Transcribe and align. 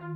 Dobrý 0.00 0.08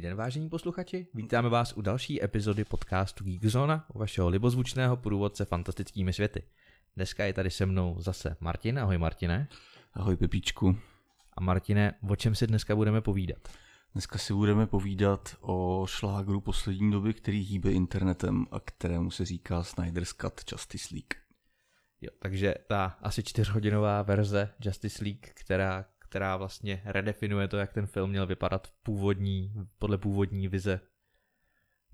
den, 0.00 0.16
vážení 0.16 0.48
posluchači. 0.48 1.06
Vítáme 1.14 1.48
vás 1.48 1.72
u 1.76 1.82
další 1.82 2.24
epizody 2.24 2.64
podcastu 2.64 3.24
Geekzona, 3.24 3.86
u 3.94 3.98
vašeho 3.98 4.28
libozvučného 4.28 4.96
průvodce 4.96 5.44
fantastickými 5.44 6.12
světy. 6.12 6.42
Dneska 6.96 7.24
je 7.24 7.32
tady 7.32 7.50
se 7.50 7.66
mnou 7.66 7.96
zase 7.98 8.36
Martin. 8.40 8.78
Ahoj 8.78 8.98
Martine. 8.98 9.48
Ahoj 9.94 10.16
Pepíčku. 10.16 10.76
A 11.36 11.40
Martine, 11.40 11.94
o 12.08 12.16
čem 12.16 12.34
si 12.34 12.46
dneska 12.46 12.76
budeme 12.76 13.00
povídat? 13.00 13.48
Dneska 13.92 14.18
si 14.18 14.32
budeme 14.32 14.66
povídat 14.66 15.36
o 15.40 15.86
šlágru 15.88 16.40
poslední 16.40 16.90
doby, 16.90 17.14
který 17.14 17.40
hýbe 17.40 17.72
internetem 17.72 18.46
a 18.50 18.60
kterému 18.60 19.10
se 19.10 19.24
říká 19.24 19.62
Snyder's 19.62 20.12
Cut 20.12 20.52
Justice 20.52 20.94
League. 20.94 21.21
Jo, 22.02 22.10
takže 22.18 22.54
ta 22.66 22.84
asi 22.84 23.22
čtyřhodinová 23.22 24.02
verze 24.02 24.54
Justice 24.64 25.04
League, 25.04 25.26
která, 25.34 25.84
která 25.98 26.36
vlastně 26.36 26.82
redefinuje 26.84 27.48
to, 27.48 27.56
jak 27.56 27.72
ten 27.72 27.86
film 27.86 28.10
měl 28.10 28.26
vypadat 28.26 28.72
původní, 28.82 29.52
podle 29.78 29.98
původní 29.98 30.48
vize 30.48 30.80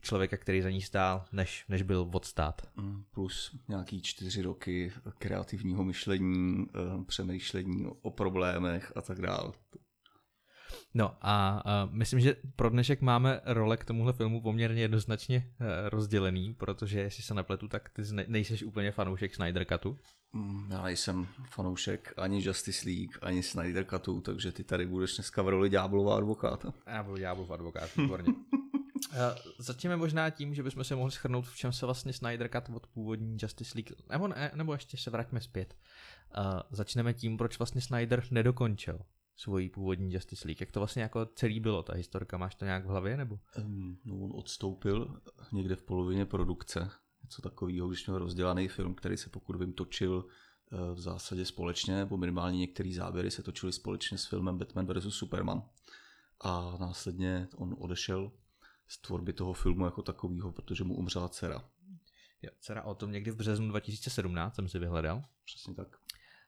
člověka, 0.01 0.37
který 0.37 0.63
za 0.63 0.71
ní 0.71 0.83
stál, 0.83 1.25
než, 1.33 1.65
než 1.69 1.83
byl 1.83 2.11
odstát. 2.13 2.63
Mm, 2.77 3.05
plus 3.11 3.57
nějaký 3.69 4.03
čtyři 4.03 4.43
roky 4.43 4.93
kreativního 5.19 5.85
myšlení, 5.85 6.67
eh, 6.75 7.05
přemýšlení 7.05 7.87
o 8.03 8.11
problémech 8.11 8.93
a 8.97 9.03
tak 9.03 9.21
dále. 9.21 9.53
No 10.95 11.17
a, 11.21 11.63
a 11.65 11.89
myslím, 11.91 12.21
že 12.21 12.37
pro 12.57 12.71
dnešek 12.71 13.01
máme 13.01 13.41
role 13.45 13.77
k 13.77 13.85
tomuhle 13.85 14.13
filmu 14.13 14.41
poměrně 14.41 14.83
jednoznačně 14.83 15.37
e, 15.61 15.91
rozdělený, 15.91 16.55
protože 16.55 17.01
jestli 17.01 17.23
se 17.23 17.35
nepletu, 17.35 17.69
tak 17.69 17.89
ty 17.89 18.03
nejseš 18.27 18.63
úplně 18.63 18.93
fanoušek 18.93 19.35
Snyder 19.35 19.65
Cutu. 19.65 19.99
Mm, 20.33 20.71
já 20.71 20.83
nejsem 20.83 21.27
fanoušek 21.51 22.15
ani 22.17 22.45
Justice 22.45 22.89
League, 22.89 23.19
ani 23.23 23.43
Snyder 23.43 23.85
Cutu, 23.85 24.21
takže 24.21 24.53
ty 24.53 24.65
tady 24.65 24.87
budeš 24.87 25.17
dneska 25.17 25.43
v 25.43 25.49
roli 25.49 25.69
ďáblova 25.69 26.17
advokáta. 26.17 26.73
Já 26.87 27.03
budu 27.03 27.17
ďáblov 27.17 27.51
advokát, 27.51 27.97
výborně. 27.97 28.33
Uh, 29.13 29.15
začneme 29.59 29.97
možná 29.97 30.31
tím, 30.31 30.55
že 30.55 30.63
bychom 30.63 30.85
se 30.85 30.97
mohli 30.97 31.13
schrnout, 31.13 31.47
v 31.47 31.57
čem 31.57 31.73
se 31.73 31.87
vlastně 31.87 32.13
Snyder 32.13 32.49
Cut 32.49 32.77
od 32.77 32.87
původní 32.87 33.37
Justice 33.43 33.73
League, 33.75 33.93
nebo, 34.11 34.29
ne, 34.29 34.51
nebo 34.55 34.73
ještě 34.73 34.97
se 34.97 35.11
vraťme 35.11 35.41
zpět. 35.41 35.75
Uh, 36.39 36.61
začneme 36.71 37.15
tím, 37.15 37.37
proč 37.37 37.59
vlastně 37.59 37.81
Snyder 37.81 38.25
nedokončil 38.31 39.01
svoji 39.39 39.69
původní 39.69 40.13
Justice 40.13 40.49
League. 40.49 40.61
Jak 40.61 40.73
to 40.73 40.81
vlastně 40.81 41.03
jako 41.03 41.27
celý 41.27 41.61
bylo, 41.61 41.83
ta 41.83 41.95
historka, 41.95 42.39
máš 42.39 42.55
to 42.55 42.65
nějak 42.65 42.85
v 42.85 42.89
hlavě, 42.89 43.17
nebo? 43.17 43.39
Um, 43.65 43.99
no, 44.05 44.19
on 44.19 44.33
odstoupil 44.35 45.21
někde 45.53 45.77
v 45.77 45.83
polovině 45.83 46.27
produkce, 46.27 46.91
něco 47.23 47.43
takového, 47.43 47.89
když 47.89 48.07
měl 48.07 48.19
rozdělaný 48.19 48.69
film, 48.69 48.95
který 48.95 49.17
se 49.17 49.31
pokud 49.31 49.57
vím 49.57 49.73
točil 49.73 50.25
uh, 50.73 50.95
v 50.95 51.01
zásadě 51.01 51.45
společně, 51.45 51.97
nebo 51.97 52.17
minimálně 52.17 52.59
některé 52.59 52.93
záběry 52.95 53.31
se 53.31 53.43
točily 53.43 53.73
společně 53.73 54.19
s 54.19 54.27
filmem 54.27 54.59
Batman 54.59 54.87
vs. 54.87 55.15
Superman. 55.15 55.63
A 56.41 56.77
následně 56.81 57.49
on 57.57 57.77
odešel 57.79 58.33
z 58.89 58.99
tvorby 58.99 59.33
toho 59.33 59.53
filmu 59.53 59.85
jako 59.85 60.03
takového, 60.03 60.53
protože 60.53 60.85
mu 60.85 60.95
umřela 60.95 61.29
dcera. 61.29 61.65
Jo, 62.43 62.51
dcera 62.61 62.83
o 62.83 62.95
tom 62.95 63.13
někdy 63.13 63.31
v 63.31 63.37
březnu 63.37 63.69
2017 63.69 64.55
jsem 64.55 64.69
si 64.69 64.79
vyhledal. 64.79 65.25
Přesně 65.45 65.75
tak. 65.75 65.97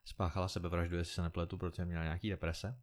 Spáchala 0.04 0.48
sebevraždu, 0.48 0.96
jestli 0.96 1.14
se 1.14 1.22
nepletu, 1.22 1.58
protože 1.58 1.84
měla 1.84 2.04
nějaký 2.04 2.30
deprese. 2.30 2.76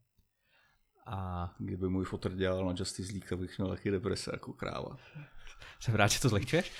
A... 1.05 1.49
Kdyby 1.59 1.89
můj 1.89 2.05
fotr 2.05 2.35
dělal 2.35 2.65
na 2.65 2.73
Justice 2.77 3.11
League, 3.11 3.29
tak 3.29 3.39
bych 3.39 3.57
měl 3.57 3.69
taky 3.69 3.91
deprese 3.91 4.31
jako 4.33 4.53
kráva. 4.53 4.97
Jsem 5.79 5.95
rád, 5.95 6.07
že 6.07 6.21
to 6.21 6.29
zlehčuješ. 6.29 6.71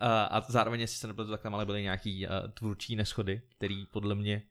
a 0.30 0.40
zároveň, 0.48 0.80
jestli 0.80 0.98
se 0.98 1.06
nepletu, 1.06 1.30
tak 1.30 1.42
tam 1.42 1.54
ale 1.54 1.66
byly 1.66 1.82
nějaký 1.82 2.26
uh, 2.26 2.32
tvůrčí 2.50 2.96
neschody, 2.96 3.42
který 3.48 3.86
podle 3.86 4.14
mě 4.14 4.42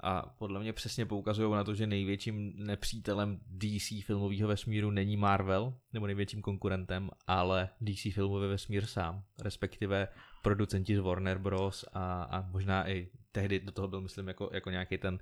a 0.00 0.22
podle 0.38 0.60
mě 0.60 0.72
přesně 0.72 1.06
poukazují 1.06 1.52
na 1.52 1.64
to, 1.64 1.74
že 1.74 1.86
největším 1.86 2.52
nepřítelem 2.56 3.40
DC 3.46 4.04
filmového 4.04 4.48
vesmíru 4.48 4.90
není 4.90 5.16
Marvel, 5.16 5.74
nebo 5.92 6.06
největším 6.06 6.42
konkurentem, 6.42 7.10
ale 7.26 7.68
DC 7.80 8.14
filmový 8.14 8.48
vesmír 8.48 8.86
sám, 8.86 9.22
respektive 9.42 10.08
producenti 10.42 10.96
z 10.96 10.98
Warner 10.98 11.38
Bros. 11.38 11.84
a, 11.92 12.22
a 12.22 12.40
možná 12.40 12.88
i 12.88 13.08
tehdy 13.36 13.60
do 13.60 13.72
toho 13.72 13.88
byl, 13.88 14.00
myslím, 14.00 14.28
jako, 14.28 14.50
jako 14.52 14.70
nějaký 14.70 14.98
ten 14.98 15.18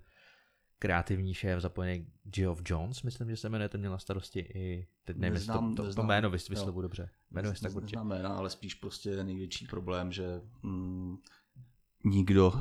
kreativní 0.79 1.35
šéf 1.35 1.61
zapojený 1.61 2.07
Geoff 2.25 2.63
Jones, 2.65 3.03
myslím, 3.03 3.31
že 3.31 3.37
se 3.37 3.49
jmenuje, 3.49 3.69
ten 3.69 3.81
měl 3.81 3.93
na 3.93 3.99
starosti 3.99 4.41
i, 4.41 4.87
teď 5.05 5.17
nevím, 5.17 5.35
neznám, 5.35 5.75
to, 5.75 5.87
to, 5.87 5.95
to 5.95 6.03
jméno 6.03 6.31
vyslovu 6.31 6.83
dobře. 6.83 7.11
Jmenuje 7.31 7.55
se 7.55 7.63
tak 7.63 7.75
určitě. 7.77 7.99
jména, 8.03 8.37
ale 8.37 8.51
spíš 8.51 8.75
prostě 8.75 9.25
největší 9.25 9.67
problém, 9.67 10.13
že 10.13 10.41
mm, 10.63 11.17
nikdo, 12.05 12.53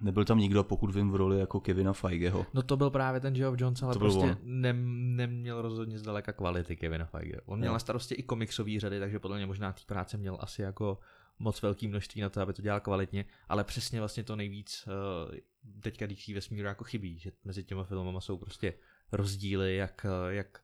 nebyl 0.00 0.24
tam 0.24 0.38
nikdo, 0.38 0.64
pokud 0.64 0.94
vím, 0.94 1.10
v 1.10 1.14
roli 1.14 1.38
jako 1.38 1.60
Kevina 1.60 1.92
Feigeho. 1.92 2.46
No 2.54 2.62
to 2.62 2.76
byl 2.76 2.90
právě 2.90 3.20
ten 3.20 3.34
Geoff 3.34 3.60
Jones, 3.60 3.82
ale 3.82 3.92
to 3.92 3.98
prostě 3.98 4.36
ne, 4.42 4.72
neměl 5.16 5.62
rozhodně 5.62 5.98
zdaleka 5.98 6.32
kvality 6.32 6.76
Kevina 6.76 7.04
Feige. 7.04 7.40
On 7.44 7.58
měl 7.58 7.70
jo. 7.70 7.72
na 7.72 7.78
starosti 7.78 8.14
i 8.14 8.22
komiksové 8.22 8.80
řady, 8.80 9.00
takže 9.00 9.18
podle 9.18 9.36
mě 9.36 9.46
možná 9.46 9.72
té 9.72 9.82
práce 9.86 10.16
měl 10.16 10.36
asi 10.40 10.62
jako 10.62 10.98
moc 11.38 11.62
velký 11.62 11.88
množství 11.88 12.20
na 12.20 12.28
to, 12.28 12.40
aby 12.40 12.52
to 12.52 12.62
dělal 12.62 12.80
kvalitně, 12.80 13.24
ale 13.48 13.64
přesně 13.64 13.98
vlastně 13.98 14.24
to 14.24 14.36
nejvíc 14.36 14.88
uh, 15.28 15.34
teďka 15.80 16.06
DC 16.06 16.28
vesmíru 16.28 16.66
jako 16.66 16.84
chybí, 16.84 17.18
že 17.18 17.32
mezi 17.44 17.64
těma 17.64 17.84
filmama 17.84 18.20
jsou 18.20 18.38
prostě 18.38 18.74
rozdíly, 19.12 19.76
jak, 19.76 20.06
eh, 20.08 20.34
jak 20.34 20.63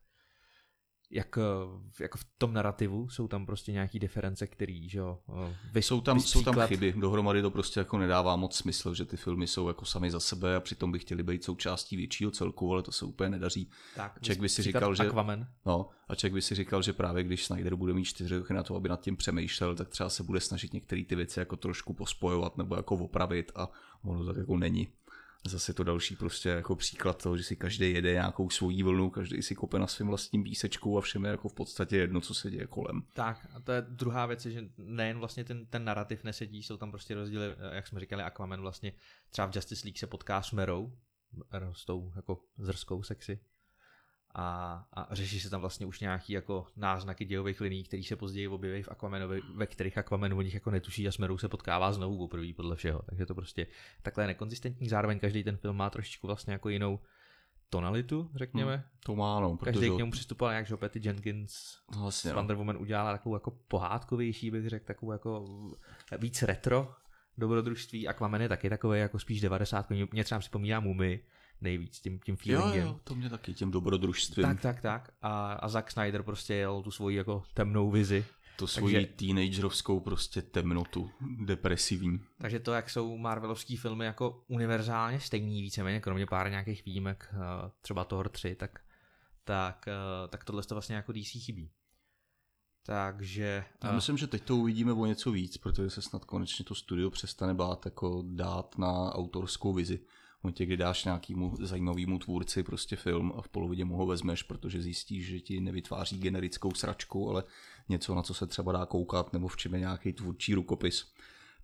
jak 1.10 1.38
eh, 1.38 2.02
jako 2.02 2.18
v 2.18 2.24
tom 2.38 2.52
narrativu 2.52 3.08
jsou 3.08 3.28
tam 3.28 3.46
prostě 3.46 3.72
nějaký 3.72 3.98
diference, 3.98 4.46
který, 4.46 4.88
že 4.88 4.98
jo, 4.98 5.18
eh, 5.28 5.56
vy, 5.72 5.82
jsou 5.82 6.00
tam, 6.00 6.20
jsou 6.20 6.42
tam 6.42 6.66
chyby, 6.66 6.94
dohromady 6.96 7.42
to 7.42 7.50
prostě 7.50 7.80
jako 7.80 7.98
nedává 7.98 8.36
moc 8.36 8.56
smysl, 8.56 8.94
že 8.94 9.04
ty 9.04 9.16
filmy 9.16 9.46
jsou 9.46 9.68
jako 9.68 9.84
sami 9.84 10.10
za 10.10 10.20
sebe 10.20 10.56
a 10.56 10.60
přitom 10.60 10.92
by 10.92 10.98
chtěli 10.98 11.22
být 11.22 11.44
součástí 11.44 11.96
většího 11.96 12.30
celku, 12.30 12.72
ale 12.72 12.82
to 12.82 12.92
se 12.92 13.04
úplně 13.04 13.30
nedaří. 13.30 13.70
Tak, 13.96 14.18
Ček 14.20 14.40
by 14.40 14.48
si 14.48 14.62
říkal, 14.62 14.94
že, 14.94 15.08
Aquaman. 15.08 15.46
no, 15.66 15.88
a 16.08 16.14
Ček 16.14 16.32
by 16.32 16.42
si 16.42 16.54
říkal, 16.54 16.82
že 16.82 16.92
právě 16.92 17.24
když 17.24 17.44
Snyder 17.44 17.74
bude 17.74 17.92
mít 17.92 18.04
čtyři 18.04 18.36
roky 18.36 18.54
na 18.54 18.62
to, 18.62 18.76
aby 18.76 18.88
nad 18.88 19.00
tím 19.00 19.16
přemýšlel, 19.16 19.74
tak 19.74 19.88
třeba 19.88 20.10
se 20.10 20.22
bude 20.22 20.40
snažit 20.40 20.72
některé 20.72 21.04
ty 21.04 21.16
věci 21.16 21.38
jako 21.38 21.56
trošku 21.56 21.94
pospojovat 21.94 22.58
nebo 22.58 22.76
jako 22.76 22.94
opravit 22.94 23.52
a 23.54 23.68
ono 24.02 24.26
tak 24.26 24.36
jako 24.36 24.56
není 24.56 24.88
zase 25.46 25.74
to 25.74 25.84
další 25.84 26.16
prostě 26.16 26.48
jako 26.48 26.76
příklad 26.76 27.22
toho, 27.22 27.36
že 27.36 27.42
si 27.42 27.56
každý 27.56 27.92
jede 27.92 28.12
nějakou 28.12 28.50
svojí 28.50 28.82
vlnu, 28.82 29.10
každý 29.10 29.42
si 29.42 29.54
kope 29.54 29.78
na 29.78 29.86
svým 29.86 30.08
vlastním 30.08 30.44
písečku 30.44 30.98
a 30.98 31.00
všem 31.00 31.24
je 31.24 31.30
jako 31.30 31.48
v 31.48 31.54
podstatě 31.54 31.96
jedno, 31.96 32.20
co 32.20 32.34
se 32.34 32.50
děje 32.50 32.66
kolem. 32.66 33.02
Tak 33.14 33.46
a 33.54 33.60
to 33.60 33.72
je 33.72 33.82
druhá 33.88 34.26
věc, 34.26 34.46
že 34.46 34.64
nejen 34.78 35.18
vlastně 35.18 35.44
ten, 35.44 35.66
ten 35.66 35.84
narrativ 35.84 36.24
nesedí, 36.24 36.62
jsou 36.62 36.76
tam 36.76 36.90
prostě 36.90 37.14
rozdíly, 37.14 37.44
jak 37.72 37.86
jsme 37.86 38.00
říkali, 38.00 38.22
Aquaman 38.22 38.60
vlastně 38.60 38.92
třeba 39.30 39.46
v 39.46 39.56
Justice 39.56 39.86
League 39.86 39.98
se 39.98 40.06
potká 40.06 40.42
s 40.42 40.52
Merou, 40.52 40.92
s 41.72 41.84
tou 41.84 42.12
jako 42.16 42.40
zrskou 42.58 43.02
sexy, 43.02 43.40
a, 44.34 44.72
a 44.92 45.14
řeší 45.14 45.40
se 45.40 45.50
tam 45.50 45.60
vlastně 45.60 45.86
už 45.86 46.00
nějaký 46.00 46.32
jako 46.32 46.66
náznaky 46.76 47.24
dějových 47.24 47.60
liní, 47.60 47.84
které 47.84 48.02
se 48.02 48.16
později 48.16 48.48
objeví 48.48 48.82
v 48.82 48.88
Aquamanovi, 48.88 49.40
ve 49.54 49.66
kterých 49.66 49.98
Aquaman 49.98 50.34
o 50.34 50.42
nich 50.42 50.54
jako 50.54 50.70
netuší 50.70 51.08
a 51.08 51.12
Smerou 51.12 51.38
se 51.38 51.48
potkává 51.48 51.92
znovu 51.92 52.18
poprvé 52.18 52.52
podle 52.56 52.76
všeho. 52.76 53.02
Takže 53.06 53.26
to 53.26 53.34
prostě 53.34 53.66
takhle 54.02 54.26
nekonzistentní. 54.26 54.88
Zároveň 54.88 55.18
každý 55.18 55.44
ten 55.44 55.56
film 55.56 55.76
má 55.76 55.90
trošičku 55.90 56.26
vlastně 56.26 56.52
jako 56.52 56.68
jinou 56.68 57.00
tonalitu, 57.70 58.30
řekněme. 58.34 58.76
Hmm, 58.76 58.84
to 59.04 59.16
má, 59.16 59.40
no. 59.40 59.56
Každý 59.56 59.90
k 59.90 59.96
němu 59.96 60.10
přistupoval 60.10 60.52
nějak, 60.52 60.66
že 60.66 60.76
Patty 60.76 61.00
Jenkins 61.04 61.78
vlastně, 61.98 62.32
Wonder 62.32 62.56
Woman 62.56 62.76
udělala 62.76 63.12
takovou 63.12 63.34
jako 63.34 63.50
pohádkovější, 63.50 64.50
bych 64.50 64.68
řekl, 64.68 64.86
takovou 64.86 65.12
jako 65.12 65.44
víc 66.18 66.42
retro 66.42 66.94
dobrodružství. 67.38 68.08
Aquaman 68.08 68.42
je 68.42 68.48
taky 68.48 68.70
takový 68.70 69.00
jako 69.00 69.18
spíš 69.18 69.40
90. 69.40 69.90
Mě 70.12 70.24
třeba 70.24 70.38
připomíná 70.38 70.80
Mumii, 70.80 71.24
nejvíc 71.60 72.00
tím, 72.00 72.18
tím 72.18 72.36
feelingem. 72.36 72.80
Jo, 72.80 72.86
jo, 72.86 73.00
to 73.04 73.14
mě 73.14 73.30
taky 73.30 73.54
tím 73.54 73.70
dobrodružstvím. 73.70 74.46
Tak, 74.46 74.60
tak, 74.60 74.80
tak. 74.80 75.10
A, 75.22 75.52
a 75.52 75.68
Zack 75.68 75.90
Snyder 75.90 76.22
prostě 76.22 76.54
jel 76.54 76.82
tu 76.82 76.90
svoji 76.90 77.16
jako 77.16 77.42
temnou 77.54 77.90
vizi. 77.90 78.24
To 78.56 78.66
svoji 78.66 78.94
takže, 78.94 79.06
teenagerovskou 79.06 80.00
prostě 80.00 80.42
temnotu, 80.42 81.10
depresivní. 81.44 82.20
Takže 82.38 82.60
to, 82.60 82.72
jak 82.72 82.90
jsou 82.90 83.18
Marvelovský 83.18 83.76
filmy 83.76 84.04
jako 84.04 84.44
univerzálně 84.48 85.20
stejný 85.20 85.62
víceméně, 85.62 86.00
kromě 86.00 86.26
pár 86.26 86.50
nějakých 86.50 86.84
výjimek, 86.84 87.28
eh, 87.32 87.70
třeba 87.80 88.04
Thor 88.04 88.28
3, 88.28 88.54
tak, 88.54 88.80
tak, 89.44 89.88
eh, 89.88 90.28
tak 90.28 90.44
tohle 90.44 90.62
to 90.62 90.74
vlastně 90.74 90.96
jako 90.96 91.12
DC 91.12 91.40
chybí. 91.40 91.70
Takže... 92.86 93.64
Já 93.84 93.92
myslím, 93.92 94.16
že 94.16 94.26
teď 94.26 94.42
to 94.42 94.56
uvidíme 94.56 94.92
o 94.92 95.06
něco 95.06 95.30
víc, 95.32 95.56
protože 95.56 95.90
se 95.90 96.02
snad 96.02 96.24
konečně 96.24 96.64
to 96.64 96.74
studio 96.74 97.10
přestane 97.10 97.54
bát 97.54 97.84
jako 97.84 98.22
dát 98.26 98.78
na 98.78 99.14
autorskou 99.14 99.72
vizi 99.72 100.00
momentě, 100.42 100.66
kdy 100.66 100.76
dáš 100.76 101.04
nějakému 101.04 101.56
zajímavému 101.60 102.18
tvůrci 102.18 102.62
prostě 102.62 102.96
film 102.96 103.32
a 103.36 103.42
v 103.42 103.48
polovině 103.48 103.84
mu 103.84 103.96
ho 103.96 104.06
vezmeš, 104.06 104.42
protože 104.42 104.82
zjistíš, 104.82 105.26
že 105.26 105.40
ti 105.40 105.60
nevytváří 105.60 106.18
generickou 106.18 106.74
sračku, 106.74 107.30
ale 107.30 107.44
něco, 107.88 108.14
na 108.14 108.22
co 108.22 108.34
se 108.34 108.46
třeba 108.46 108.72
dá 108.72 108.86
koukat, 108.86 109.32
nebo 109.32 109.48
v 109.48 109.56
čem 109.56 109.74
je 109.74 109.80
nějaký 109.80 110.12
tvůrčí 110.12 110.54
rukopis, 110.54 111.12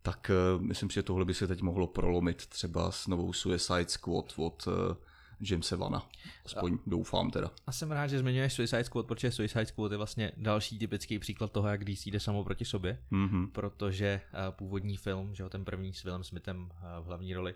tak 0.02 0.30
uh, 0.56 0.62
myslím, 0.62 0.90
že 0.90 1.02
tohle 1.02 1.24
by 1.24 1.34
se 1.34 1.46
teď 1.46 1.62
mohlo 1.62 1.86
prolomit 1.86 2.46
třeba 2.46 2.90
s 2.90 3.06
novou 3.06 3.32
Suicide 3.32 3.88
Squad 3.88 4.32
od 4.36 4.66
uh, 4.66 4.72
Jamesa 5.40 5.76
Vana. 5.76 6.06
Aspoň 6.44 6.74
a, 6.74 6.78
doufám 6.86 7.30
teda. 7.30 7.50
A 7.66 7.72
jsem 7.72 7.92
rád, 7.92 8.06
že 8.06 8.18
zmiňuješ 8.18 8.52
Suicide 8.52 8.84
Squad, 8.84 9.06
protože 9.06 9.32
Suicide 9.32 9.66
Squad 9.66 9.92
je 9.92 9.96
vlastně 9.98 10.32
další 10.36 10.78
typický 10.78 11.18
příklad 11.18 11.52
toho, 11.52 11.68
jak 11.68 11.84
DC 11.84 12.06
jde 12.06 12.20
samo 12.20 12.44
proti 12.44 12.64
sobě, 12.64 12.98
mm-hmm. 13.12 13.50
protože 13.50 14.20
uh, 14.32 14.54
původní 14.54 14.96
film, 14.96 15.34
že 15.34 15.42
jo, 15.42 15.48
ten 15.48 15.64
první 15.64 15.94
s 15.94 16.04
Willem 16.04 16.24
Smithem 16.24 16.70
v 17.00 17.04
hlavní 17.04 17.34
roli, 17.34 17.54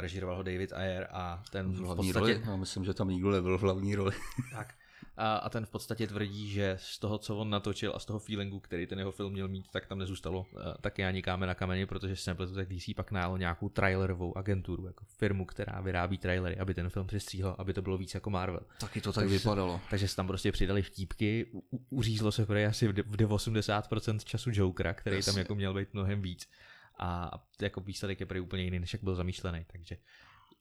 režíroval 0.00 0.36
ho 0.36 0.42
David 0.42 0.72
Ayer 0.72 1.08
a 1.10 1.42
ten 1.50 1.72
v, 1.72 1.78
hlavní 1.78 2.10
v 2.10 2.12
podstatě... 2.12 2.34
Roli? 2.34 2.46
Já 2.46 2.56
myslím, 2.56 2.84
že 2.84 2.94
tam 2.94 3.08
nikdo 3.08 3.30
nebyl 3.30 3.58
v 3.58 3.62
hlavní 3.62 3.94
roli. 3.94 4.12
tak, 4.52 4.74
a, 5.16 5.36
a 5.36 5.48
ten 5.48 5.66
v 5.66 5.70
podstatě 5.70 6.06
tvrdí, 6.06 6.50
že 6.50 6.76
z 6.80 6.98
toho, 6.98 7.18
co 7.18 7.36
on 7.36 7.50
natočil 7.50 7.92
a 7.94 7.98
z 7.98 8.04
toho 8.04 8.18
feelingu, 8.18 8.60
který 8.60 8.86
ten 8.86 8.98
jeho 8.98 9.12
film 9.12 9.32
měl 9.32 9.48
mít, 9.48 9.70
tak 9.70 9.86
tam 9.86 9.98
nezůstalo 9.98 10.40
uh, 10.40 10.62
taky 10.80 11.04
ani 11.04 11.22
kámen 11.22 11.46
na 11.46 11.54
kameni, 11.54 11.86
protože 11.86 12.16
se 12.16 12.30
nepletu, 12.30 12.54
tak 12.54 12.68
DC 12.68 12.84
pak 12.96 13.10
najal 13.10 13.38
nějakou 13.38 13.68
trailerovou 13.68 14.38
agenturu, 14.38 14.86
jako 14.86 15.04
firmu, 15.04 15.44
která 15.44 15.80
vyrábí 15.80 16.18
trailery, 16.18 16.58
aby 16.58 16.74
ten 16.74 16.88
film 16.88 17.06
přestříhl, 17.06 17.56
aby 17.58 17.72
to 17.72 17.82
bylo 17.82 17.98
víc 17.98 18.14
jako 18.14 18.30
Marvel. 18.30 18.60
Taky 18.80 19.00
to 19.00 19.12
tak 19.12 19.22
takže 19.22 19.38
vypadalo. 19.38 19.80
Se, 19.84 19.90
takže 19.90 20.08
se 20.08 20.16
tam 20.16 20.26
prostě 20.26 20.52
přidali 20.52 20.82
vtípky, 20.82 21.46
u, 21.52 21.62
uřízlo 21.90 22.32
se 22.32 22.46
prej 22.46 22.66
asi 22.66 22.88
v 22.88 22.92
80% 22.92 24.18
času 24.18 24.50
Jokera, 24.52 24.94
který 24.94 25.16
Jasně. 25.16 25.32
tam 25.32 25.38
jako 25.38 25.54
měl 25.54 25.74
být 25.74 25.94
mnohem 25.94 26.22
víc. 26.22 26.48
A 26.98 27.30
jako 27.62 27.80
výsledek 27.80 28.20
je 28.20 28.26
prý 28.26 28.40
úplně 28.40 28.62
jiný, 28.62 28.78
než 28.78 28.92
jak 28.92 29.02
byl 29.04 29.14
zamýšlený. 29.14 29.64
Takže 29.72 29.96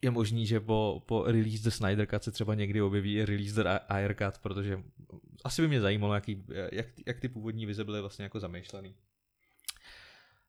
je 0.02 0.12
možný, 0.12 0.48
že 0.48 0.60
po, 0.60 1.04
po 1.06 1.24
release 1.24 1.64
the 1.64 1.70
Snyder 1.70 2.08
Cut 2.08 2.24
se 2.24 2.32
třeba 2.32 2.56
někdy 2.56 2.82
objeví 2.82 3.16
i 3.16 3.26
release 3.26 3.64
the 3.64 3.70
Ayer 3.90 4.16
Cut, 4.16 4.42
protože 4.42 4.84
asi 5.44 5.62
by 5.62 5.68
mě 5.68 5.82
zajímalo, 5.82 6.14
jaký, 6.14 6.46
jak, 6.72 6.88
jak 7.06 7.20
ty 7.20 7.30
původní 7.30 7.66
vize 7.66 7.84
byly 7.84 8.02
vlastně 8.02 8.24
jako 8.24 8.40
zamýšlený. 8.40 8.96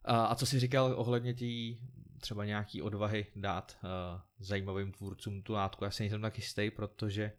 A, 0.04 0.24
a 0.24 0.34
co 0.34 0.46
si 0.46 0.60
říkal 0.60 0.94
ohledně 0.96 1.34
tí 1.34 1.78
třeba 2.20 2.44
nějaký 2.44 2.82
odvahy 2.82 3.26
dát 3.36 3.78
uh, 3.84 4.20
zajímavým 4.38 4.92
tvůrcům 4.92 5.42
tu 5.42 5.52
látku, 5.52 5.84
já 5.84 5.90
si 5.90 6.02
nejsem 6.02 6.20
tak 6.20 6.36
jistý, 6.38 6.70
protože 6.70 7.32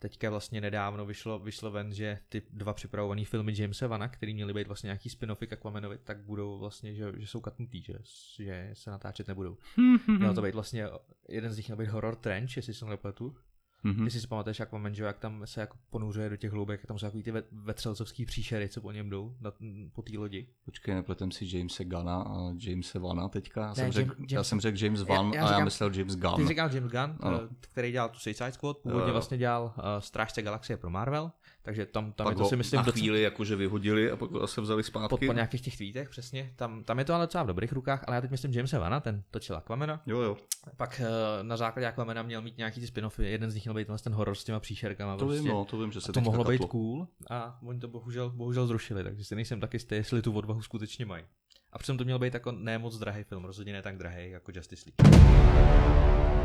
teďka 0.00 0.30
vlastně 0.30 0.60
nedávno 0.60 1.06
vyšlo, 1.06 1.38
vyšlo 1.38 1.70
ven, 1.70 1.94
že 1.94 2.18
ty 2.28 2.42
dva 2.50 2.72
připravované 2.72 3.24
filmy 3.24 3.52
Jamesa 3.56 3.86
Vana, 3.86 4.08
který 4.08 4.34
měly 4.34 4.54
být 4.54 4.66
vlastně 4.66 4.86
nějaký 4.86 5.08
spin-offy 5.08 5.46
k 5.46 5.52
Aquamanovi, 5.52 5.98
tak 6.04 6.18
budou 6.18 6.58
vlastně, 6.58 6.94
že, 6.94 7.12
že 7.16 7.26
jsou 7.26 7.40
katnutý, 7.40 7.82
že, 7.82 7.94
že 8.38 8.70
se 8.72 8.90
natáčet 8.90 9.28
nebudou. 9.28 9.56
Mělo 10.18 10.34
to 10.34 10.42
být 10.42 10.54
vlastně, 10.54 10.86
jeden 11.28 11.52
z 11.52 11.56
nich 11.56 11.68
měl 11.68 11.76
být 11.76 11.88
Horror 11.88 12.16
Trench, 12.16 12.56
jestli 12.56 12.74
jsem 12.74 12.88
nepletu, 12.88 13.36
Mm-hmm. 13.84 14.04
Jestli 14.04 14.20
si 14.20 14.26
pamatuješ 14.26 14.60
Aquaman, 14.60 14.94
že 14.94 15.04
jak 15.04 15.18
tam 15.18 15.46
se 15.46 15.60
jako 15.60 15.76
ponořuje 15.90 16.28
do 16.28 16.36
těch 16.36 16.52
hloubek, 16.52 16.86
tam 16.86 16.98
jsou 16.98 17.06
takový 17.06 17.22
ty 17.22 17.32
vetřelcovský 17.52 18.24
příšery, 18.24 18.68
co 18.68 18.80
po 18.80 18.92
něm 18.92 19.10
jdou 19.10 19.36
na, 19.40 19.52
po 19.92 20.02
té 20.02 20.18
lodi. 20.18 20.46
Počkej, 20.64 20.94
nepletem 20.94 21.30
si 21.30 21.56
Jamese 21.56 21.84
Gana 21.84 22.22
a 22.22 22.52
Jamese 22.58 22.98
Vana 22.98 23.28
teďka. 23.28 23.60
Já, 23.60 23.68
ne, 23.68 23.74
jsem, 23.74 23.92
řek, 23.92 24.08
James, 24.08 24.32
já 24.32 24.44
jsem 24.44 24.60
řekl 24.60 24.84
James 24.84 25.02
Van 25.02 25.32
já, 25.32 25.40
já 25.40 25.48
a 25.48 25.58
já 25.58 25.64
myslel 25.64 25.90
James 25.94 26.16
Gunn. 26.16 26.36
Ty 26.36 26.46
říkal 26.46 26.74
James 26.74 26.92
Gunn, 26.92 27.16
ano. 27.20 27.40
Eh, 27.44 27.48
který 27.60 27.92
dělal 27.92 28.08
tu 28.08 28.18
Suicide 28.18 28.52
Squad, 28.52 28.78
původně 28.78 29.00
jo, 29.00 29.06
jo. 29.06 29.12
vlastně 29.12 29.38
dělal 29.38 29.64
uh, 29.64 29.84
Strážce 29.98 30.42
galaxie 30.42 30.76
pro 30.76 30.90
Marvel, 30.90 31.32
takže 31.62 31.86
tam, 31.86 32.12
tam 32.12 32.24
pak 32.24 32.34
je 32.34 32.38
to 32.38 32.44
si 32.44 32.56
myslím... 32.56 32.76
Na 32.76 32.82
chvíli 32.82 33.22
jakože 33.22 33.56
vyhodili 33.56 34.10
a 34.10 34.16
pak 34.16 34.30
ho 34.30 34.40
zase 34.40 34.60
vzali 34.60 34.82
zpátky. 34.82 35.08
Po, 35.08 35.26
po 35.26 35.32
nějakých 35.32 35.60
těch 35.60 35.76
tweetech, 35.76 36.08
přesně. 36.10 36.52
Tam, 36.56 36.84
tam 36.84 36.98
je 36.98 37.04
to 37.04 37.14
ale 37.14 37.24
docela 37.24 37.44
v 37.44 37.46
dobrých 37.46 37.72
rukách, 37.72 38.04
ale 38.06 38.16
já 38.16 38.20
teď 38.20 38.30
myslím 38.30 38.52
Jamesa 38.52 38.78
Vana, 38.78 39.00
ten 39.00 39.22
točil 39.30 39.56
Aquamena. 39.56 40.02
Jo, 40.06 40.20
jo. 40.20 40.36
Pak 40.76 41.00
uh, 41.00 41.46
na 41.46 41.56
základě 41.56 41.86
Aquamena 41.86 42.22
měl 42.22 42.42
mít 42.42 42.58
nějaký 42.58 42.80
ty 42.80 42.86
spin-offy, 42.86 43.22
jeden 43.22 43.50
z 43.50 43.54
nich 43.54 43.64
měl 43.64 43.74
být 43.74 43.88
ten 44.02 44.12
horor 44.12 44.34
s 44.34 44.44
těma 44.44 44.60
příšerkama. 44.60 45.16
To 45.16 45.24
prostě. 45.24 45.42
vím, 45.42 45.50
no, 45.50 45.64
to 45.64 45.78
vím, 45.78 45.92
že 45.92 46.00
se 46.00 46.12
to 46.12 46.20
mohlo 46.20 46.44
být 46.44 46.64
cool 46.64 47.08
a 47.30 47.58
oni 47.62 47.80
to 47.80 47.88
bohužel, 47.88 48.30
bohužel 48.30 48.66
zrušili, 48.66 49.04
takže 49.04 49.24
si 49.24 49.34
nejsem 49.34 49.60
taky 49.60 49.74
jistý, 49.74 49.94
jestli 49.94 50.22
tu 50.22 50.32
odvahu 50.32 50.62
skutečně 50.62 51.06
mají. 51.06 51.24
A 51.72 51.78
přitom 51.78 51.98
to 51.98 52.04
měl 52.04 52.18
být 52.18 52.34
jako 52.34 52.52
ne 52.52 52.78
moc 52.78 52.98
drahý 52.98 53.24
film, 53.24 53.44
rozhodně 53.44 53.72
ne 53.72 53.82
tak 53.82 53.96
drahý 53.96 54.30
jako 54.30 54.52
Justice 54.54 54.90
League. 54.98 56.39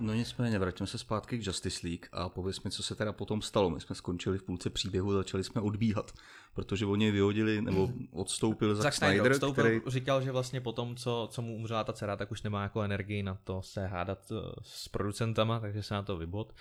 No 0.00 0.14
nicméně, 0.14 0.58
vraťme 0.58 0.86
se 0.86 0.98
zpátky 0.98 1.38
k 1.38 1.46
Justice 1.46 1.86
League 1.86 2.06
a 2.12 2.28
pověs 2.28 2.62
mi, 2.62 2.70
co 2.70 2.82
se 2.82 2.94
teda 2.94 3.12
potom 3.12 3.42
stalo. 3.42 3.70
My 3.70 3.80
jsme 3.80 3.94
skončili 3.94 4.38
v 4.38 4.42
půlce 4.42 4.70
příběhu, 4.70 5.12
začali 5.12 5.44
jsme 5.44 5.60
odbíhat, 5.60 6.12
protože 6.54 6.86
oni 6.86 7.10
vyhodili 7.10 7.62
nebo 7.62 7.90
odstoupil 8.12 8.74
Zack, 8.74 8.82
Zack 8.82 8.94
Snyder, 8.94 9.32
odstoupil, 9.32 9.64
který... 9.64 9.80
říkal, 9.86 10.22
že 10.22 10.32
vlastně 10.32 10.60
potom, 10.60 10.96
co, 10.96 11.28
co 11.30 11.42
mu 11.42 11.54
umřela 11.54 11.84
ta 11.84 11.92
dcera, 11.92 12.16
tak 12.16 12.30
už 12.30 12.42
nemá 12.42 12.62
jako 12.62 12.82
energii 12.82 13.22
na 13.22 13.38
to 13.44 13.62
se 13.62 13.86
hádat 13.86 14.32
eh, 14.32 14.52
s 14.62 14.88
producentama, 14.88 15.60
takže 15.60 15.82
se 15.82 15.94
na 15.94 16.02
to 16.02 16.16
vybod. 16.16 16.52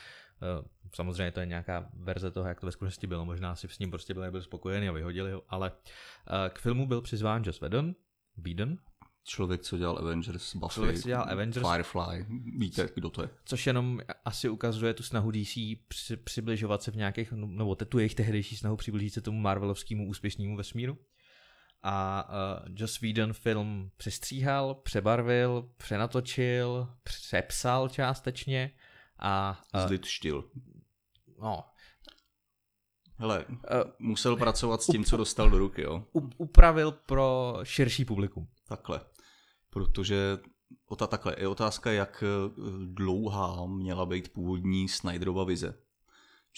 Eh, 0.41 0.67
samozřejmě 0.95 1.31
to 1.31 1.39
je 1.39 1.45
nějaká 1.45 1.89
verze 1.93 2.31
toho, 2.31 2.47
jak 2.47 2.59
to 2.59 2.65
ve 2.65 2.71
skutečnosti 2.71 3.07
bylo. 3.07 3.25
Možná 3.25 3.55
si 3.55 3.67
s 3.67 3.79
ním 3.79 3.91
prostě 3.91 4.13
byli, 4.13 4.31
byli 4.31 4.43
spokojeni 4.43 4.89
a 4.89 4.91
vyhodili 4.91 5.31
ho, 5.31 5.43
ale 5.49 5.71
eh, 6.27 6.49
k 6.49 6.59
filmu 6.59 6.87
byl 6.87 7.01
přizván 7.01 7.43
Joss 7.45 7.59
Whedon, 7.61 7.95
Whedon, 8.37 8.77
Člověk, 9.27 9.61
co 9.61 9.77
dělal 9.77 9.97
Avengers, 9.97 10.55
Buffy, 10.55 10.73
Člověk, 10.73 10.99
co 10.99 11.07
dělal 11.07 11.25
Avengers, 11.29 11.67
Firefly, 11.67 12.25
víte, 12.57 12.89
kdo 12.95 13.09
to 13.09 13.21
je. 13.21 13.29
Což 13.45 13.67
jenom 13.67 13.99
asi 14.25 14.49
ukazuje 14.49 14.93
tu 14.93 15.03
snahu 15.03 15.31
DC 15.31 15.57
při, 15.87 16.17
přibližovat 16.17 16.83
se 16.83 16.91
v 16.91 16.95
nějakých, 16.95 17.31
no, 17.31 17.47
nebo 17.47 17.75
tu 17.75 17.99
jejich 17.99 18.15
tehdejší 18.15 18.57
snahu 18.57 18.75
přiblížit 18.75 19.13
se 19.13 19.21
tomu 19.21 19.39
Marvelovskému 19.39 20.07
úspěšnému 20.07 20.57
vesmíru. 20.57 20.97
A 21.83 22.27
uh, 22.29 22.73
Joss 22.75 23.01
Whedon 23.01 23.33
film 23.33 23.91
přestříhal, 23.97 24.75
přebarvil, 24.75 25.69
přenatočil, 25.77 26.89
přepsal 27.03 27.89
částečně 27.89 28.71
a... 29.19 29.61
Uh, 29.75 29.87
Zlit 29.87 30.05
štil. 30.05 30.49
No, 31.41 31.63
Hele, 33.17 33.45
uh, 33.45 33.55
musel 33.99 34.35
pracovat 34.35 34.81
s 34.81 34.87
tím, 34.87 35.01
up, 35.01 35.07
co 35.07 35.17
dostal 35.17 35.49
do 35.49 35.57
ruky, 35.57 35.81
jo? 35.81 36.05
Upravil 36.37 36.91
pro 36.91 37.59
širší 37.63 38.05
publikum. 38.05 38.47
Takhle 38.67 39.01
protože 39.75 40.37
ta 40.97 41.07
takhle 41.07 41.35
je 41.37 41.47
otázka, 41.47 41.91
jak 41.91 42.23
eh, 42.23 42.49
dlouhá 42.85 43.65
měla 43.65 44.05
být 44.05 44.29
původní 44.29 44.87
Snyderova 44.87 45.43
vize. 45.43 45.77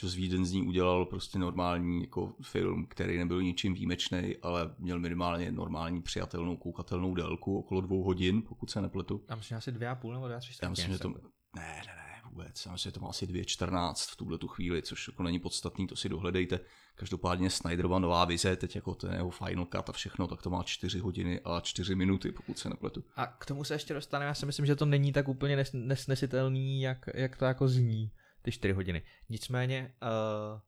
Joss 0.01 0.15
Whedon 0.15 0.45
z 0.45 0.51
ní 0.51 0.61
udělal 0.61 1.05
prostě 1.05 1.39
normální 1.39 2.01
jako 2.01 2.33
film, 2.41 2.85
který 2.85 3.17
nebyl 3.17 3.41
ničím 3.41 3.73
výjimečný, 3.73 4.35
ale 4.41 4.75
měl 4.79 4.99
minimálně 4.99 5.51
normální 5.51 6.01
přijatelnou 6.01 6.57
koukatelnou 6.57 7.15
délku, 7.15 7.59
okolo 7.59 7.81
dvou 7.81 8.03
hodin, 8.03 8.41
pokud 8.41 8.71
se 8.71 8.81
nepletu. 8.81 9.23
Já 9.29 9.35
myslím, 9.35 9.57
asi 9.57 9.71
dvě 9.71 9.89
a 9.89 9.95
půl 9.95 10.13
nebo 10.13 10.27
dvě, 10.27 10.39
tři 10.39 10.53
Já 10.61 10.69
myslím, 10.69 10.91
že 10.91 10.99
to... 10.99 11.09
Ne, 11.09 11.15
ne, 11.55 11.81
ne, 11.87 12.06
vůbec. 12.37 12.65
Já 12.65 12.71
myslím, 12.71 12.89
že 12.89 12.93
to 12.93 12.99
má 12.99 13.09
asi 13.09 13.25
2.14 13.25 14.11
v 14.11 14.15
tuhle 14.15 14.37
tu 14.37 14.47
chvíli, 14.47 14.81
což 14.81 15.07
jako 15.07 15.23
není 15.23 15.39
podstatný, 15.39 15.87
to 15.87 15.95
si 15.95 16.09
dohledejte. 16.09 16.59
Každopádně 16.95 17.49
Snyderova 17.49 17.99
nová 17.99 18.25
vize, 18.25 18.55
teď 18.55 18.75
jako 18.75 18.95
ten 18.95 19.13
jeho 19.13 19.29
Final 19.29 19.65
Cut 19.65 19.89
a 19.89 19.91
všechno, 19.91 20.27
tak 20.27 20.41
to 20.41 20.49
má 20.49 20.63
4 20.63 20.99
hodiny 20.99 21.39
a 21.43 21.59
4 21.59 21.95
minuty, 21.95 22.31
pokud 22.31 22.59
se 22.59 22.69
nepletu. 22.69 23.03
A 23.15 23.27
k 23.27 23.45
tomu 23.45 23.63
se 23.63 23.75
ještě 23.75 23.93
dostaneme, 23.93 24.27
já 24.27 24.33
si 24.33 24.45
myslím, 24.45 24.65
že 24.65 24.75
to 24.75 24.85
není 24.85 25.13
tak 25.13 25.27
úplně 25.27 25.57
nes- 25.57 25.85
nesnesitelný, 25.85 26.81
jak, 26.81 27.09
jak 27.13 27.37
to 27.37 27.45
jako 27.45 27.67
zní, 27.67 28.11
ty 28.41 28.51
4 28.51 28.73
hodiny. 28.73 29.01
Nicméně, 29.29 29.93
uh, 30.01 30.59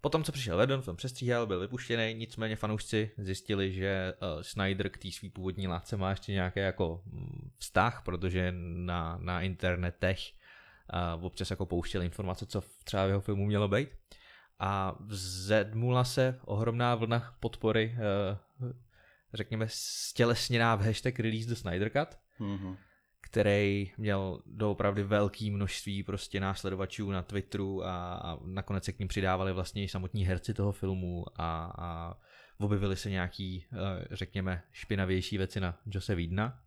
Potom, 0.00 0.24
co 0.24 0.32
přišel 0.32 0.56
Ledon, 0.56 0.82
film 0.82 0.96
přestříhal, 0.96 1.46
byl 1.46 1.60
vypuštěný, 1.60 2.14
nicméně 2.14 2.56
fanoušci 2.56 3.10
zjistili, 3.18 3.72
že 3.72 4.14
uh, 4.22 4.42
Snyder 4.42 4.88
k 4.88 4.98
té 4.98 5.10
svý 5.10 5.30
původní 5.30 5.68
látce 5.68 5.96
má 5.96 6.10
ještě 6.10 6.32
nějaký 6.32 6.60
jako 6.60 7.02
mm, 7.06 7.50
vztah, 7.58 8.02
protože 8.04 8.52
na, 8.76 9.18
na 9.20 9.40
internetech 9.42 10.18
uh, 11.16 11.24
občas 11.24 11.50
jako 11.50 11.66
pouštěl 11.66 12.02
informace, 12.02 12.46
co 12.46 12.62
třeba 12.84 13.06
v 13.06 13.08
jeho 13.08 13.20
filmu 13.20 13.46
mělo 13.46 13.68
být 13.68 13.88
a 14.58 14.96
vzedmula 15.00 16.04
se 16.04 16.40
ohromná 16.44 16.94
vlna 16.94 17.34
podpory, 17.40 17.96
eh, 17.98 18.38
řekněme, 19.34 19.66
stělesněná 19.68 20.74
v 20.74 20.82
hashtag 20.82 21.20
Release 21.20 21.48
the 21.48 21.54
Snyder 21.54 21.90
Cut, 21.90 22.18
mm-hmm. 22.40 22.76
který 23.20 23.92
měl 23.98 24.42
doopravdy 24.46 25.02
velké 25.02 25.50
množství 25.50 26.02
prostě 26.02 26.40
následovačů 26.40 27.10
na 27.10 27.22
Twitteru 27.22 27.84
a, 27.84 28.14
a 28.14 28.38
nakonec 28.44 28.84
se 28.84 28.92
k 28.92 28.98
ním 28.98 29.08
přidávali 29.08 29.52
vlastně 29.52 29.84
i 29.84 29.88
samotní 29.88 30.24
herci 30.24 30.54
toho 30.54 30.72
filmu 30.72 31.24
a, 31.36 31.72
a 31.78 32.14
objevily 32.58 32.96
se 32.96 33.10
nějaký, 33.10 33.66
eh, 33.72 33.76
řekněme, 34.10 34.62
špinavější 34.72 35.38
věci 35.38 35.60
na 35.60 35.78
Jose 35.86 36.14
Vídna 36.14 36.60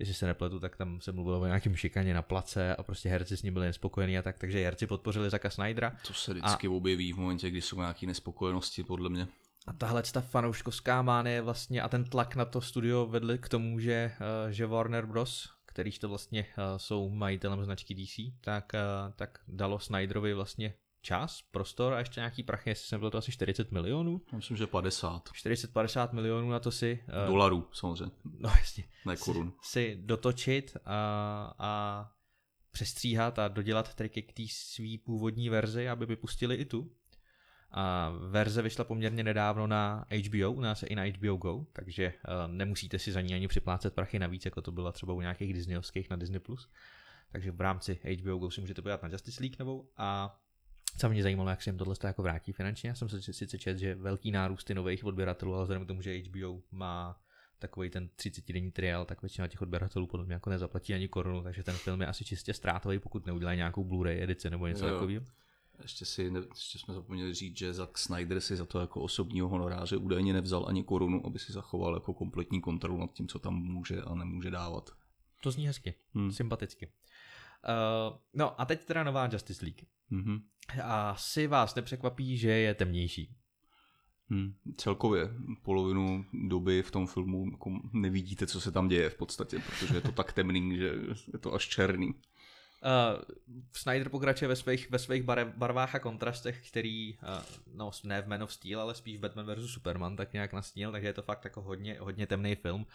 jestli 0.00 0.14
se 0.14 0.26
nepletu, 0.26 0.60
tak 0.60 0.76
tam 0.76 1.00
se 1.00 1.12
mluvilo 1.12 1.40
o 1.40 1.46
nějakém 1.46 1.76
šikaně 1.76 2.14
na 2.14 2.22
place 2.22 2.76
a 2.76 2.82
prostě 2.82 3.08
herci 3.08 3.36
s 3.36 3.42
ním 3.42 3.54
byli 3.54 3.66
nespokojení 3.66 4.18
a 4.18 4.22
tak, 4.22 4.38
takže 4.38 4.64
herci 4.64 4.86
podpořili 4.86 5.30
Zaka 5.30 5.50
Snydera. 5.50 5.96
To 6.06 6.14
se 6.14 6.34
vždycky 6.34 6.66
a... 6.66 6.70
objeví 6.70 7.12
v 7.12 7.18
momentě, 7.18 7.50
kdy 7.50 7.62
jsou 7.62 7.80
nějaké 7.80 8.06
nespokojenosti, 8.06 8.84
podle 8.84 9.10
mě. 9.10 9.28
A 9.66 9.72
tahle 9.72 10.02
ta 10.02 10.20
fanouškovská 10.20 11.02
mánie 11.02 11.42
vlastně 11.42 11.82
a 11.82 11.88
ten 11.88 12.04
tlak 12.04 12.36
na 12.36 12.44
to 12.44 12.60
studio 12.60 13.06
vedli 13.06 13.38
k 13.38 13.48
tomu, 13.48 13.78
že, 13.78 14.12
uh, 14.44 14.50
že 14.50 14.66
Warner 14.66 15.06
Bros., 15.06 15.48
kterýž 15.66 15.98
to 15.98 16.08
vlastně 16.08 16.42
uh, 16.42 16.64
jsou 16.76 17.10
majitelem 17.10 17.64
značky 17.64 17.94
DC, 17.94 18.40
tak, 18.40 18.72
uh, 18.74 19.12
tak 19.12 19.38
dalo 19.48 19.78
Snyderovi 19.78 20.34
vlastně 20.34 20.74
čas, 21.02 21.42
prostor 21.42 21.94
a 21.94 21.98
ještě 21.98 22.20
nějaký 22.20 22.42
prachy, 22.42 22.70
jestli 22.70 22.88
jsem 22.88 23.00
byl 23.00 23.10
to 23.10 23.18
asi 23.18 23.32
40 23.32 23.72
milionů. 23.72 24.20
Myslím, 24.36 24.56
že 24.56 24.66
50. 24.66 25.28
40-50 25.28 26.12
milionů 26.12 26.50
na 26.50 26.60
to 26.60 26.72
si... 26.72 27.04
Uh, 27.08 27.28
Dolarů, 27.28 27.68
samozřejmě. 27.72 28.12
No 28.38 28.48
jasně. 28.48 28.84
Ne 29.06 29.16
korun. 29.16 29.52
Si, 29.62 29.70
si 29.70 29.98
dotočit 30.00 30.76
a, 30.84 31.54
a 31.58 32.10
přestříhat 32.70 33.38
a 33.38 33.48
dodělat 33.48 33.94
triky 33.94 34.22
k 34.22 34.32
té 34.32 34.42
svý 34.48 34.98
původní 34.98 35.48
verzi, 35.48 35.88
aby 35.88 36.06
vypustili 36.06 36.54
i 36.56 36.64
tu. 36.64 36.92
A 37.72 38.12
verze 38.30 38.62
vyšla 38.62 38.84
poměrně 38.84 39.24
nedávno 39.24 39.66
na 39.66 40.06
HBO, 40.26 40.52
u 40.52 40.60
nás 40.60 40.82
je 40.82 40.88
i 40.88 40.94
na 40.94 41.04
HBO 41.04 41.36
Go, 41.36 41.66
takže 41.72 42.12
uh, 42.28 42.52
nemusíte 42.52 42.98
si 42.98 43.12
za 43.12 43.20
ní 43.20 43.34
ani 43.34 43.48
připlácet 43.48 43.94
prachy 43.94 44.18
navíc, 44.18 44.44
jako 44.44 44.62
to 44.62 44.72
byla 44.72 44.92
třeba 44.92 45.12
u 45.12 45.20
nějakých 45.20 45.54
Disneyovských 45.54 46.10
na 46.10 46.16
Disney+. 46.16 46.40
takže 47.32 47.50
v 47.50 47.60
rámci 47.60 48.00
HBO 48.22 48.38
Go 48.38 48.50
si 48.50 48.60
můžete 48.60 48.82
podívat 48.82 49.02
na 49.02 49.08
Justice 49.08 49.42
League 49.42 49.58
novou 49.58 49.90
a 49.96 50.40
co 50.98 51.08
mě 51.08 51.22
zajímalo, 51.22 51.50
jak 51.50 51.62
se 51.62 51.70
jim 51.70 51.78
tohle 51.78 51.94
jako 52.04 52.22
vrátí 52.22 52.52
finančně. 52.52 52.88
Já 52.88 52.94
jsem 52.94 53.08
se 53.08 53.32
sice 53.32 53.58
čet, 53.58 53.78
že 53.78 53.94
velký 53.94 54.30
nárůsty 54.30 54.74
nových 54.74 55.04
odběratelů, 55.04 55.54
ale 55.54 55.62
vzhledem 55.62 55.84
k 55.84 55.88
tomu, 55.88 56.02
že 56.02 56.18
HBO 56.18 56.62
má 56.70 57.20
takový 57.58 57.90
ten 57.90 58.08
30 58.16 58.52
denní 58.52 58.70
trial, 58.70 59.04
tak 59.04 59.22
většina 59.22 59.48
těch 59.48 59.62
odběratelů 59.62 60.06
podle 60.06 60.26
mě 60.26 60.34
jako 60.34 60.50
nezaplatí 60.50 60.94
ani 60.94 61.08
korunu, 61.08 61.42
takže 61.42 61.62
ten 61.62 61.76
film 61.76 62.00
je 62.00 62.06
asi 62.06 62.24
čistě 62.24 62.54
ztrátový, 62.54 62.98
pokud 62.98 63.26
neudělají 63.26 63.56
nějakou 63.56 63.84
Blu-ray 63.84 64.22
edici 64.22 64.50
nebo 64.50 64.66
něco 64.66 64.84
takového. 64.84 65.24
Ještě, 65.82 66.04
si, 66.04 66.32
ještě 66.54 66.78
jsme 66.78 66.94
zapomněli 66.94 67.34
říct, 67.34 67.58
že 67.58 67.74
Zack 67.74 67.98
Snyder 67.98 68.40
si 68.40 68.56
za 68.56 68.64
to 68.64 68.80
jako 68.80 69.00
osobního 69.00 69.48
honoráře 69.48 69.96
údajně 69.96 70.32
nevzal 70.32 70.64
ani 70.68 70.84
korunu, 70.84 71.26
aby 71.26 71.38
si 71.38 71.52
zachoval 71.52 71.94
jako 71.94 72.14
kompletní 72.14 72.60
kontrolu 72.60 72.98
nad 72.98 73.12
tím, 73.12 73.28
co 73.28 73.38
tam 73.38 73.54
může 73.54 74.02
a 74.02 74.14
nemůže 74.14 74.50
dávat. 74.50 74.90
To 75.42 75.50
zní 75.50 75.66
hezky, 75.66 75.94
hmm. 76.14 76.32
sympaticky. 76.32 76.86
Uh, 76.86 78.16
no 78.34 78.60
a 78.60 78.64
teď 78.64 78.84
teda 78.84 79.04
nová 79.04 79.28
Justice 79.32 79.64
League. 79.64 79.80
Mm-hmm. 80.12 80.42
Asi 80.84 81.46
vás 81.46 81.74
nepřekvapí, 81.74 82.36
že 82.36 82.50
je 82.50 82.74
temnější. 82.74 83.36
Hmm. 84.30 84.54
Celkově 84.76 85.30
polovinu 85.62 86.24
doby 86.32 86.82
v 86.82 86.90
tom 86.90 87.06
filmu 87.06 87.50
jako 87.50 87.70
nevidíte, 87.92 88.46
co 88.46 88.60
se 88.60 88.72
tam 88.72 88.88
děje 88.88 89.10
v 89.10 89.16
podstatě, 89.16 89.58
protože 89.58 89.94
je 89.94 90.00
to 90.00 90.12
tak 90.12 90.32
temný, 90.32 90.76
že 90.76 90.92
je 91.32 91.38
to 91.38 91.54
až 91.54 91.68
černý. 91.68 92.14
Uh, 92.84 93.22
Snyder 93.72 94.08
pokračuje 94.08 94.48
ve 94.48 94.56
svých, 94.56 94.90
ve 94.90 94.98
svých 94.98 95.22
barev, 95.22 95.48
barvách 95.56 95.94
a 95.94 95.98
kontrastech, 95.98 96.68
který, 96.68 97.18
uh, 97.22 97.28
no 97.74 97.90
ne 98.04 98.22
v 98.22 98.28
Man 98.28 98.42
of 98.42 98.52
Steel, 98.52 98.80
ale 98.80 98.94
spíš 98.94 99.16
v 99.16 99.20
Batman 99.20 99.54
vs. 99.54 99.72
Superman 99.72 100.16
tak 100.16 100.32
nějak 100.32 100.52
nastínil, 100.52 100.92
takže 100.92 101.08
je 101.08 101.12
to 101.12 101.22
fakt 101.22 101.44
jako 101.44 101.62
hodně, 101.62 101.96
hodně 102.00 102.26
temný 102.26 102.54
film. 102.54 102.86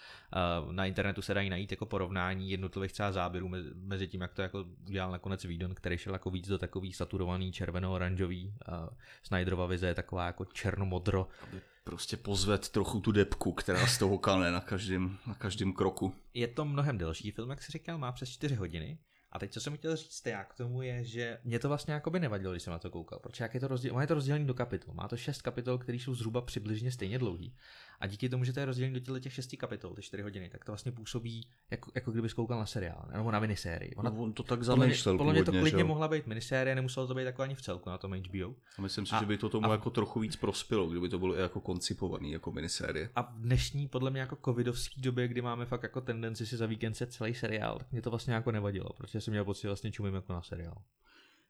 Uh, 0.66 0.72
na 0.74 0.86
internetu 0.86 1.22
se 1.22 1.34
dají 1.34 1.50
najít 1.50 1.72
jako 1.72 1.86
porovnání 1.86 2.52
jednotlivých 2.52 2.94
třeba 2.94 3.12
záběrů 3.12 3.48
mezi, 3.48 3.70
mezi 3.76 4.08
tím, 4.08 4.22
jak 4.22 4.34
to 4.34 4.42
jako 4.42 4.66
udělal 4.88 5.12
nakonec 5.12 5.46
Whedon, 5.46 5.76
který 5.76 5.98
šel 5.98 6.14
jako 6.14 6.30
víc 6.30 6.48
do 6.48 6.58
takový 6.58 6.94
saturovaný 6.94 7.52
červeno-oranžový. 7.52 8.54
Uh, 8.68 8.90
Snyderova 9.24 9.66
vize 9.66 9.88
je 9.88 9.96
taková 9.96 10.26
jako 10.26 10.46
černomodro. 10.46 11.28
Aby 11.44 11.62
prostě 11.84 12.18
pozvet 12.18 12.70
trochu 12.70 13.00
tu 13.00 13.12
depku, 13.12 13.52
která 13.52 13.88
z 13.88 13.98
toho 13.98 14.18
kane 14.18 14.52
na 14.52 14.62
každém, 14.62 15.18
na 15.28 15.34
každém 15.34 15.74
kroku. 15.74 16.14
Je 16.34 16.48
to 16.48 16.66
mnohem 16.66 16.98
delší 16.98 17.32
film, 17.32 17.50
jak 17.50 17.62
si 17.62 17.72
říkal, 17.72 17.98
má 17.98 18.12
přes 18.12 18.30
4 18.30 18.56
hodiny. 18.56 18.98
A 19.36 19.40
teď, 19.40 19.52
co 19.52 19.62
jsem 19.62 19.78
chtěl 19.78 19.96
říct 19.96 20.26
já 20.26 20.44
k 20.44 20.54
tomu 20.54 20.82
je, 20.82 21.04
že 21.04 21.40
mě 21.44 21.60
to 21.60 21.68
vlastně 21.68 21.94
jako 21.94 22.10
by 22.10 22.20
nevadilo, 22.20 22.52
když 22.52 22.64
jsem 22.64 22.74
na 22.74 22.80
to 22.80 22.90
koukal, 22.90 23.20
protože 23.20 23.44
jak 23.44 23.54
je 23.54 23.60
to 23.60 23.68
rozděl, 23.68 24.02
je 24.02 24.08
to 24.08 24.14
rozdělený 24.14 24.46
do 24.46 24.54
kapitol. 24.54 24.94
Má 24.94 25.08
to 25.08 25.18
šest 25.18 25.42
kapitol, 25.42 25.78
které 25.78 25.98
jsou 25.98 26.16
zhruba 26.16 26.42
přibližně 26.42 26.92
stejně 26.92 27.20
dlouhý. 27.20 27.54
A 28.00 28.08
díky 28.08 28.30
tomu, 28.30 28.44
že 28.44 28.54
to 28.54 28.60
je 28.60 28.66
rozdělený 28.66 29.00
do 29.00 29.20
těch 29.20 29.34
šesti 29.34 29.58
kapitol, 29.58 29.94
ty 29.94 30.02
čtyři 30.02 30.24
hodiny, 30.24 30.50
tak 30.50 30.66
to 30.66 30.72
vlastně 30.72 30.92
působí, 30.92 31.48
jako, 31.72 31.92
jako 31.96 32.12
kdyby 32.12 32.30
koukal 32.30 32.60
na 32.60 32.66
seriál 32.66 33.10
nebo 33.14 33.32
na 33.32 33.40
minisérii. 33.40 33.96
Ona, 33.96 34.10
no, 34.10 34.24
on 34.24 34.34
to 34.34 34.44
tak 34.44 34.64
zamýšlel 34.64 35.18
Podle 35.18 35.34
mě 35.34 35.44
to 35.44 35.52
klidně 35.52 35.80
že? 35.80 35.84
mohla 35.84 36.08
být 36.08 36.28
minisérie, 36.28 36.76
nemuselo 36.76 37.08
to 37.08 37.14
být 37.14 37.24
jako 37.24 37.42
ani 37.42 37.56
v 37.56 37.62
celku 37.62 37.90
na 37.90 37.98
tom 37.98 38.14
HBO. 38.14 38.56
A 38.78 38.82
myslím 38.82 39.06
si, 39.06 39.16
a, 39.16 39.20
že 39.20 39.26
by 39.26 39.38
to 39.38 39.50
tomu 39.50 39.70
a, 39.70 39.72
jako 39.72 39.90
trochu 39.90 40.20
víc 40.20 40.36
prospělo, 40.36 40.88
kdyby 40.88 41.10
to 41.10 41.20
bylo 41.20 41.34
jako 41.34 41.60
koncipovaný 41.62 42.32
jako 42.32 42.52
minisérie. 42.52 43.10
A 43.16 43.22
v 43.22 43.36
dnešní, 43.36 43.88
podle 43.88 44.12
mě 44.12 44.22
jako 44.22 44.38
covidovské 44.46 45.02
době, 45.02 45.28
kdy 45.28 45.42
máme 45.42 45.66
fakt 45.66 45.84
jako 45.84 46.02
tendenci 46.02 46.46
si 46.46 46.58
za 46.58 46.66
víkend 46.66 46.94
se 46.94 47.08
celý 47.08 47.34
seriál, 47.34 47.78
tak 47.78 47.92
mě 47.92 48.02
to 48.02 48.10
vlastně 48.10 48.34
jako 48.34 48.52
nevadilo, 48.52 48.90
protože 48.98 49.22
jsem 49.22 49.32
měl 49.32 49.46
pocit, 49.46 49.62
že 49.62 49.68
vlastně 49.68 49.92
čumím 49.92 50.14
jako 50.14 50.34
na 50.34 50.42
seriál. 50.42 50.78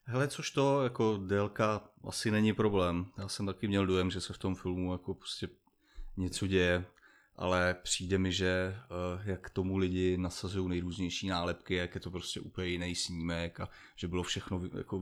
Hele, 0.07 0.27
což 0.27 0.51
to, 0.51 0.83
jako 0.83 1.19
délka 1.27 1.81
asi 2.03 2.31
není 2.31 2.53
problém. 2.53 3.05
Já 3.17 3.27
jsem 3.27 3.45
taky 3.45 3.67
měl 3.67 3.85
dojem, 3.85 4.11
že 4.11 4.21
se 4.21 4.33
v 4.33 4.37
tom 4.37 4.55
filmu 4.55 4.91
jako 4.91 5.13
prostě 5.13 5.47
něco 6.17 6.47
děje, 6.47 6.85
ale 7.35 7.75
přijde 7.83 8.17
mi, 8.17 8.31
že 8.31 8.75
uh, 8.75 9.27
jak 9.27 9.49
tomu 9.49 9.77
lidi 9.77 10.17
nasazují 10.17 10.69
nejrůznější 10.69 11.27
nálepky, 11.27 11.75
jak 11.75 11.95
je 11.95 12.01
to 12.01 12.11
prostě 12.11 12.39
úplně 12.39 12.67
jiný 12.67 12.95
snímek 12.95 13.59
a 13.59 13.69
že 13.95 14.07
bylo 14.07 14.23
všechno 14.23 14.61
jako 14.77 15.01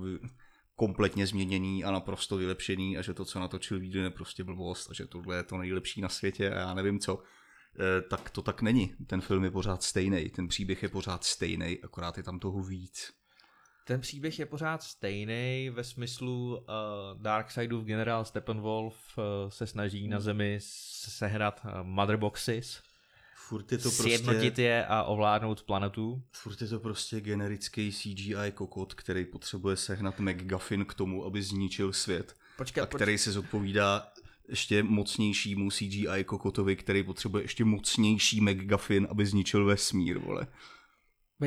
kompletně 0.76 1.28
změněný 1.28 1.84
a 1.84 1.92
naprosto 1.92 2.38
vylepšený 2.38 2.98
a 2.98 3.02
že 3.02 3.14
to, 3.14 3.26
co 3.26 3.40
natočil 3.40 3.80
vídeo, 3.80 4.04
je 4.04 4.10
prostě 4.10 4.44
blbost 4.44 4.90
a 4.90 4.94
že 4.94 5.08
tohle 5.08 5.36
je 5.36 5.44
to 5.44 5.58
nejlepší 5.58 6.02
na 6.02 6.10
světě 6.10 6.52
a 6.52 6.60
já 6.60 6.74
nevím 6.74 7.00
co, 7.00 7.24
eh, 7.80 8.02
tak 8.02 8.30
to 8.30 8.42
tak 8.42 8.62
není. 8.62 8.96
Ten 9.08 9.22
film 9.22 9.44
je 9.44 9.52
pořád 9.52 9.84
stejný, 9.84 10.30
ten 10.30 10.48
příběh 10.48 10.84
je 10.84 10.90
pořád 10.90 11.24
stejný, 11.24 11.80
akorát 11.84 12.18
je 12.18 12.24
tam 12.24 12.40
toho 12.40 12.64
víc. 12.64 13.23
Ten 13.86 14.02
příběh 14.02 14.40
je 14.40 14.46
pořád 14.46 14.84
stejný 14.84 15.70
ve 15.74 15.84
smyslu 15.84 16.58
uh, 16.58 17.22
Darkseidův 17.22 17.84
generál 17.84 18.26
Steppenwolf 18.26 18.96
uh, 19.18 19.24
se 19.50 19.68
snaží 19.68 20.08
na 20.08 20.18
hmm. 20.18 20.24
zemi 20.24 20.58
sehnat 20.62 21.62
uh, 21.66 21.72
motherboxes, 21.84 22.82
furt 23.36 23.72
je 23.72 23.78
to 23.78 23.90
prostě, 23.90 24.04
sjednotit 24.04 24.60
je 24.60 24.86
a 24.86 25.04
ovládnout 25.04 25.64
planetu. 25.64 26.22
Furt 26.32 26.62
je 26.62 26.68
to 26.68 26.80
prostě 26.80 27.22
generický 27.22 27.92
CGI 27.92 28.52
kokot, 28.54 28.94
který 28.94 29.26
potřebuje 29.26 29.78
sehnat 29.78 30.20
McGuffin 30.20 30.86
k 30.86 30.94
tomu, 30.94 31.26
aby 31.26 31.42
zničil 31.42 31.94
svět. 31.94 32.36
Počkej, 32.58 32.84
a 32.84 32.86
který 32.86 33.00
počkej. 33.00 33.18
se 33.18 33.32
zodpovídá 33.32 34.08
ještě 34.50 34.84
mocnějšímu 34.84 35.72
CGI 35.72 36.24
kokotovi, 36.26 36.76
který 36.76 37.04
potřebuje 37.04 37.44
ještě 37.44 37.66
mocnější 37.66 38.42
McGuffin, 38.42 39.08
aby 39.10 39.26
zničil 39.26 39.66
vesmír, 39.66 40.18
vole. 40.18 40.48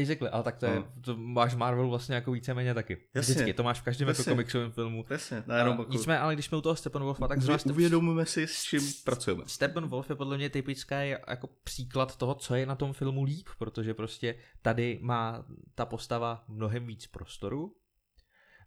Basically, 0.01 0.31
ale 0.31 0.43
tak 0.43 0.57
to, 0.57 0.67
je, 0.67 0.77
no. 0.77 0.87
to 1.01 1.17
máš 1.17 1.55
Marvel 1.55 1.89
vlastně 1.89 2.15
jako 2.15 2.33
víceméně 2.33 2.75
taky. 2.75 2.99
Jasně. 3.15 3.35
Vždycky, 3.35 3.55
to 3.55 3.63
máš 3.63 3.81
v 3.81 3.83
každém 3.83 4.09
jako 4.09 4.25
komiksovém 4.25 4.73
filmu. 4.73 5.05
Jasně, 5.11 5.45
jenom 5.59 5.79
jako... 5.79 5.93
Nicméně, 5.93 6.19
ale 6.19 6.35
když 6.35 6.47
jsme 6.47 6.59
u 6.59 6.61
toho 6.61 6.77
Steppenwolfa, 6.77 7.29
tak 7.29 7.43
zrovna... 7.43 7.73
Uvědomíme 7.73 8.27
si, 8.27 8.47
s 8.47 8.63
čím 8.63 8.81
pracujeme. 9.05 9.43
Steppenwolf 9.47 10.11
je 10.11 10.17
podle 10.17 10.37
mě 10.37 10.51
typický 10.51 11.09
jako 11.29 11.49
příklad 11.65 12.17
toho, 12.17 12.35
co 12.35 12.55
je 12.55 12.67
na 12.67 12.75
tom 12.75 12.93
filmu 12.93 13.25
líp, 13.25 13.49
protože 13.59 13.95
prostě 13.95 14.35
tady 14.63 14.99
má 15.03 15.45
ta 15.75 15.87
postava 15.87 16.45
mnohem 16.49 16.87
víc 16.87 17.07
prostoru, 17.07 17.77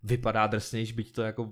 vypadá 0.04 0.48
drsnější, 0.48 0.94
byť 0.94 1.14
to 1.14 1.22
jako 1.22 1.50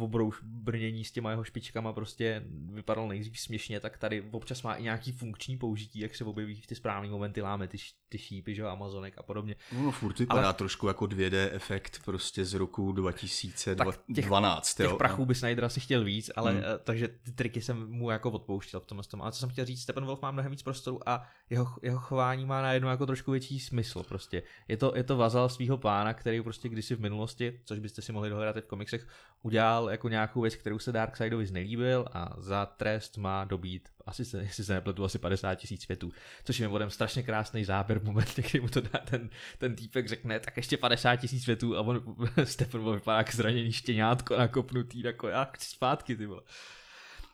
obrouš 0.00 0.40
brnění 0.42 1.04
s 1.04 1.12
těma 1.12 1.30
jeho 1.30 1.44
špičkama 1.44 1.92
prostě 1.92 2.42
vypadal 2.72 3.08
nejdřív 3.08 3.40
směšně, 3.40 3.80
tak 3.80 3.98
tady 3.98 4.22
občas 4.30 4.62
má 4.62 4.74
i 4.74 4.82
nějaký 4.82 5.12
funkční 5.12 5.58
použití, 5.58 6.00
jak 6.00 6.14
se 6.14 6.24
objeví 6.24 6.60
v 6.60 6.66
ty 6.66 6.74
správné 6.74 7.08
momenty, 7.08 7.42
láme 7.42 7.68
ty, 7.68 7.78
ty 8.08 8.18
šípy, 8.18 8.54
že 8.54 8.64
Amazonek 8.66 9.14
a 9.18 9.22
podobně. 9.22 9.56
No, 9.72 9.90
furt 9.90 10.18
vypadá 10.18 10.44
Ale... 10.44 10.54
trošku 10.54 10.88
jako 10.88 11.04
2D 11.04 11.48
efekt 11.52 12.00
prostě 12.04 12.44
z 12.44 12.54
roku 12.54 12.92
2012. 12.92 14.74
Těch, 14.74 14.86
těch 14.86 14.96
prachů 14.96 15.26
by 15.26 15.34
Snyder 15.34 15.64
asi 15.64 15.80
chtěl 15.80 16.04
víc, 16.04 16.30
ale 16.36 16.52
hmm. 16.52 16.60
Eh, 16.64 16.78
takže 16.84 17.08
ty 17.08 17.32
triky 17.32 17.62
jsem 17.62 17.90
mu 17.90 18.10
jako 18.10 18.30
odpouštěl 18.30 18.80
v 18.80 18.86
tomhle 18.86 19.04
tom. 19.04 19.22
Ale 19.22 19.32
co 19.32 19.38
jsem 19.38 19.48
chtěl 19.48 19.64
říct, 19.64 19.82
Steppenwolf 19.82 20.22
má 20.22 20.30
mnohem 20.30 20.50
víc 20.50 20.62
prostoru 20.62 21.08
a 21.08 21.26
jeho, 21.50 21.66
jeho 21.82 21.98
chování 21.98 22.46
má 22.46 22.62
najednou 22.62 22.88
jako 22.88 23.06
trošku 23.06 23.30
větší 23.30 23.60
smysl 23.60 24.02
prostě. 24.02 24.42
Je 24.68 24.76
to, 24.76 24.92
je 24.96 25.04
to 25.04 25.16
vazal 25.16 25.48
svého 25.48 25.78
pána, 25.78 26.14
který 26.14 26.42
prostě 26.42 26.68
kdysi 26.68 26.94
v 26.94 27.00
minulosti, 27.00 27.60
což 27.64 27.78
byste 27.78 28.02
si 28.02 28.12
mohli 28.12 28.30
dohledat 28.30 28.56
i 28.56 28.60
v 28.60 28.66
komiksech, 28.66 29.08
udělal 29.42 29.83
jako 29.88 30.08
nějakou 30.08 30.40
věc, 30.40 30.56
kterou 30.56 30.78
se 30.78 30.92
Darkseidovi 30.92 31.46
znelíbil 31.46 32.06
a 32.12 32.34
za 32.38 32.66
trest 32.66 33.16
má 33.16 33.44
dobít, 33.44 33.88
asi 34.06 34.24
se, 34.24 34.42
jestli 34.42 34.64
se 34.64 34.74
nepletu, 34.74 35.04
asi 35.04 35.18
50 35.18 35.54
tisíc 35.54 35.82
světů. 35.82 36.12
Což 36.44 36.58
je 36.58 36.62
mimochodem 36.62 36.90
strašně 36.90 37.22
krásný 37.22 37.64
záběr 37.64 37.98
v 37.98 38.04
momentě, 38.04 38.42
kdy 38.42 38.60
mu 38.60 38.68
to 38.68 38.80
dá 38.80 38.98
ten, 39.10 39.30
ten 39.58 39.76
týpek 39.76 40.08
řekne, 40.08 40.40
tak 40.40 40.56
ještě 40.56 40.76
50 40.76 41.16
tisíc 41.16 41.42
světů 41.42 41.76
a 41.76 41.80
on 41.80 42.16
Stephen 42.44 42.94
vypadá 42.94 43.18
jak 43.18 43.34
zraněný 43.34 43.72
štěňátko 43.72 44.36
nakopnutý, 44.36 45.02
jako 45.02 45.28
já 45.28 45.44
chci 45.44 45.68
zpátky, 45.68 46.16
ty 46.16 46.26
vole. 46.26 46.42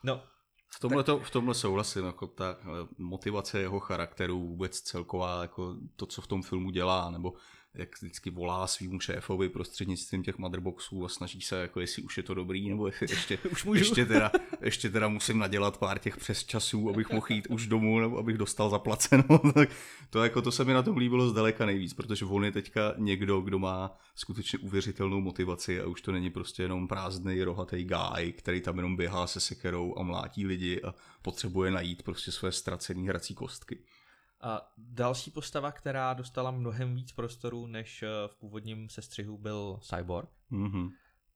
No, 0.03 0.23
v 0.73 0.81
tomhle, 0.81 1.05
to, 1.05 1.19
v 1.19 1.31
tomhle 1.31 1.55
souhlasím, 1.55 2.05
jako 2.05 2.27
ta 2.27 2.57
motivace 2.99 3.61
jeho 3.61 3.81
charakteru, 3.81 4.47
vůbec 4.47 4.81
celková, 4.81 5.43
jako 5.43 5.77
to, 5.97 6.07
co 6.07 6.23
v 6.23 6.27
tom 6.27 6.43
filmu 6.43 6.71
dělá, 6.71 7.11
nebo 7.11 7.33
jak 7.75 7.97
vždycky 8.03 8.31
volá 8.31 8.67
svýmu 8.67 9.01
šéfovi 9.01 9.49
prostřednictvím 9.49 10.23
těch 10.23 10.39
motherboxů 10.39 11.05
a 11.05 11.09
snaží 11.09 11.41
se, 11.41 11.61
jako 11.61 11.81
jestli 11.81 12.03
už 12.03 12.17
je 12.17 12.23
to 12.23 12.35
dobrý, 12.35 12.69
nebo 12.69 12.87
jestli 12.87 13.07
ještě, 13.11 13.39
už 13.53 13.65
můžu. 13.65 13.79
ještě, 13.79 14.07
teda, 14.07 14.31
ještě 14.61 14.91
teda 14.91 15.09
musím 15.09 15.39
nadělat 15.39 15.79
pár 15.79 15.99
těch 15.99 16.17
přes 16.17 16.45
časů, 16.45 16.91
abych 16.91 17.11
mohl 17.11 17.27
jít 17.31 17.47
už 17.51 17.67
domů, 17.67 18.01
nebo 18.01 18.19
abych 18.19 18.39
dostal 18.39 18.71
zaplaceno. 18.71 19.25
tak 19.55 19.69
to, 20.11 20.23
jako, 20.23 20.43
to 20.43 20.53
se 20.53 20.65
mi 20.65 20.73
na 20.73 20.83
tom 20.83 20.97
líbilo 20.97 21.29
zdaleka 21.29 21.67
nejvíc, 21.67 21.95
protože 21.95 22.25
on 22.25 22.45
je 22.45 22.53
teďka 22.53 22.95
někdo, 22.97 23.41
kdo 23.41 23.59
má 23.59 23.99
skutečně 24.15 24.59
uvěřitelnou 24.59 25.21
motivaci 25.21 25.81
a 25.81 25.87
už 25.87 26.03
to 26.03 26.13
není 26.13 26.31
prostě 26.31 26.63
jenom 26.63 26.89
prázdný 26.89 27.45
rohatý 27.45 27.85
guy, 27.85 28.33
který 28.33 28.61
tam 28.61 28.77
jenom 28.77 28.97
běhá 28.97 29.27
se 29.27 29.41
sekerou 29.41 29.95
a 29.99 30.03
mlátí 30.03 30.47
lidi 30.47 30.83
a 30.83 30.95
potřebuje 31.23 31.71
najít 31.71 32.03
prostě 32.03 32.33
své 32.33 32.53
ztracené 32.53 33.09
hrací 33.09 33.35
kostky. 33.35 33.79
A 34.41 34.73
další 34.79 35.31
postava, 35.31 35.73
která 35.73 36.15
dostala 36.15 36.51
mnohem 36.51 36.95
víc 36.95 37.13
prostoru, 37.13 37.67
než 37.67 38.03
eh, 38.03 38.09
v 38.27 38.35
původním 38.35 38.89
sestřihu, 38.89 39.39
byl 39.39 39.79
Cyborg. 39.83 40.29
Mm-hmm. 40.53 40.91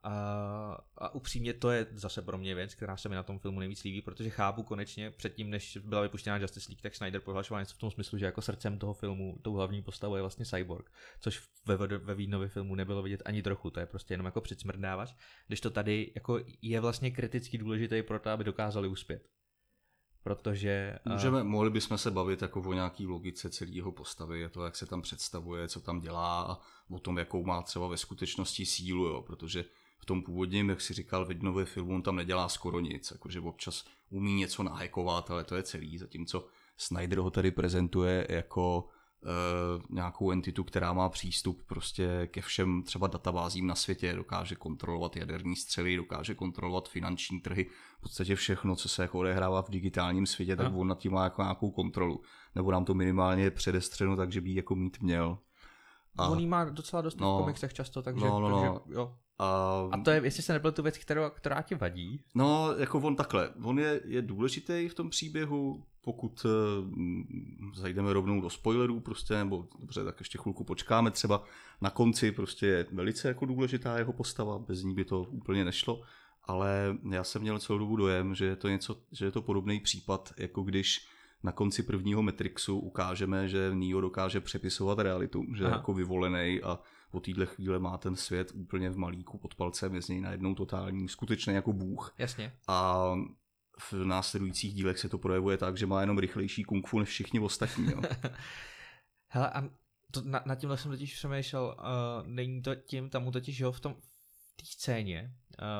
A, 0.07 0.79
a 0.99 1.15
upřímně 1.15 1.55
to 1.55 1.71
je 1.71 1.87
zase 1.93 2.23
pro 2.23 2.39
mě 2.39 2.55
věc, 2.55 2.75
která 2.75 2.97
se 2.97 3.09
mi 3.09 3.15
na 3.15 3.23
tom 3.23 3.39
filmu 3.39 3.59
nejvíc 3.61 3.85
líbí, 3.85 4.03
protože 4.03 4.31
chápu 4.31 4.63
konečně 4.63 5.11
předtím, 5.11 5.51
než 5.51 5.79
byla 5.85 6.03
vypuštěna 6.03 6.37
Justice 6.37 6.71
League, 6.71 6.83
tak 6.83 6.95
Snyder 6.95 7.21
prohlašoval 7.21 7.63
něco 7.63 7.75
v 7.75 7.79
tom 7.79 7.91
smyslu, 7.91 8.19
že 8.19 8.25
jako 8.25 8.43
srdcem 8.43 8.79
toho 8.79 8.95
filmu, 8.95 9.39
tou 9.43 9.55
hlavní 9.55 9.83
postavou 9.83 10.15
je 10.15 10.23
vlastně 10.23 10.45
Cyborg, 10.45 10.93
což 11.21 11.43
ve, 11.67 11.77
ve 11.77 12.15
Vídnově 12.15 12.49
filmu 12.49 12.75
nebylo 12.75 13.03
vidět 13.03 13.23
ani 13.25 13.43
trochu, 13.43 13.71
to 13.71 13.81
je 13.81 13.87
prostě 13.87 14.15
jenom 14.15 14.27
jako 14.27 14.41
předsmrdávač, 14.41 15.15
když 15.47 15.61
to 15.61 15.71
tady 15.71 16.13
jako 16.15 16.41
je 16.63 16.81
vlastně 16.81 17.11
kriticky 17.11 17.59
důležitý 17.59 18.03
pro 18.03 18.19
to, 18.19 18.31
aby 18.31 18.45
dokázali 18.45 18.89
uspět 18.89 19.34
protože... 20.25 20.99
Můžeme, 21.05 21.45
mohli 21.45 21.71
bychom 21.71 21.99
se 21.99 22.11
bavit 22.11 22.43
jako 22.43 22.61
o 22.61 22.73
nějaký 22.73 23.07
logice 23.07 23.51
celého 23.51 23.93
postavy, 23.93 24.45
a 24.45 24.49
to, 24.49 24.65
jak 24.65 24.77
se 24.77 24.87
tam 24.87 25.03
představuje, 25.03 25.69
co 25.69 25.81
tam 25.81 26.01
dělá 26.01 26.43
a 26.43 26.61
o 26.91 26.99
tom, 26.99 27.19
jakou 27.19 27.45
má 27.45 27.63
třeba 27.63 27.89
ve 27.89 27.97
skutečnosti 27.97 28.67
sílu, 28.67 29.05
jo, 29.05 29.23
protože 29.23 29.65
v 29.99 30.07
tom 30.07 30.23
původním, 30.23 30.69
jak 30.69 30.81
si 30.81 30.95
říkal, 30.95 31.25
Vidnově 31.27 31.65
filmu, 31.65 31.95
on 31.95 32.03
tam 32.03 32.17
nedělá 32.17 32.49
skoro 32.49 32.81
nic, 32.81 33.11
jakože 33.11 33.41
občas 33.41 33.85
umí 34.11 34.35
něco 34.35 34.63
nahekovat, 34.63 35.31
ale 35.31 35.45
to 35.45 35.57
je 35.57 35.63
celý, 35.63 35.99
zatímco 35.99 36.47
Snyder 36.77 37.19
ho 37.19 37.31
tady 37.31 37.51
prezentuje 37.51 38.27
jako 38.31 38.89
nějakou 39.91 40.31
entitu, 40.31 40.65
která 40.65 40.93
má 40.93 41.09
přístup 41.09 41.63
prostě 41.67 42.29
ke 42.31 42.41
všem 42.41 42.83
třeba 42.83 43.07
databázím 43.07 43.67
na 43.67 43.75
světě, 43.75 44.13
dokáže 44.13 44.55
kontrolovat 44.55 45.17
jaderní 45.17 45.57
střely, 45.57 45.97
dokáže 45.97 46.35
kontrolovat 46.35 46.89
finanční 46.89 47.41
trhy, 47.41 47.67
v 47.99 48.01
podstatě 48.01 48.37
všechno, 48.37 48.77
co 48.77 48.89
se 48.89 49.03
jako 49.03 49.19
odehrává 49.19 49.63
v 49.63 49.71
digitálním 49.71 50.27
světě, 50.27 50.57
tak 50.57 50.73
on 50.75 50.89
nad 50.89 50.99
tím 50.99 51.13
má 51.13 51.25
jako 51.25 51.43
nějakou 51.43 51.71
kontrolu. 51.71 52.23
Nebo 52.55 52.71
nám 52.71 52.85
to 52.85 52.95
minimálně 52.95 53.51
předestřeno, 53.51 54.17
takže 54.17 54.41
by 54.41 54.55
jako 54.55 54.75
mít 54.75 55.01
měl. 55.01 55.39
A, 56.19 56.29
on 56.29 56.49
má 56.49 56.65
docela 56.65 57.03
dost 57.03 57.21
no, 57.21 57.37
v 57.37 57.41
komiksech 57.41 57.73
často, 57.73 58.03
takže, 58.03 58.25
no, 58.25 58.41
no, 58.41 58.49
no. 58.49 58.61
takže 58.61 58.95
jo. 58.95 59.17
A, 59.39 59.89
a 59.93 60.01
to 60.01 60.11
je, 60.11 60.21
jestli 60.25 60.43
se 60.43 60.53
nebyl 60.53 60.73
tu 60.73 60.83
věc, 60.83 60.99
kterou, 60.99 61.31
která 61.31 61.63
ti 61.63 61.75
vadí? 61.75 62.25
No, 62.35 62.73
jako 62.79 62.99
on 62.99 63.17
takhle. 63.17 63.51
On 63.63 63.79
je, 63.79 64.01
je 64.05 64.23
důležitý 64.23 64.89
v 64.89 64.95
tom 64.95 65.11
příběhu, 65.11 65.85
pokud 66.05 66.45
uh, 66.45 66.51
zajdeme 67.75 68.13
rovnou 68.13 68.41
do 68.41 68.51
spoilerů 68.51 69.01
prostě, 69.01 69.35
nebo 69.35 69.69
dobře, 69.81 70.05
tak 70.05 70.21
ještě 70.21 70.39
chvilku 70.39 70.65
počkáme, 70.65 71.11
třeba 71.11 71.45
na 71.81 71.91
konci 71.91 72.33
prostě 72.33 72.67
je 72.67 72.87
velice 72.93 73.29
jako 73.29 73.47
důležitá 73.47 73.99
jeho 73.99 74.13
postava, 74.13 74.59
bez 74.59 74.83
ní 74.83 74.95
by 74.95 75.05
to 75.05 75.23
úplně 75.23 75.65
nešlo, 75.65 76.03
ale 76.45 76.99
já 77.11 77.25
jsem 77.25 77.43
měl 77.43 77.59
celou 77.59 77.79
dobu 77.79 77.97
dojem, 77.97 78.35
že 78.35 78.45
je 78.45 78.57
to 78.57 78.69
něco, 78.69 78.97
že 79.13 79.25
je 79.25 79.31
to 79.31 79.43
podobný 79.43 79.81
případ, 79.81 80.33
jako 80.37 80.63
když 80.63 81.07
na 81.43 81.53
konci 81.53 81.83
prvního 81.83 82.23
Matrixu 82.23 82.79
ukážeme, 82.79 83.49
že 83.49 83.75
Neo 83.75 84.01
dokáže 84.01 84.41
přepisovat 84.41 84.99
realitu, 84.99 85.45
že 85.55 85.65
Aha. 85.65 85.75
je 85.75 85.77
jako 85.77 85.95
vyvolený 85.95 86.61
a 86.63 86.79
po 87.11 87.21
téhle 87.21 87.47
chvíle 87.47 87.79
má 87.79 87.99
ten 87.99 88.17
svět 88.17 88.53
úplně 88.55 88.91
v 88.91 88.99
malíku 88.99 89.39
pod 89.39 89.55
palcem, 89.55 89.95
je 89.95 90.03
z 90.03 90.09
něj 90.09 90.21
najednou 90.21 90.55
totální, 90.55 91.09
skutečně 91.09 91.53
jako 91.53 91.73
bůh. 91.73 92.15
Jasně. 92.19 92.53
A 92.69 93.05
v 93.79 93.93
následujících 93.93 94.75
dílech 94.75 94.99
se 94.99 95.09
to 95.09 95.19
projevuje 95.19 95.59
tak, 95.59 95.77
že 95.77 95.87
má 95.87 96.01
jenom 96.01 96.19
rychlejší 96.19 96.63
kung 96.65 96.89
fu 96.89 96.99
než 96.99 97.09
všichni 97.09 97.41
ostatní. 97.41 97.87
Jo. 97.91 98.03
Hele, 99.29 99.51
a 99.51 99.69
to, 100.11 100.23
na, 100.23 100.43
na 100.47 100.55
tímhle 100.55 100.79
jsem 100.79 100.91
totiž 100.91 101.15
přemýšlel, 101.15 101.77
uh, 101.79 102.27
není 102.27 102.63
to 102.63 102.75
tím, 102.75 103.11
tam 103.11 103.33
totiž 103.33 103.59
jo, 103.59 103.73
v 103.73 103.81
tom 103.81 103.95
v 103.95 104.57
té 104.57 104.67
scéně, 104.67 105.35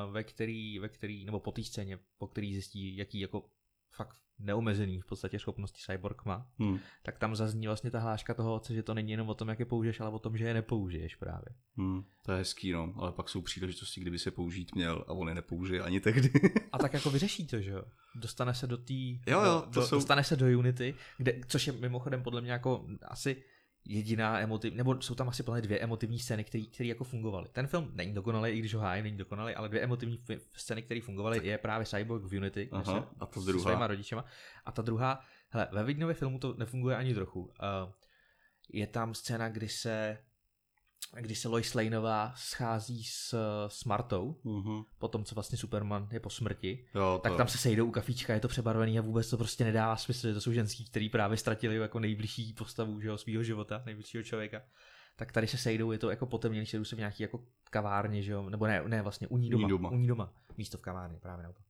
uh, 0.05 0.13
ve 0.13 0.23
který, 0.23 0.79
ve 0.79 0.89
který, 0.89 1.25
nebo 1.25 1.39
po 1.39 1.51
té 1.51 1.63
scéně, 1.63 1.99
po 2.17 2.27
který 2.27 2.53
zjistí, 2.53 2.97
jaký 2.97 3.19
jako 3.19 3.49
fakt 3.91 4.24
neomezený 4.39 5.01
v 5.01 5.05
podstatě 5.05 5.39
schopnosti 5.39 5.81
Cyborg 5.85 6.25
má, 6.25 6.47
hmm. 6.59 6.79
tak 7.03 7.17
tam 7.17 7.35
zazní 7.35 7.67
vlastně 7.67 7.91
ta 7.91 7.99
hláška 7.99 8.33
toho, 8.33 8.61
že 8.69 8.83
to 8.83 8.93
není 8.93 9.11
jenom 9.11 9.29
o 9.29 9.33
tom, 9.33 9.47
jak 9.47 9.59
je 9.59 9.65
použiješ, 9.65 9.99
ale 9.99 10.09
o 10.09 10.19
tom, 10.19 10.37
že 10.37 10.45
je 10.45 10.53
nepoužiješ 10.53 11.15
právě. 11.15 11.49
Hmm. 11.77 12.03
To 12.21 12.31
je 12.31 12.37
hezký, 12.37 12.71
no, 12.71 12.93
ale 12.97 13.11
pak 13.11 13.29
jsou 13.29 13.41
příležitosti, 13.41 14.01
kdyby 14.01 14.19
se 14.19 14.31
použít 14.31 14.75
měl 14.75 15.05
a 15.07 15.13
on 15.13 15.29
je 15.29 15.35
nepoužije 15.35 15.81
ani 15.81 15.99
tehdy. 15.99 16.31
a 16.71 16.77
tak 16.77 16.93
jako 16.93 17.09
vyřeší 17.09 17.47
to, 17.47 17.61
že 17.61 17.71
jo? 17.71 17.83
Dostane 18.15 18.53
se 18.53 18.67
do 18.67 18.77
té, 18.77 18.93
jo, 19.27 19.41
jo, 19.41 19.63
do, 19.69 19.81
jsou... 19.81 19.95
dostane 19.95 20.23
se 20.23 20.35
do 20.35 20.59
Unity, 20.59 20.95
kde, 21.17 21.39
což 21.47 21.67
je 21.67 21.73
mimochodem 21.73 22.23
podle 22.23 22.41
mě 22.41 22.51
jako 22.51 22.87
asi 23.01 23.43
jediná 23.85 24.39
emotiv, 24.39 24.73
nebo 24.73 25.01
jsou 25.01 25.15
tam 25.15 25.29
asi 25.29 25.43
plně 25.43 25.61
dvě 25.61 25.79
emotivní 25.79 26.19
scény, 26.19 26.43
které 26.43 26.87
jako 26.87 27.03
fungovaly. 27.03 27.49
Ten 27.51 27.67
film 27.67 27.91
není 27.93 28.13
dokonalý, 28.13 28.51
i 28.51 28.59
když 28.59 28.73
ho 28.73 28.81
hájí, 28.81 29.03
není 29.03 29.17
dokonalý, 29.17 29.55
ale 29.55 29.69
dvě 29.69 29.81
emotivní 29.81 30.23
scény, 30.53 30.81
které 30.81 31.01
fungovaly, 31.01 31.47
je 31.47 31.57
právě 31.57 31.85
Cyborg 31.85 32.23
v 32.23 32.37
Unity 32.37 32.69
Aha, 32.71 32.83
se, 32.83 33.07
a 33.19 33.25
to 33.25 33.41
druhá. 33.41 33.59
s 33.59 33.63
svýma 33.63 33.87
rodičema. 33.87 34.25
A 34.65 34.71
ta 34.71 34.81
druhá, 34.81 35.19
hele, 35.49 35.67
ve 35.71 35.83
Vidnově 35.83 36.15
filmu 36.15 36.39
to 36.39 36.53
nefunguje 36.57 36.95
ani 36.95 37.13
trochu. 37.13 37.41
Uh, 37.41 37.51
je 38.73 38.87
tam 38.87 39.13
scéna, 39.13 39.49
kdy 39.49 39.69
se 39.69 40.17
kdy 41.19 41.35
se 41.35 41.47
Lois 41.47 41.73
Laneová 41.73 42.33
schází 42.35 43.03
s, 43.03 43.35
s 43.67 43.85
Martou, 43.85 44.35
uh-huh. 44.45 44.85
po 44.97 45.07
tom, 45.07 45.23
co 45.23 45.35
vlastně 45.35 45.57
Superman 45.57 46.07
je 46.11 46.19
po 46.19 46.29
smrti, 46.29 46.85
jo, 46.95 47.19
tak 47.23 47.35
tam 47.35 47.47
se 47.47 47.57
sejdou 47.57 47.85
u 47.85 47.91
kafíčka, 47.91 48.33
je 48.33 48.39
to 48.39 48.47
přebarvený 48.47 48.99
a 48.99 49.01
vůbec 49.01 49.29
to 49.29 49.37
prostě 49.37 49.63
nedává 49.63 49.95
smysl, 49.95 50.27
že 50.27 50.33
to 50.33 50.41
jsou 50.41 50.51
ženský, 50.51 50.85
který 50.85 51.09
právě 51.09 51.37
ztratili 51.37 51.75
jako 51.75 51.99
nejbližší 51.99 52.53
postavu 52.53 53.01
že, 53.01 53.17
svého 53.17 53.43
života, 53.43 53.83
nejbližšího 53.85 54.23
člověka. 54.23 54.61
Tak 55.15 55.31
tady 55.31 55.47
se 55.47 55.57
sejdou, 55.57 55.91
je 55.91 55.97
to 55.97 56.09
jako 56.09 56.25
potemněný, 56.25 56.65
sejdou 56.65 56.83
se 56.83 56.95
v 56.95 56.99
nějaký 56.99 57.23
jako 57.23 57.39
kavárně, 57.69 58.21
že 58.21 58.31
jo? 58.31 58.49
nebo 58.49 58.67
ne, 58.67 58.83
ne, 58.87 59.01
vlastně 59.01 59.27
u 59.27 59.37
ní 59.37 59.49
doma, 59.49 59.63
u 59.63 59.65
ní 59.65 59.69
doma, 59.69 59.89
u 59.89 59.97
ní 59.97 60.07
doma 60.07 60.33
místo 60.57 60.77
v 60.77 60.81
kavárně, 60.81 61.19
právě 61.19 61.43
naopak. 61.43 61.65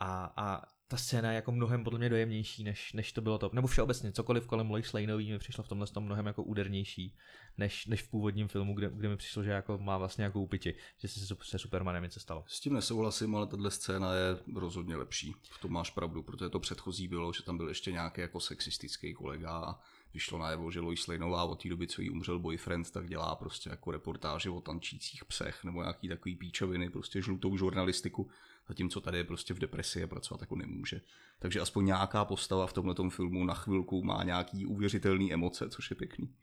A, 0.00 0.32
a 0.36 0.62
ta 0.88 0.96
scéna 0.96 1.30
je 1.30 1.34
jako 1.34 1.52
mnohem 1.52 1.84
podle 1.84 1.98
mě 1.98 2.08
dojemnější, 2.08 2.64
než, 2.64 2.92
než 2.92 3.12
to 3.12 3.20
bylo 3.20 3.38
to. 3.38 3.50
Nebo 3.52 3.66
všeobecně, 3.66 4.12
cokoliv 4.12 4.46
kolem 4.46 4.70
Lois 4.70 4.92
Laneový 4.92 5.32
mi 5.32 5.38
přišlo 5.38 5.64
v 5.64 5.68
tomhle 5.68 5.86
tom 5.86 6.04
mnohem 6.04 6.26
jako 6.26 6.42
údernější, 6.42 7.16
než, 7.58 7.86
než 7.86 8.02
v 8.02 8.10
původním 8.10 8.48
filmu, 8.48 8.74
kde, 8.74 8.90
kde 8.94 9.08
mi 9.08 9.16
přišlo, 9.16 9.42
že 9.42 9.50
jako 9.50 9.78
má 9.78 9.98
vlastně 9.98 10.24
jako 10.24 10.40
upiti, 10.40 10.74
že 10.98 11.08
se 11.08 11.36
se 11.42 11.58
Supermanem 11.58 12.02
něco 12.02 12.20
stalo. 12.20 12.44
S 12.46 12.60
tím 12.60 12.74
nesouhlasím, 12.74 13.36
ale 13.36 13.46
tahle 13.46 13.70
scéna 13.70 14.14
je 14.14 14.36
rozhodně 14.54 14.96
lepší. 14.96 15.34
V 15.50 15.60
tom 15.60 15.72
máš 15.72 15.90
pravdu, 15.90 16.22
protože 16.22 16.50
to 16.50 16.60
předchozí 16.60 17.08
bylo, 17.08 17.32
že 17.32 17.42
tam 17.42 17.56
byl 17.56 17.68
ještě 17.68 17.92
nějaký 17.92 18.20
jako 18.20 18.40
sexistický 18.40 19.14
kolega 19.14 19.50
a 19.50 19.80
vyšlo 20.14 20.38
najevo, 20.38 20.70
že 20.70 20.80
Lois 20.80 21.06
Laneová 21.06 21.44
od 21.44 21.62
té 21.62 21.68
doby, 21.68 21.86
co 21.86 22.02
jí 22.02 22.10
umřel 22.10 22.38
boyfriend, 22.38 22.90
tak 22.90 23.08
dělá 23.08 23.34
prostě 23.34 23.70
jako 23.70 23.90
reportáže 23.90 24.50
o 24.50 24.60
tančících 24.60 25.24
psech 25.24 25.64
nebo 25.64 25.82
nějaký 25.82 26.08
takový 26.08 26.36
píčoviny, 26.36 26.90
prostě 26.90 27.22
žlutou 27.22 27.56
žurnalistiku 27.56 28.30
zatímco 28.68 29.00
tady 29.00 29.18
je 29.18 29.24
prostě 29.24 29.54
v 29.54 29.58
depresi 29.58 30.02
a 30.02 30.06
pracovat 30.06 30.40
jako 30.40 30.56
nemůže. 30.56 31.00
Takže 31.38 31.60
aspoň 31.60 31.84
nějaká 31.84 32.24
postava 32.24 32.66
v 32.66 32.72
tomhle 32.72 32.94
filmu 33.08 33.44
na 33.44 33.54
chvilku 33.54 34.04
má 34.04 34.24
nějaký 34.24 34.66
uvěřitelný 34.66 35.32
emoce, 35.32 35.68
což 35.68 35.90
je 35.90 35.96
pěkný. 35.96 36.34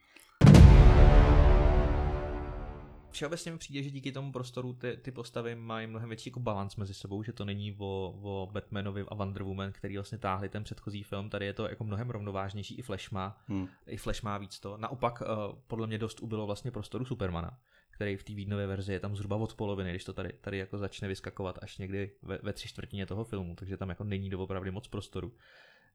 Všeobecně 3.11 3.51
mi 3.51 3.57
přijde, 3.57 3.83
že 3.83 3.91
díky 3.91 4.11
tomu 4.11 4.31
prostoru 4.31 4.73
ty, 4.73 4.97
ty 5.01 5.11
postavy 5.11 5.55
mají 5.55 5.87
mnohem 5.87 6.09
větší 6.09 6.29
jako 6.29 6.39
balans 6.39 6.75
mezi 6.75 6.93
sebou, 6.93 7.23
že 7.23 7.33
to 7.33 7.45
není 7.45 7.75
o, 7.77 8.19
o 8.21 8.49
Batmanovi 8.51 9.05
a 9.07 9.15
Wonder 9.15 9.43
Woman, 9.43 9.71
který 9.71 9.97
vlastně 9.97 10.17
táhli 10.17 10.49
ten 10.49 10.63
předchozí 10.63 11.03
film, 11.03 11.29
tady 11.29 11.45
je 11.45 11.53
to 11.53 11.69
jako 11.69 11.83
mnohem 11.83 12.09
rovnovážnější, 12.09 12.75
i 12.75 12.81
Flash 12.81 13.11
má, 13.11 13.37
hmm. 13.47 13.67
i 13.87 13.97
Flash 13.97 14.21
má 14.21 14.37
víc 14.37 14.59
to. 14.59 14.77
Naopak 14.77 15.21
uh, 15.21 15.27
podle 15.67 15.87
mě 15.87 15.97
dost 15.97 16.19
ubylo 16.19 16.45
vlastně 16.45 16.71
prostoru 16.71 17.05
Supermana, 17.05 17.57
který 18.01 18.17
v 18.17 18.23
té 18.23 18.33
výdnové 18.33 18.67
verzi 18.67 18.93
je 18.93 18.99
tam 18.99 19.15
zhruba 19.15 19.35
od 19.35 19.53
poloviny, 19.53 19.89
když 19.89 20.03
to 20.03 20.13
tady, 20.13 20.33
tady 20.41 20.57
jako 20.57 20.77
začne 20.77 21.07
vyskakovat 21.07 21.59
až 21.61 21.77
někdy 21.77 22.11
ve, 22.21 22.39
ve 22.43 22.53
tři 22.53 22.67
čtvrtině 22.67 23.05
toho 23.05 23.23
filmu, 23.23 23.55
takže 23.55 23.77
tam 23.77 23.89
jako 23.89 24.03
není 24.03 24.29
doopravdy 24.29 24.71
moc 24.71 24.87
prostoru. 24.87 25.33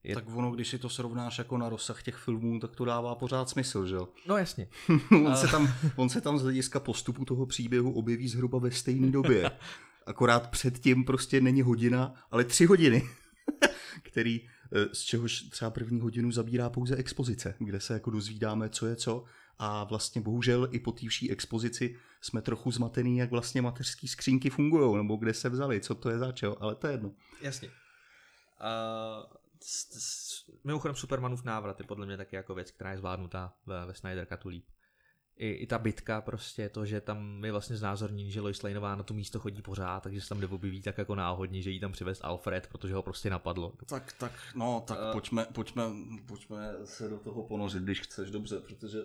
Je... 0.04 0.14
Tak 0.14 0.24
ono, 0.34 0.50
když 0.50 0.68
si 0.68 0.78
to 0.78 0.88
srovnáš 0.88 1.38
jako 1.38 1.58
na 1.58 1.68
rozsah 1.68 2.02
těch 2.02 2.14
filmů, 2.14 2.60
tak 2.60 2.76
to 2.76 2.84
dává 2.84 3.14
pořád 3.14 3.48
smysl, 3.48 3.86
že 3.86 3.94
jo? 3.94 4.08
No 4.26 4.36
jasně. 4.36 4.68
on, 5.10 5.36
se 5.36 5.48
tam, 5.48 5.74
on 5.96 6.08
se 6.08 6.20
tam 6.20 6.38
z 6.38 6.42
hlediska 6.42 6.80
postupu 6.80 7.24
toho 7.24 7.46
příběhu 7.46 7.92
objeví 7.92 8.28
zhruba 8.28 8.58
ve 8.58 8.70
stejné 8.70 9.10
době. 9.10 9.50
Akorát 10.06 10.50
předtím 10.50 11.04
prostě 11.04 11.40
není 11.40 11.62
hodina, 11.62 12.14
ale 12.30 12.44
tři 12.44 12.66
hodiny, 12.66 13.02
který 14.02 14.40
eh, 14.72 14.94
z 14.94 15.00
čehož 15.00 15.42
třeba 15.42 15.70
první 15.70 16.00
hodinu 16.00 16.32
zabírá 16.32 16.70
pouze 16.70 16.96
expozice, 16.96 17.54
kde 17.58 17.80
se 17.80 17.94
jako 17.94 18.10
dozvídáme, 18.10 18.68
co 18.68 18.86
je 18.86 18.96
co 18.96 19.24
a 19.58 19.84
vlastně 19.84 20.20
bohužel 20.20 20.68
i 20.70 20.78
po 20.78 20.92
té 20.92 21.08
vší 21.08 21.30
expozici 21.30 21.96
jsme 22.20 22.42
trochu 22.42 22.70
zmatený, 22.70 23.18
jak 23.18 23.30
vlastně 23.30 23.62
mateřské 23.62 24.08
skřínky 24.08 24.50
fungují, 24.50 24.96
nebo 24.96 25.16
kde 25.16 25.34
se 25.34 25.48
vzali, 25.48 25.80
co 25.80 25.94
to 25.94 26.10
je 26.10 26.18
za 26.18 26.32
čeho, 26.32 26.62
ale 26.62 26.74
to 26.74 26.86
je 26.86 26.92
jedno. 26.92 27.12
Jasně. 27.40 27.68
Uh, 27.68 29.36
s, 29.62 29.98
s, 29.98 30.44
mimochodem 30.64 30.96
Supermanův 30.96 31.44
návrat 31.44 31.80
je 31.80 31.86
podle 31.86 32.06
mě 32.06 32.16
taky 32.16 32.36
jako 32.36 32.54
věc, 32.54 32.70
která 32.70 32.90
je 32.90 32.98
zvládnutá 32.98 33.54
ve, 33.66 33.86
ve 33.86 33.94
Snyder 33.94 34.26
Cutu 34.26 34.48
líp. 34.48 34.64
I, 35.36 35.50
I 35.50 35.66
ta 35.66 35.78
bitka 35.78 36.20
prostě, 36.20 36.68
to, 36.68 36.86
že 36.86 37.00
tam 37.00 37.44
je 37.44 37.52
vlastně 37.52 37.76
znázornění, 37.76 38.30
že 38.32 38.40
Lois 38.40 38.62
Laneová 38.62 38.94
na 38.94 39.02
to 39.02 39.14
místo 39.14 39.40
chodí 39.40 39.62
pořád, 39.62 40.02
takže 40.02 40.20
se 40.20 40.28
tam 40.28 40.40
neobjeví 40.40 40.82
tak 40.82 40.98
jako 40.98 41.14
náhodně, 41.14 41.62
že 41.62 41.70
jí 41.70 41.80
tam 41.80 41.92
přivez 41.92 42.20
Alfred, 42.22 42.66
protože 42.66 42.94
ho 42.94 43.02
prostě 43.02 43.30
napadlo. 43.30 43.72
Tak, 43.86 44.12
tak, 44.12 44.32
no, 44.54 44.84
tak 44.86 44.98
uh, 44.98 45.12
pojďme, 45.12 45.46
pojďme, 45.52 45.82
pojďme 46.26 46.74
se 46.84 47.08
do 47.08 47.18
toho 47.18 47.42
ponořit, 47.42 47.82
když 47.82 48.00
chceš, 48.00 48.30
dobře, 48.30 48.60
protože 48.60 48.98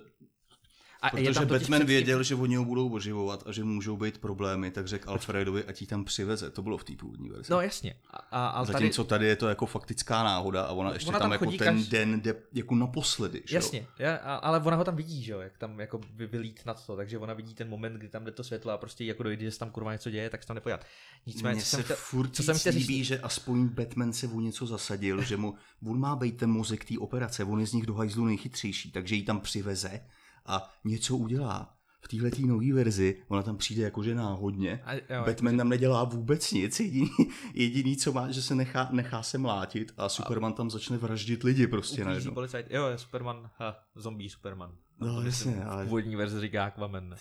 a 1.01 1.09
Protože 1.09 1.45
Batman 1.45 1.85
věděl, 1.85 2.23
že 2.23 2.35
oni 2.35 2.55
ho 2.55 2.65
budou 2.65 2.89
oživovat 2.89 3.43
a 3.45 3.51
že 3.51 3.63
můžou 3.63 3.97
být 3.97 4.17
problémy, 4.17 4.71
tak 4.71 4.87
řekl 4.87 5.09
Alfredovi, 5.09 5.63
ať 5.63 5.81
jí 5.81 5.87
tam 5.87 6.05
přiveze. 6.05 6.51
To 6.51 6.61
bylo 6.61 6.77
v 6.77 6.83
té 6.83 6.93
původní 6.95 7.29
verzi. 7.29 7.51
No 7.51 7.61
jasně. 7.61 7.95
A, 8.31 8.47
a 8.47 8.65
Zatímco 8.65 9.03
tady... 9.03 9.09
tady 9.09 9.25
je 9.25 9.35
to 9.35 9.49
jako 9.49 9.65
faktická 9.65 10.23
náhoda 10.23 10.63
a 10.63 10.71
ona 10.71 10.93
ještě 10.93 11.09
ona 11.09 11.19
tam, 11.19 11.25
tam 11.25 11.31
jako 11.31 11.45
ten 11.45 11.77
kaž... 11.77 11.87
den 11.87 12.21
jde 12.21 12.35
jako 12.53 12.75
naposledy. 12.75 13.41
Že 13.45 13.55
jasně, 13.55 13.87
ja, 13.99 14.15
ale 14.15 14.59
ona 14.59 14.75
ho 14.75 14.83
tam 14.83 14.95
vidí, 14.95 15.23
že 15.23 15.31
jo, 15.31 15.39
jak 15.39 15.57
tam 15.57 15.79
jako 15.79 16.01
vylít 16.15 16.65
nad 16.65 16.85
to, 16.85 16.95
takže 16.95 17.17
ona 17.17 17.33
vidí 17.33 17.53
ten 17.53 17.69
moment, 17.69 17.93
kdy 17.93 18.09
tam 18.09 18.25
jde 18.25 18.31
to 18.31 18.43
světlo 18.43 18.71
a 18.71 18.77
prostě 18.77 19.05
jako 19.05 19.23
dojde, 19.23 19.45
že 19.45 19.51
se 19.51 19.59
tam 19.59 19.69
kurva 19.69 19.91
něco 19.91 20.09
děje, 20.09 20.29
tak 20.29 20.41
se 20.41 20.47
tam 20.47 20.55
nepojat. 20.55 20.85
Nicméně, 21.25 21.61
co 21.61 21.65
se 21.65 21.83
jsem 21.83 21.95
furt 21.95 22.35
co 22.35 22.43
jsem 22.43 22.75
líbí, 22.75 23.03
že 23.03 23.19
aspoň 23.19 23.67
Batman 23.67 24.13
se 24.13 24.27
o 24.27 24.39
něco 24.39 24.67
zasadil, 24.67 25.21
že 25.21 25.37
mu 25.37 25.55
on 25.85 25.99
má 25.99 26.15
být 26.15 26.37
ten 26.37 26.49
mozek 26.49 26.85
té 26.85 26.99
operace, 26.99 27.43
on 27.43 27.59
je 27.59 27.67
z 27.67 27.73
nich 27.73 27.85
do 27.85 27.93
hajzlu 27.93 28.25
nejchytřejší, 28.25 28.91
takže 28.91 29.15
ji 29.15 29.23
tam 29.23 29.39
přiveze 29.39 30.01
a 30.45 30.69
něco 30.83 31.17
udělá. 31.17 31.77
v 32.03 32.07
téhle 32.07 32.29
nové 32.45 32.73
verzi, 32.73 33.23
ona 33.27 33.43
tam 33.43 33.57
přijde 33.57 33.83
jakože 33.83 34.15
náhodně. 34.15 34.81
A, 34.83 34.93
jo, 34.93 35.23
Batman 35.25 35.57
tam 35.57 35.69
nedělá 35.69 36.03
vůbec 36.03 36.51
nic, 36.51 36.79
jediný, 36.79 37.09
jediný 37.53 37.97
co 37.97 38.11
má, 38.13 38.31
že 38.31 38.41
se 38.41 38.55
nechá, 38.55 38.89
nechá 38.91 39.23
se 39.23 39.37
mlátit 39.37 39.93
a 39.97 40.09
Superman 40.09 40.53
tam 40.53 40.69
začne 40.69 40.97
vraždit 40.97 41.43
lidi 41.43 41.67
prostě 41.67 42.05
najednou. 42.05 42.33
policajt. 42.33 42.67
Jo, 42.69 42.87
je 42.87 42.97
Superman, 42.97 43.49
ha, 43.57 43.83
zombie 43.95 44.29
Superman. 44.29 44.75
No, 44.99 45.21
jasně, 45.21 45.63
ale- 45.63 45.83
Původní 45.83 46.15
verze 46.15 46.41
říká 46.41 46.65
Aquaman. 46.65 47.15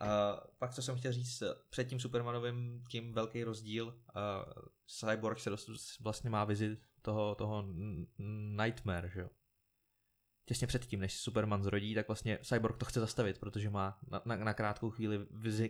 A 0.00 0.40
pak, 0.58 0.74
co 0.74 0.82
jsem 0.82 0.96
chtěl 0.96 1.12
říct, 1.12 1.42
před 1.70 1.84
tím 1.84 2.00
Supermanovým 2.00 2.84
tím 2.90 3.12
velký 3.12 3.44
rozdíl, 3.44 3.86
uh, 3.86 3.92
Cyborg 4.86 5.38
se 5.40 5.50
dost, 5.50 5.68
vlastně 6.00 6.30
má 6.30 6.44
vizi 6.44 6.76
toho, 7.02 7.34
toho 7.34 7.64
Nightmare, 8.64 9.10
že 9.14 9.20
jo? 9.20 9.28
Těsně 10.44 10.66
předtím, 10.66 11.00
než 11.00 11.14
Superman 11.18 11.62
zrodí, 11.62 11.94
tak 11.94 12.08
vlastně 12.08 12.38
Cyborg 12.42 12.76
to 12.76 12.84
chce 12.84 13.00
zastavit, 13.00 13.38
protože 13.38 13.70
má 13.70 13.98
na, 14.10 14.22
na, 14.24 14.36
na 14.36 14.54
krátkou 14.54 14.90
chvíli 14.90 15.26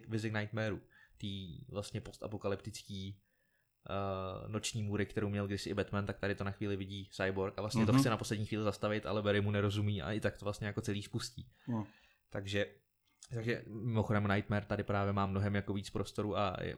vizi, 0.08 0.30
Nightmareu, 0.32 0.80
tý 1.18 1.64
vlastně 1.68 2.00
postapokalyptický 2.00 3.20
uh, 3.90 4.48
noční 4.52 4.82
můry, 4.82 5.06
kterou 5.06 5.28
měl 5.28 5.46
kdysi 5.46 5.70
i 5.70 5.74
Batman, 5.74 6.06
tak 6.06 6.18
tady 6.18 6.34
to 6.34 6.44
na 6.44 6.50
chvíli 6.50 6.76
vidí 6.76 7.08
Cyborg 7.12 7.58
a 7.58 7.60
vlastně 7.62 7.82
mm-hmm. 7.82 7.86
to 7.86 7.92
Mhm. 7.92 8.00
chce 8.00 8.10
na 8.10 8.16
poslední 8.16 8.46
chvíli 8.46 8.64
zastavit, 8.64 9.06
ale 9.06 9.22
Barry 9.22 9.40
mu 9.40 9.50
nerozumí 9.50 10.02
a 10.02 10.12
i 10.12 10.20
tak 10.20 10.36
to 10.36 10.44
vlastně 10.44 10.66
jako 10.66 10.80
celý 10.80 11.02
spustí. 11.02 11.48
No. 11.68 11.86
Takže, 12.30 12.66
takže 13.34 13.62
mimochodem 13.66 14.28
Nightmare 14.28 14.66
tady 14.66 14.82
právě 14.82 15.12
má 15.12 15.26
mnohem 15.26 15.54
jako 15.54 15.72
víc 15.72 15.90
prostoru 15.90 16.38
a 16.38 16.56
je, 16.62 16.76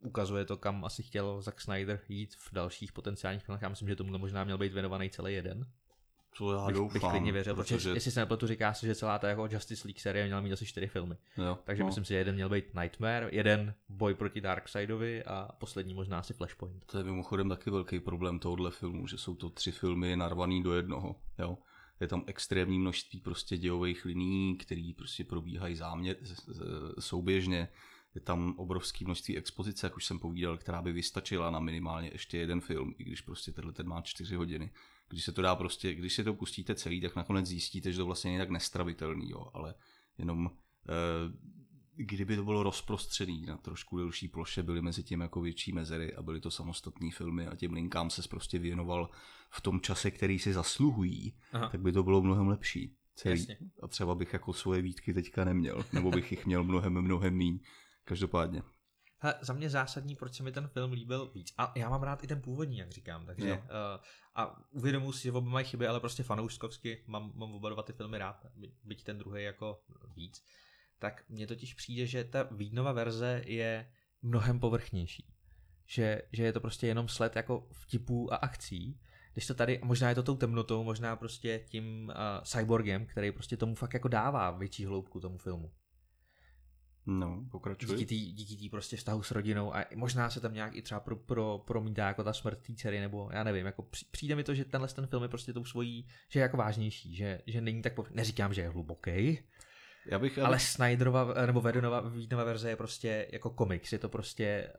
ukazuje 0.00 0.44
to, 0.44 0.56
kam 0.56 0.84
asi 0.84 1.02
chtěl 1.02 1.42
Zack 1.42 1.60
Snyder 1.60 2.00
jít 2.08 2.34
v 2.34 2.52
dalších 2.52 2.92
potenciálních 2.92 3.44
filmech. 3.44 3.62
Já 3.62 3.68
myslím, 3.68 3.88
že 3.88 3.96
tomu 3.96 4.18
možná 4.18 4.44
měl 4.44 4.58
být 4.58 4.72
věnovaný 4.72 5.10
celý 5.10 5.34
jeden. 5.34 5.66
To 6.38 6.52
já 6.52 6.66
bych, 6.66 6.74
doufám, 6.74 6.92
bych 6.92 7.02
klidně 7.02 7.32
věřil, 7.32 7.54
protože, 7.54 7.76
protože, 7.76 7.90
jestli 7.90 8.10
se 8.10 8.20
nepletu, 8.20 8.46
říká 8.46 8.74
se, 8.74 8.86
že 8.86 8.94
celá 8.94 9.18
ta 9.18 9.28
jako 9.28 9.48
Justice 9.50 9.88
League 9.88 10.00
série 10.00 10.26
měla 10.26 10.40
mít 10.40 10.52
asi 10.52 10.66
čtyři 10.66 10.86
filmy. 10.86 11.16
jo, 11.36 11.58
Takže 11.64 11.82
no. 11.82 11.86
myslím 11.86 12.04
si, 12.04 12.08
že 12.08 12.18
jeden 12.18 12.34
měl 12.34 12.48
být 12.48 12.74
Nightmare, 12.74 13.28
jeden 13.32 13.74
Boj 13.88 14.14
proti 14.14 14.40
Darkseidovi 14.40 15.24
a 15.24 15.48
poslední 15.58 15.94
možná 15.94 16.18
asi 16.18 16.34
Flashpoint. 16.34 16.84
To 16.86 16.98
je 16.98 17.04
mimochodem 17.04 17.48
taky 17.48 17.70
velký 17.70 18.00
problém 18.00 18.38
tohohle 18.38 18.70
filmu, 18.70 19.06
že 19.06 19.18
jsou 19.18 19.34
to 19.34 19.50
tři 19.50 19.72
filmy 19.72 20.16
narvaný 20.16 20.62
do 20.62 20.74
jednoho. 20.74 21.16
Jo? 21.38 21.58
Je 22.00 22.08
tam 22.08 22.24
extrémní 22.26 22.78
množství 22.78 23.20
prostě 23.20 23.56
dějových 23.56 24.04
liní, 24.04 24.56
které 24.56 24.92
prostě 24.96 25.24
probíhají 25.24 25.76
záměr, 25.76 26.16
souběžně. 26.98 27.68
Je 28.14 28.20
tam 28.20 28.54
obrovské 28.56 29.04
množství 29.04 29.36
expozice, 29.36 29.86
jak 29.86 29.96
už 29.96 30.04
jsem 30.04 30.18
povídal, 30.18 30.58
která 30.58 30.82
by 30.82 30.92
vystačila 30.92 31.50
na 31.50 31.60
minimálně 31.60 32.10
ještě 32.12 32.38
jeden 32.38 32.60
film, 32.60 32.94
i 32.98 33.04
když 33.04 33.20
prostě 33.20 33.52
tenhle 33.52 33.72
ten 33.72 33.88
má 33.88 34.02
čtyři 34.02 34.34
hodiny. 34.34 34.70
Když 35.08 35.24
se 35.24 35.32
to 35.32 35.42
dá 35.42 35.56
prostě, 35.56 35.94
když 35.94 36.14
si 36.14 36.24
to 36.24 36.34
pustíte 36.34 36.74
celý, 36.74 37.00
tak 37.00 37.16
nakonec 37.16 37.46
zjistíte, 37.46 37.92
že 37.92 37.98
to 37.98 38.06
vlastně 38.06 38.28
není 38.28 38.38
tak 38.38 38.50
nestravitelný, 38.50 39.30
jo, 39.30 39.46
ale 39.54 39.74
jenom 40.18 40.50
eh, 40.88 41.58
kdyby 42.00 42.36
to 42.36 42.44
bylo 42.44 42.62
rozprostřený 42.62 43.46
na 43.46 43.56
trošku 43.56 43.98
delší 43.98 44.28
ploše, 44.28 44.62
byly 44.62 44.82
mezi 44.82 45.02
tím 45.02 45.20
jako 45.20 45.40
větší 45.40 45.72
mezery 45.72 46.14
a 46.14 46.22
byly 46.22 46.40
to 46.40 46.50
samostatné 46.50 47.10
filmy 47.10 47.46
a 47.46 47.56
těm 47.56 47.72
linkám 47.72 48.10
se 48.10 48.22
prostě 48.30 48.58
věnoval 48.58 49.10
v 49.50 49.60
tom 49.60 49.80
čase, 49.80 50.10
který 50.10 50.38
si 50.38 50.52
zasluhují, 50.52 51.34
Aha. 51.52 51.68
tak 51.68 51.80
by 51.80 51.92
to 51.92 52.02
bylo 52.02 52.22
mnohem 52.22 52.48
lepší. 52.48 52.96
Celý. 53.14 53.40
Jasně. 53.40 53.58
A 53.82 53.88
třeba 53.88 54.14
bych 54.14 54.32
jako 54.32 54.52
svoje 54.52 54.82
výtky 54.82 55.14
teďka 55.14 55.44
neměl, 55.44 55.84
nebo 55.92 56.10
bych 56.10 56.30
jich 56.30 56.46
měl 56.46 56.64
mnohem, 56.64 57.00
mnohem 57.00 57.34
míň. 57.34 57.60
Každopádně. 58.04 58.62
Hele, 59.20 59.34
za 59.40 59.52
mě 59.52 59.70
zásadní, 59.70 60.16
proč 60.16 60.34
se 60.34 60.42
mi 60.42 60.52
ten 60.52 60.68
film 60.68 60.92
líbil 60.92 61.30
víc. 61.34 61.54
A 61.58 61.72
já 61.76 61.88
mám 61.88 62.02
rád 62.02 62.24
i 62.24 62.26
ten 62.26 62.40
původní, 62.40 62.78
jak 62.78 62.90
říkám, 62.90 63.26
takže 63.26 63.48
Jo. 63.48 63.56
uh, 63.56 64.02
a 64.34 64.70
uvědomuji 64.70 65.12
si, 65.12 65.22
že 65.22 65.32
oba 65.32 65.50
mají 65.50 65.66
chyby, 65.66 65.86
ale 65.86 66.00
prostě 66.00 66.22
fanouškovsky 66.22 67.04
mám, 67.06 67.32
mám 67.34 67.54
oba 67.54 67.70
dva 67.70 67.82
ty 67.82 67.92
filmy 67.92 68.18
rád, 68.18 68.46
by- 68.56 68.72
byť 68.84 69.04
ten 69.04 69.18
druhý 69.18 69.44
jako 69.44 69.80
víc. 70.16 70.44
Tak 70.98 71.24
mně 71.28 71.46
totiž 71.46 71.74
přijde, 71.74 72.06
že 72.06 72.24
ta 72.24 72.42
Vídnova 72.42 72.92
verze 72.92 73.42
je 73.46 73.92
mnohem 74.22 74.60
povrchnější. 74.60 75.34
Že, 75.86 76.22
že 76.32 76.42
je 76.44 76.52
to 76.52 76.60
prostě 76.60 76.86
jenom 76.86 77.08
sled 77.08 77.36
jako 77.36 77.68
vtipů 77.72 78.32
a 78.32 78.36
akcí, 78.36 79.00
když 79.32 79.46
to 79.46 79.54
tady, 79.54 79.80
možná 79.84 80.08
je 80.08 80.14
to 80.14 80.22
tou 80.22 80.36
temnotou, 80.36 80.84
možná 80.84 81.16
prostě 81.16 81.64
tím 81.68 82.08
uh, 82.08 82.44
cyborgem, 82.44 83.06
který 83.06 83.32
prostě 83.32 83.56
tomu 83.56 83.74
fakt 83.74 83.94
jako 83.94 84.08
dává 84.08 84.50
větší 84.50 84.86
hloubku 84.86 85.20
tomu 85.20 85.38
filmu. 85.38 85.72
No, 87.10 87.44
pokračuj. 87.50 87.88
Díky 87.88 88.06
tý, 88.06 88.32
díky 88.32 88.56
tý 88.56 88.68
prostě 88.68 88.96
vztahu 88.96 89.22
s 89.22 89.30
rodinou 89.30 89.74
a 89.76 89.84
možná 89.94 90.30
se 90.30 90.40
tam 90.40 90.54
nějak 90.54 90.76
i 90.76 90.82
třeba 90.82 91.00
pro, 91.00 91.16
pro, 91.16 91.62
promítá 91.66 92.06
jako 92.08 92.24
ta 92.24 92.32
smrt 92.32 92.58
té 92.66 92.74
dcery, 92.74 93.00
nebo 93.00 93.28
já 93.32 93.44
nevím, 93.44 93.66
jako 93.66 93.82
při- 93.82 94.04
přijde 94.10 94.36
mi 94.36 94.44
to, 94.44 94.54
že 94.54 94.64
tenhle 94.64 94.88
ten 94.88 95.06
film 95.06 95.22
je 95.22 95.28
prostě 95.28 95.52
tou 95.52 95.64
svojí, 95.64 96.06
že 96.28 96.40
je 96.40 96.42
jako 96.42 96.56
vážnější, 96.56 97.16
že, 97.16 97.40
že 97.46 97.60
není 97.60 97.82
tak, 97.82 98.10
neříkám, 98.10 98.54
že 98.54 98.60
je 98.60 98.68
hluboký, 98.68 99.38
Já 100.06 100.18
bych, 100.18 100.38
ale 100.38 100.56
bych, 100.56 100.62
Snyderova, 100.62 101.46
nebo 101.46 101.60
Vedonova 101.60 102.00
Vídnova 102.00 102.44
verze 102.44 102.70
je 102.70 102.76
prostě 102.76 103.28
jako 103.32 103.50
komiks, 103.50 103.92
je 103.92 103.98
to 103.98 104.08
prostě, 104.08 104.44
eh, 104.44 104.72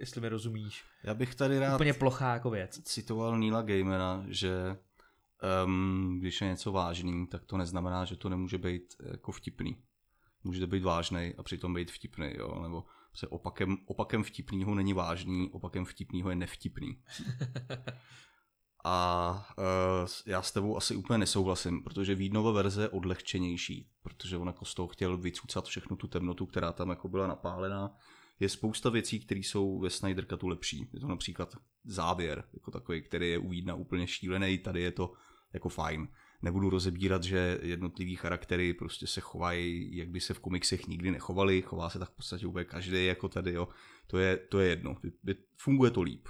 jestli 0.00 0.20
mi 0.20 0.28
rozumíš, 0.28 0.84
já 1.04 1.14
bych 1.14 1.34
tady 1.34 1.58
rád 1.58 1.74
úplně 1.74 1.94
plochá 1.94 2.34
jako 2.34 2.50
věc. 2.50 2.80
citoval 2.84 3.38
Neila 3.38 3.62
Gamera, 3.62 4.24
že 4.28 4.76
um, 5.64 6.18
když 6.20 6.40
je 6.40 6.48
něco 6.48 6.72
vážný, 6.72 7.26
tak 7.26 7.44
to 7.44 7.56
neznamená, 7.56 8.04
že 8.04 8.16
to 8.16 8.28
nemůže 8.28 8.58
být 8.58 8.94
jako 9.12 9.32
vtipný. 9.32 9.76
Může 10.44 10.60
to 10.60 10.66
být 10.66 10.82
vážný 10.82 11.34
a 11.38 11.42
přitom 11.42 11.74
být 11.74 11.90
vtipný, 11.90 12.32
jo? 12.36 12.60
nebo 12.62 12.84
se 13.14 13.26
opakem, 13.26 13.76
opakem 13.86 14.22
vtipného 14.22 14.74
není 14.74 14.92
vážný, 14.92 15.50
opakem 15.52 15.84
vtipného 15.84 16.30
je 16.30 16.36
nevtipný. 16.36 17.02
A 18.86 19.46
uh, 19.58 20.08
já 20.26 20.42
s 20.42 20.52
tebou 20.52 20.76
asi 20.76 20.96
úplně 20.96 21.18
nesouhlasím, 21.18 21.82
protože 21.82 22.14
Vídnova 22.14 22.52
verze 22.52 22.82
je 22.82 22.88
odlehčenější, 22.88 23.90
protože 24.02 24.36
on 24.36 24.46
jako 24.46 24.64
z 24.64 24.74
toho 24.74 24.88
chtěl 24.88 25.16
vycucat 25.16 25.66
všechnu 25.66 25.96
tu 25.96 26.06
temnotu, 26.06 26.46
která 26.46 26.72
tam 26.72 26.90
jako 26.90 27.08
byla 27.08 27.26
napálená. 27.26 27.96
Je 28.40 28.48
spousta 28.48 28.90
věcí, 28.90 29.20
které 29.20 29.40
jsou 29.40 29.78
ve 29.78 29.90
Snyder 29.90 30.26
Cutu 30.26 30.48
lepší. 30.48 30.90
Je 30.92 31.00
to 31.00 31.08
například 31.08 31.56
závěr, 31.84 32.44
jako 32.52 32.70
takový, 32.70 33.02
který 33.02 33.30
je 33.30 33.38
u 33.38 33.48
Vídna 33.48 33.74
úplně 33.74 34.06
šílený, 34.06 34.58
tady 34.58 34.82
je 34.82 34.92
to 34.92 35.12
jako 35.52 35.68
fajn. 35.68 36.08
Nebudu 36.44 36.70
rozebírat, 36.70 37.24
že 37.24 37.58
jednotlivý 37.62 38.16
charaktery 38.16 38.74
prostě 38.74 39.06
se 39.06 39.20
chovají, 39.20 39.96
jak 39.96 40.08
by 40.08 40.20
se 40.20 40.34
v 40.34 40.38
komiksech 40.38 40.86
nikdy 40.86 41.10
nechovali, 41.10 41.62
chová 41.62 41.90
se 41.90 41.98
tak 41.98 42.10
v 42.10 42.16
podstatě 42.16 42.46
úplně 42.46 42.64
každý 42.64 43.06
jako 43.06 43.28
tady, 43.28 43.52
jo. 43.52 43.68
To 44.06 44.18
je, 44.18 44.36
to 44.36 44.60
je 44.60 44.68
jedno. 44.68 44.96
Funguje 45.56 45.90
to 45.90 46.02
líp 46.02 46.28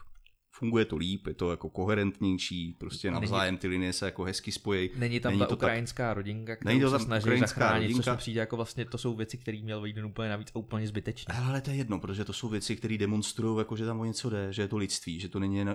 funguje 0.59 0.85
to 0.85 0.97
líp, 0.97 1.27
je 1.27 1.35
to 1.35 1.51
jako 1.51 1.71
koherentnější, 1.71 2.73
prostě 2.81 3.11
Není- 3.11 3.21
navzájem 3.21 3.57
ty 3.57 3.69
linie 3.69 3.93
se 3.93 4.05
jako 4.05 4.25
hezky 4.25 4.53
spojí. 4.53 4.91
Není 4.97 5.21
tam 5.21 5.33
Není 5.33 5.39
ta 5.41 5.47
to 5.47 5.57
tak- 5.57 5.67
ukrajinská 5.67 6.15
rodinka, 6.15 6.57
Není 6.65 6.79
kterou 6.81 6.93
to 6.93 6.99
se 6.99 7.05
snaží 7.05 7.23
ukrajinská 7.25 7.61
zachránit, 7.61 7.87
což 7.87 7.93
rodinka. 7.97 8.11
mi 8.13 8.17
přijde 8.17 8.41
jako 8.41 8.57
vlastně, 8.57 8.85
to 8.85 8.99
jsou 8.99 9.17
věci, 9.17 9.39
které 9.39 9.59
měl 9.63 9.83
Víden 9.83 10.05
úplně 10.05 10.29
navíc 10.29 10.49
a 10.55 10.59
úplně 10.59 10.87
zbytečně. 10.89 11.35
Ale 11.35 11.61
to 11.61 11.71
je 11.71 11.77
jedno, 11.77 12.01
protože 12.01 12.25
to 12.25 12.33
jsou 12.33 12.49
věci, 12.49 12.77
které 12.77 12.99
demonstrují, 12.99 13.59
jako 13.59 13.77
že 13.77 13.87
tam 13.87 14.01
o 14.01 14.05
něco 14.05 14.31
jde, 14.31 14.53
že 14.53 14.63
je 14.63 14.69
to 14.69 14.77
lidství, 14.77 15.21
že 15.21 15.29
to 15.29 15.39
není 15.39 15.61
eh, 15.63 15.67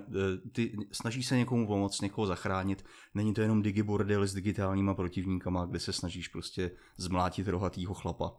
ty, 0.52 0.76
snaží 0.92 1.24
se 1.24 1.38
někomu 1.38 1.68
pomoct, 1.68 2.02
někoho 2.02 2.28
zachránit, 2.28 2.86
není 3.14 3.34
to 3.34 3.42
jenom 3.42 3.62
digibordel 3.62 4.28
s 4.28 4.34
digitálníma 4.34 4.94
protivníkama, 4.94 5.66
kde 5.66 5.80
se 5.80 5.94
snažíš 5.94 6.28
prostě 6.28 6.72
zmlátit 6.98 7.48
rohatýho 7.48 7.94
chlapa. 7.94 8.32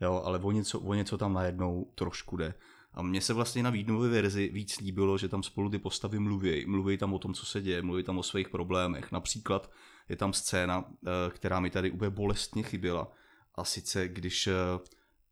Jo, 0.00 0.22
ale 0.24 0.38
o 0.38 0.50
něco, 0.52 0.80
o 0.80 0.94
něco 0.94 1.18
tam 1.18 1.32
najednou 1.32 1.92
trošku 1.94 2.36
jde. 2.36 2.54
A 2.96 3.02
mně 3.02 3.20
se 3.20 3.32
vlastně 3.32 3.62
na 3.62 3.70
Vídnové 3.70 4.08
verzi 4.08 4.50
víc 4.52 4.80
líbilo, 4.80 5.18
že 5.18 5.28
tam 5.28 5.42
spolu 5.42 5.70
ty 5.70 5.78
postavy 5.78 6.18
mluví. 6.18 6.66
Mluví 6.66 6.96
tam 6.98 7.14
o 7.14 7.18
tom, 7.18 7.34
co 7.34 7.46
se 7.46 7.60
děje, 7.60 7.82
mluví 7.82 8.02
tam 8.02 8.18
o 8.18 8.22
svých 8.22 8.48
problémech. 8.48 9.12
Například 9.12 9.70
je 10.08 10.16
tam 10.16 10.32
scéna, 10.32 10.84
eh, 10.84 11.10
která 11.30 11.60
mi 11.60 11.70
tady 11.70 11.90
úplně 11.90 12.10
bolestně 12.10 12.62
chyběla. 12.62 13.12
A 13.54 13.64
sice, 13.64 14.08
když 14.08 14.46
eh, 14.46 14.52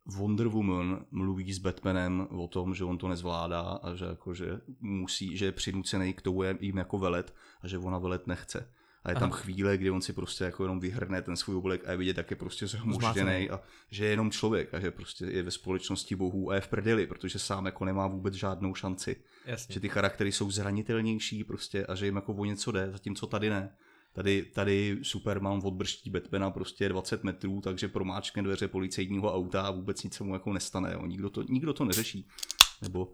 Wonder 0.07 0.49
Woman 0.49 1.05
mluví 1.11 1.53
s 1.53 1.59
Batmanem 1.59 2.29
o 2.31 2.49
tom, 2.49 2.75
že 2.75 2.85
on 2.85 2.99
to 2.99 3.09
nezvládá 3.09 3.61
a 3.61 3.95
že, 3.95 4.05
jako, 4.05 4.35
že 4.35 4.61
musí, 4.81 5.37
že 5.37 5.45
je 5.45 5.53
přinucený 5.53 6.15
k 6.15 6.23
tomu 6.23 6.43
jim 6.61 6.77
jako 6.77 6.99
velet 6.99 7.35
a 7.63 7.69
že 7.69 7.79
ona 7.79 7.99
velet 7.99 8.27
nechce. 8.27 8.73
A 9.05 9.11
je 9.11 9.15
tam 9.15 9.33
Aha. 9.33 9.41
chvíle, 9.41 9.77
kdy 9.77 9.91
on 9.91 10.03
si 10.03 10.13
prostě 10.13 10.45
jako 10.45 10.65
jenom 10.65 10.81
vyhrne 10.81 11.23
ten 11.23 11.37
svůj 11.37 11.57
oblek 11.57 11.89
a 11.89 11.91
je 11.91 11.97
vidět, 11.97 12.17
jak 12.17 12.31
je 12.31 12.37
prostě 12.37 12.67
zhmuštěný 12.67 13.51
a 13.51 13.61
že 13.91 14.05
je 14.05 14.11
jenom 14.11 14.31
člověk 14.31 14.75
a 14.75 14.81
že 14.81 14.91
prostě 14.91 15.25
je 15.25 15.43
ve 15.43 15.51
společnosti 15.51 16.17
bohů 16.17 16.51
a 16.51 16.55
je 16.55 16.61
v 16.61 16.69
prdeli, 16.69 17.07
protože 17.07 17.39
sám 17.39 17.67
jako 17.67 17.85
nemá 17.85 18.07
vůbec 18.07 18.35
žádnou 18.35 18.75
šanci. 18.75 19.17
Jasně. 19.47 19.73
Že 19.73 19.81
ty 19.81 19.89
charaktery 19.89 20.33
jsou 20.33 20.51
zranitelnější 20.51 21.45
prostě 21.45 21.87
a 21.87 21.95
že 21.95 22.05
jim 22.05 22.17
jako 22.17 22.35
o 22.35 22.45
něco 22.45 22.73
jde, 22.73 22.89
zatímco 22.93 23.27
tady 23.27 23.51
ne. 23.51 23.77
Tady, 24.13 24.43
tady 24.43 24.99
Superman 25.03 25.61
odbrští 25.65 26.11
Batmana 26.11 26.51
prostě 26.51 26.89
20 26.89 27.25
metrů, 27.25 27.61
takže 27.61 27.89
promáčkne 27.89 28.43
dveře 28.43 28.69
policejního 28.69 29.35
auta 29.35 29.63
a 29.63 29.71
vůbec 29.71 30.03
nic 30.03 30.15
se 30.15 30.25
mu 30.25 30.35
jako 30.35 30.53
nestane. 30.53 30.93
Jo. 30.93 31.07
Nikdo, 31.07 31.31
to, 31.31 31.43
nikdo 31.43 31.73
to 31.73 31.85
neřeší. 31.85 32.29
Nebo 32.83 33.13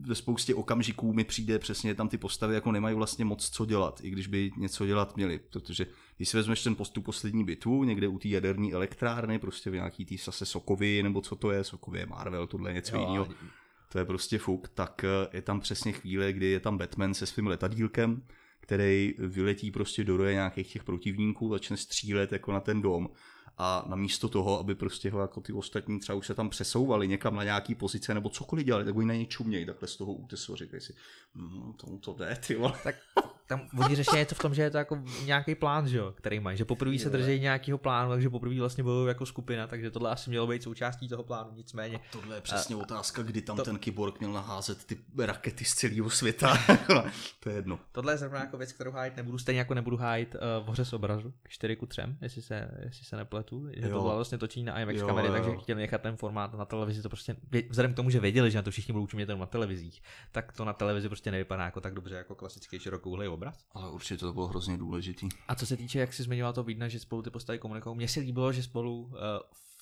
ve 0.00 0.14
spoustě 0.14 0.54
okamžiků 0.54 1.12
mi 1.12 1.24
přijde 1.24 1.58
přesně, 1.58 1.94
tam 1.94 2.08
ty 2.08 2.18
postavy 2.18 2.54
jako 2.54 2.72
nemají 2.72 2.96
vlastně 2.96 3.24
moc 3.24 3.50
co 3.50 3.64
dělat, 3.64 4.00
i 4.02 4.10
když 4.10 4.26
by 4.26 4.50
něco 4.56 4.86
dělat 4.86 5.16
měli, 5.16 5.38
protože 5.38 5.86
když 6.16 6.28
si 6.28 6.36
vezmeš 6.36 6.62
ten 6.62 6.74
postup 6.74 7.04
poslední 7.04 7.44
bitvu, 7.44 7.84
někde 7.84 8.08
u 8.08 8.18
té 8.18 8.28
jaderní 8.28 8.72
elektrárny, 8.72 9.38
prostě 9.38 9.70
v 9.70 9.74
nějaký 9.74 10.04
tý 10.04 10.16
zase 10.16 10.46
Sokovy, 10.46 11.02
nebo 11.02 11.20
co 11.20 11.36
to 11.36 11.50
je, 11.50 11.64
Sokovy 11.64 11.98
je 11.98 12.06
Marvel, 12.06 12.46
tohle 12.46 12.70
je 12.70 12.74
něco 12.74 12.96
Jo, 12.96 13.02
jiného, 13.02 13.28
to 13.92 13.98
je 13.98 14.04
prostě 14.04 14.38
fuk, 14.38 14.68
tak 14.68 15.04
eh, 15.04 15.36
je 15.36 15.42
tam 15.42 15.60
přesně 15.60 15.92
chvíle, 15.92 16.32
kdy 16.32 16.46
je 16.46 16.60
tam 16.60 16.78
Batman 16.78 17.14
se 17.14 17.26
svým 17.26 17.46
letadílkem, 17.46 18.22
který 18.60 19.14
vyletí 19.18 19.70
prostě 19.70 20.04
do 20.04 20.16
roje 20.16 20.34
nějakých 20.34 20.72
těch 20.72 20.84
protivníků, 20.84 21.50
začne 21.50 21.76
střílet 21.76 22.32
jako 22.32 22.52
na 22.52 22.60
ten 22.60 22.82
dom 22.82 23.08
a 23.58 23.84
namísto 23.86 24.28
toho, 24.28 24.58
aby 24.58 24.74
prostě 24.74 25.10
ho 25.10 25.20
jako 25.20 25.40
ty 25.40 25.52
ostatní 25.52 26.00
třeba 26.00 26.16
už 26.16 26.26
se 26.26 26.34
tam 26.34 26.50
přesouvali 26.50 27.08
někam 27.08 27.36
na 27.36 27.44
nějaký 27.44 27.74
pozice 27.74 28.14
nebo 28.14 28.28
cokoliv 28.28 28.66
dělali, 28.66 28.84
tak 28.84 28.96
oni 28.96 29.06
na 29.06 29.14
něj 29.14 29.26
čumějí 29.26 29.66
takhle 29.66 29.88
z 29.88 29.96
toho 29.96 30.12
útesu 30.12 30.52
a 30.52 30.56
říkají 30.56 30.80
si, 30.80 30.94
mm, 31.34 31.72
tomu 31.72 31.98
to 31.98 32.12
jde, 32.12 32.38
ty 32.46 32.54
vole. 32.54 32.72
Tak 32.82 32.94
tam 33.48 33.68
oni 33.78 33.96
řeší 33.96 34.16
něco 34.16 34.34
v 34.34 34.38
tom, 34.38 34.54
že 34.54 34.62
je 34.62 34.70
to 34.70 34.78
jako 34.78 34.98
nějaký 35.24 35.54
plán, 35.54 35.88
že 35.88 35.98
jo, 35.98 36.12
který 36.16 36.40
mají, 36.40 36.56
že 36.56 36.64
poprvé 36.64 36.98
se 36.98 37.10
drží 37.10 37.40
nějakého 37.40 37.78
plánu, 37.78 38.10
takže 38.10 38.30
poprvé 38.30 38.60
vlastně 38.60 38.84
bojují 38.84 39.08
jako 39.08 39.26
skupina, 39.26 39.66
takže 39.66 39.90
tohle 39.90 40.10
asi 40.10 40.30
mělo 40.30 40.46
být 40.46 40.62
součástí 40.62 41.08
toho 41.08 41.22
plánu, 41.22 41.50
nicméně. 41.54 41.96
A 41.96 42.00
tohle 42.12 42.36
je 42.36 42.40
přesně 42.40 42.74
a, 42.74 42.78
otázka, 42.78 43.22
kdy 43.22 43.42
tam 43.42 43.56
to, 43.56 43.64
ten 43.64 43.78
kyborg 43.78 44.18
měl 44.20 44.32
naházet 44.32 44.84
ty 44.84 44.98
rakety 45.18 45.64
z 45.64 45.74
celého 45.74 46.10
světa. 46.10 46.58
to 47.40 47.48
je 47.48 47.56
jedno. 47.56 47.80
Tohle 47.92 48.12
je 48.12 48.18
zrovna 48.18 48.40
jako 48.40 48.58
věc, 48.58 48.72
kterou 48.72 48.90
hájit 48.90 49.16
nebudu, 49.16 49.38
stejně 49.38 49.58
jako 49.58 49.74
nebudu 49.74 49.96
hájit 49.96 50.34
uh, 50.34 50.64
v 50.64 50.68
hoře 50.68 50.84
z 50.84 50.92
obrazu, 50.92 51.32
4 51.48 51.76
ku 51.76 51.86
3, 51.86 52.02
jestli 52.20 52.42
se, 52.42 52.70
jestli 52.84 53.04
se 53.04 53.16
nepletu, 53.16 53.68
že 53.72 53.88
jo. 53.88 53.96
to 53.96 54.00
bylo 54.00 54.14
vlastně 54.14 54.38
točení 54.38 54.64
na 54.64 54.80
IMAX 54.80 55.00
jo, 55.00 55.06
kamery, 55.06 55.28
jo. 55.28 55.32
takže 55.32 55.50
chtěli 55.62 55.80
nechat 55.80 56.00
ten 56.00 56.16
formát 56.16 56.54
na 56.54 56.64
televizi, 56.64 57.02
to 57.02 57.08
prostě, 57.08 57.36
vzhledem 57.68 57.92
k 57.92 57.96
tomu, 57.96 58.10
že 58.10 58.20
věděli, 58.20 58.50
že 58.50 58.58
na 58.58 58.62
to 58.62 58.70
všichni 58.70 58.92
budou 58.92 59.06
čumět 59.06 59.28
na 59.28 59.46
televizích, 59.46 60.02
tak 60.32 60.52
to 60.52 60.64
na 60.64 60.72
televizi 60.72 61.08
prostě 61.08 61.30
nevypadá 61.30 61.64
jako 61.64 61.80
tak 61.80 61.94
dobře 61.94 62.14
jako 62.14 62.34
klasický 62.34 62.78
širokouhlý 62.78 63.28
obraz. 63.38 63.64
Ale 63.72 63.90
určitě 63.90 64.16
to 64.16 64.32
bylo 64.32 64.46
hrozně 64.46 64.78
důležitý. 64.78 65.28
A 65.48 65.54
co 65.54 65.66
se 65.66 65.76
týče, 65.76 65.98
jak 65.98 66.12
jsi 66.12 66.22
zmiňoval 66.22 66.52
to 66.52 66.62
vidno, 66.62 66.88
že 66.88 66.98
spolu 66.98 67.22
ty 67.22 67.30
postavy 67.30 67.58
komunikují, 67.58 67.96
mně 67.96 68.08
se 68.08 68.20
líbilo, 68.20 68.52
že 68.52 68.62
spolu 68.62 69.02
uh, 69.02 69.12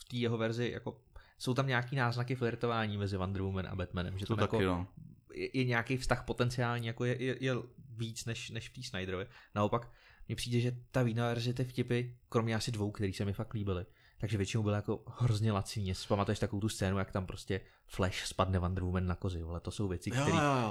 v 0.01 0.05
té 0.09 0.17
jeho 0.17 0.39
verzi 0.39 0.71
jako 0.71 1.01
jsou 1.39 1.55
tam 1.55 1.67
nějaký 1.67 1.97
náznaky 1.97 2.35
flirtování 2.35 2.99
mezi 2.99 3.17
Wonder 3.17 3.43
Woman 3.43 3.67
a 3.67 3.75
Batmanem, 3.75 4.19
že 4.19 4.27
to 4.27 4.37
tam 4.37 4.49
taky, 4.49 4.63
jako 4.63 4.77
no. 4.77 4.87
je, 5.35 5.59
je, 5.59 5.65
nějaký 5.65 5.97
vztah 5.97 6.25
potenciální, 6.25 6.87
jako 6.87 7.05
je, 7.05 7.23
je, 7.23 7.37
je 7.41 7.55
víc 7.97 8.25
než, 8.25 8.51
než 8.51 8.69
v 8.69 8.73
té 8.73 8.83
Snyderově. 8.83 9.29
Naopak, 9.55 9.91
mně 10.29 10.37
přijde, 10.37 10.61
že 10.61 10.77
ta 10.91 11.03
vína 11.03 11.27
verze 11.27 11.53
ty 11.53 11.65
vtipy, 11.65 12.03
kromě 12.29 12.55
asi 12.55 12.73
dvou, 12.73 12.91
který 12.91 13.13
se 13.13 13.25
mi 13.25 13.33
fakt 13.33 13.55
líbily, 13.55 13.87
takže 14.19 14.37
většinou 14.37 14.63
byl 14.63 14.73
jako 14.73 15.03
hrozně 15.19 15.53
laciný. 15.53 15.89
Jestli 15.89 16.09
pamatuješ 16.09 16.39
takovou 16.39 16.61
tu 16.61 16.69
scénu, 16.69 16.99
jak 16.99 17.13
tam 17.13 17.27
prostě 17.27 17.61
Flash 17.87 18.27
spadne 18.27 18.59
Wonder 18.59 18.85
Woman 18.85 19.07
na 19.07 19.15
kozy, 19.15 19.43
ale 19.43 19.61
to 19.61 19.71
jsou 19.71 19.89
věci, 19.89 20.11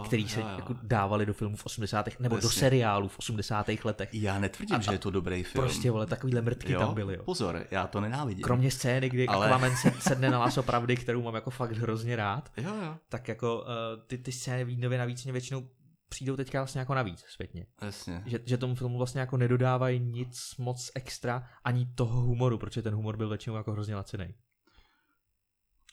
které 0.06 0.28
se 0.28 0.40
jo. 0.40 0.48
Jako 0.58 0.76
dávali 0.84 1.26
do 1.26 1.34
filmů 1.34 1.58
v 1.58 1.66
80. 1.66 2.20
nebo 2.20 2.36
Jasně. 2.36 2.48
do 2.48 2.54
seriálu 2.54 3.08
v 3.08 3.20
80. 3.20 3.70
letech. 3.84 4.10
Já 4.14 4.40
netvrdím, 4.40 4.76
a, 4.76 4.82
že 4.82 4.92
je 4.92 4.98
to 4.98 5.12
dobrý 5.12 5.44
film. 5.44 5.66
Prostě, 5.66 5.92
vole, 5.92 6.06
takovýhle 6.06 6.42
mrtky 6.42 6.74
jo? 6.74 6.80
tam 6.80 6.94
byly. 6.94 7.16
Jo. 7.16 7.24
Pozor, 7.24 7.66
já 7.72 7.88
to 7.88 8.02
nenávidím. 8.02 8.44
Kromě 8.44 8.72
scény, 8.72 9.10
kdy 9.10 9.28
ale... 9.28 9.46
Aquaman 9.46 9.78
se, 9.78 9.94
sedne 10.00 10.30
na 10.30 10.40
laso 10.40 10.64
pravdy, 10.64 10.96
kterou 10.96 11.22
mám 11.22 11.36
jako 11.36 11.50
fakt 11.50 11.72
hrozně 11.72 12.16
rád, 12.16 12.52
jo, 12.58 12.74
jo. 12.84 12.98
tak 13.10 13.28
jako 13.28 13.62
uh, 13.62 13.68
ty, 14.08 14.18
ty 14.18 14.32
scény 14.32 14.66
Vídnově 14.66 14.98
navíc 14.98 15.24
mě 15.24 15.32
většinou 15.32 15.68
přijdou 16.16 16.36
teďka 16.36 16.60
vlastně 16.60 16.80
jako 16.80 16.94
navíc 16.94 17.24
zpětně. 17.28 17.66
Jasně. 17.82 18.24
Že, 18.26 18.40
že 18.46 18.58
tomu 18.58 18.76
filmu 18.76 18.98
vlastně 18.98 19.22
jako 19.22 19.38
nedodávají 19.38 20.00
nic 20.00 20.56
moc 20.58 20.92
extra, 20.96 21.48
ani 21.64 21.86
toho 21.96 22.22
humoru, 22.22 22.58
protože 22.58 22.82
ten 22.82 22.94
humor 22.94 23.18
byl 23.18 23.30
většinou 23.30 23.56
jako 23.56 23.72
hrozně 23.72 23.96
laciný. 23.96 24.36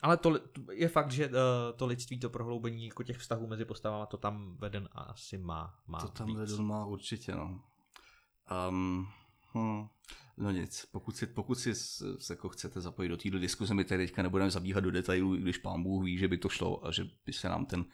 Ale 0.03 0.17
to 0.17 0.39
je 0.73 0.89
fakt, 0.89 1.11
že 1.11 1.29
uh, 1.29 1.33
to 1.77 1.87
lidství, 1.87 2.19
to 2.19 2.31
prohloubení 2.31 2.87
jako 2.87 3.03
těch 3.03 3.19
vztahů 3.19 3.47
mezi 3.47 3.65
postavama, 3.65 4.07
to 4.07 4.17
tam 4.17 4.57
veden 4.61 4.89
asi 4.93 5.39
má. 5.39 5.75
má 5.87 6.01
to 6.01 6.09
tam 6.09 6.27
víc. 6.27 6.37
veden 6.37 6.63
má 6.63 6.87
určitě, 6.87 7.33
no. 7.33 7.61
Um, 8.69 9.07
hm. 9.55 9.87
No 10.37 10.51
nic, 10.51 10.87
pokud 10.93 11.17
si, 11.17 11.27
pokud 11.27 11.55
si 11.55 11.75
se 11.75 12.33
jako 12.33 12.49
chcete 12.49 12.81
zapojit 12.81 13.09
do 13.09 13.17
této 13.17 13.39
diskuze, 13.39 13.75
my 13.75 13.85
tady 13.85 14.07
teďka 14.07 14.23
nebudeme 14.23 14.51
zabíhat 14.51 14.81
do 14.81 14.91
detailů, 14.91 15.37
i 15.37 15.41
když 15.41 15.59
pán 15.59 15.83
Bůh 15.83 16.05
ví, 16.05 16.19
že 16.19 16.29
by 16.29 16.39
to 16.39 16.49
šlo 16.49 16.87
a 16.87 16.93
že 16.93 17.05
by 17.27 17.33
se 17.33 17.49
nám 17.49 17.67
ten 17.67 17.85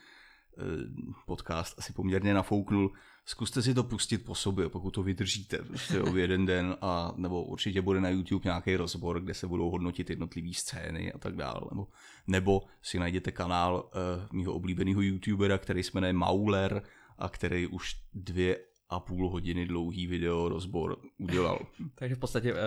podcast 1.27 1.79
asi 1.79 1.93
poměrně 1.93 2.35
nafouknul. 2.35 2.93
Zkuste 3.25 3.63
si 3.63 3.75
to 3.75 3.85
pustit 3.85 4.19
po 4.19 4.35
sobě, 4.35 4.69
pokud 4.69 4.91
to 4.91 5.03
vydržíte 5.03 5.59
prostě 5.59 6.01
o 6.01 6.17
jeden 6.17 6.47
den, 6.47 6.77
a, 6.81 7.13
nebo 7.17 7.45
určitě 7.45 7.83
bude 7.83 8.01
na 8.01 8.09
YouTube 8.09 8.43
nějaký 8.45 8.77
rozbor, 8.77 9.21
kde 9.21 9.35
se 9.35 9.47
budou 9.47 9.71
hodnotit 9.71 10.11
jednotlivé 10.11 10.55
scény 10.55 11.13
a 11.13 11.19
tak 11.19 11.37
dále. 11.37 11.61
Nebo, 11.71 11.87
nebo 12.27 12.63
si 12.83 12.99
najděte 12.99 13.33
kanál 13.33 13.75
uh, 13.85 14.37
mýho 14.37 14.53
oblíbeného 14.53 15.01
YouTubera, 15.01 15.59
který 15.59 15.83
se 15.83 15.91
jmenuje 15.95 16.13
Mauler 16.13 16.83
a 17.19 17.29
který 17.29 17.67
už 17.67 17.97
dvě 18.15 18.57
a 18.91 19.01
půl 19.01 19.31
hodiny 19.31 19.67
dlouhý 19.67 20.07
video 20.07 20.49
rozbor 20.49 20.97
udělal. 21.19 21.59
Takže 21.95 22.15
v 22.15 22.19
podstatě 22.19 22.53
uh, 22.53 22.59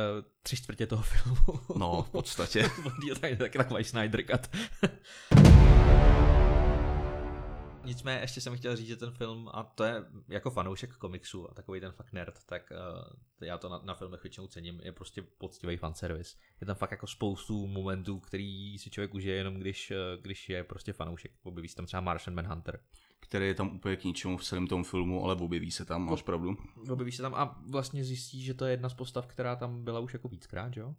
tři 0.43 0.55
čtvrtě 0.55 0.87
toho 0.87 1.03
filmu. 1.03 1.59
no, 1.77 2.05
v 2.07 2.09
podstatě. 2.09 2.63
tak, 3.21 3.37
tak 3.37 3.51
takový 3.51 3.83
Snyder 3.83 4.23
Cut. 4.23 4.49
Nicméně 7.85 8.19
ještě 8.19 8.41
jsem 8.41 8.57
chtěl 8.57 8.75
říct, 8.75 8.87
že 8.87 8.95
ten 8.95 9.11
film, 9.11 9.49
a 9.53 9.63
to 9.63 9.83
je 9.83 10.05
jako 10.27 10.51
fanoušek 10.51 10.93
komiksu 10.97 11.51
a 11.51 11.53
takový 11.53 11.79
ten 11.79 11.91
fakt 11.91 12.13
nerd, 12.13 12.39
tak 12.45 12.71
uh, 12.71 13.47
já 13.47 13.57
to 13.57 13.69
na, 13.69 13.81
na 13.83 13.95
filmech 13.95 14.23
většinou 14.23 14.47
cením, 14.47 14.81
je 14.83 14.91
prostě 14.91 15.21
poctivý 15.21 15.77
fanservice. 15.77 16.37
Je 16.61 16.67
tam 16.67 16.75
fakt 16.75 16.91
jako 16.91 17.07
spoustu 17.07 17.67
momentů, 17.67 18.19
který 18.19 18.77
si 18.79 18.89
člověk 18.89 19.13
užije 19.13 19.35
jenom 19.35 19.55
když, 19.55 19.91
uh, 19.91 20.21
když 20.21 20.49
je 20.49 20.63
prostě 20.63 20.93
fanoušek. 20.93 21.31
Objeví 21.43 21.67
se 21.67 21.75
tam 21.75 21.85
třeba 21.85 22.01
Martian 22.01 22.35
Manhunter. 22.35 22.79
Který 23.19 23.47
je 23.47 23.53
tam 23.53 23.75
úplně 23.75 23.95
k 23.95 24.03
ničemu 24.03 24.37
v 24.37 24.43
celém 24.43 24.67
tom 24.67 24.83
filmu, 24.83 25.23
ale 25.23 25.35
objeví 25.35 25.71
se 25.71 25.85
tam, 25.85 26.05
máš 26.05 26.21
pravdu. 26.21 26.57
Objeví 26.89 27.11
se 27.11 27.21
tam 27.21 27.35
a 27.35 27.61
vlastně 27.69 28.03
zjistí, 28.03 28.43
že 28.43 28.53
to 28.53 28.65
je 28.65 28.71
jedna 28.71 28.89
z 28.89 28.93
postav, 28.93 29.27
která 29.27 29.55
tam 29.55 29.83
byla 29.83 29.99
už 29.99 30.13
jako 30.13 30.27
víckrát, 30.27 30.77
jo? 30.77 30.95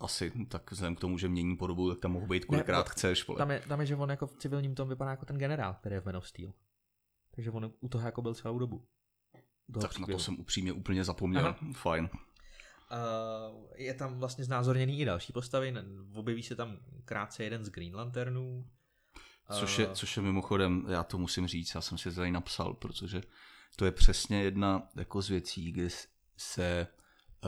Asi, 0.00 0.32
tak 0.48 0.72
vzhledem 0.72 0.96
k 0.96 1.00
tomu, 1.00 1.18
že 1.18 1.28
mění 1.28 1.56
podobu, 1.56 1.90
tak 1.90 1.98
tam 1.98 2.12
mohou 2.12 2.26
být 2.26 2.44
kolikrát 2.44 2.86
ne, 2.86 2.92
chceš. 2.92 3.26
Tam 3.38 3.50
je, 3.50 3.60
tam 3.68 3.80
je, 3.80 3.86
že 3.86 3.96
on 3.96 4.10
jako 4.10 4.26
v 4.26 4.36
civilním 4.36 4.74
tom 4.74 4.88
vypadá 4.88 5.10
jako 5.10 5.26
ten 5.26 5.38
generál, 5.38 5.74
který 5.74 5.94
je 5.94 6.00
v 6.00 6.04
Man 6.04 6.16
of 6.16 6.28
Steel. 6.28 6.52
Takže 7.34 7.50
on 7.50 7.72
u 7.80 7.88
toho 7.88 8.06
jako 8.06 8.22
byl 8.22 8.34
celou 8.34 8.58
dobu. 8.58 8.86
Tak 9.80 9.90
příběhu. 9.90 10.10
na 10.10 10.16
to 10.16 10.24
jsem 10.24 10.40
upřímně 10.40 10.72
úplně 10.72 11.04
zapomněl. 11.04 11.46
Aha. 11.46 11.58
Fajn. 11.72 12.08
Uh, 12.14 13.66
je 13.76 13.94
tam 13.94 14.18
vlastně 14.18 14.44
znázorněný 14.44 15.00
i 15.00 15.04
další 15.04 15.32
postavy. 15.32 15.74
Objeví 16.14 16.42
se 16.42 16.56
tam 16.56 16.78
krátce 17.04 17.44
jeden 17.44 17.64
z 17.64 17.68
Green 17.68 17.96
Lanternů. 17.96 18.66
Což 19.52 19.78
je, 19.78 19.88
což 19.92 20.16
je 20.16 20.22
mimochodem, 20.22 20.86
já 20.88 21.02
to 21.02 21.18
musím 21.18 21.46
říct, 21.46 21.74
já 21.74 21.80
jsem 21.80 21.98
si 21.98 22.10
to 22.10 22.16
tady 22.16 22.30
napsal, 22.30 22.74
protože 22.74 23.22
to 23.76 23.84
je 23.84 23.92
přesně 23.92 24.42
jedna 24.42 24.88
jako 24.96 25.22
z 25.22 25.28
věcí, 25.28 25.72
kde 25.72 25.88
se 26.36 26.86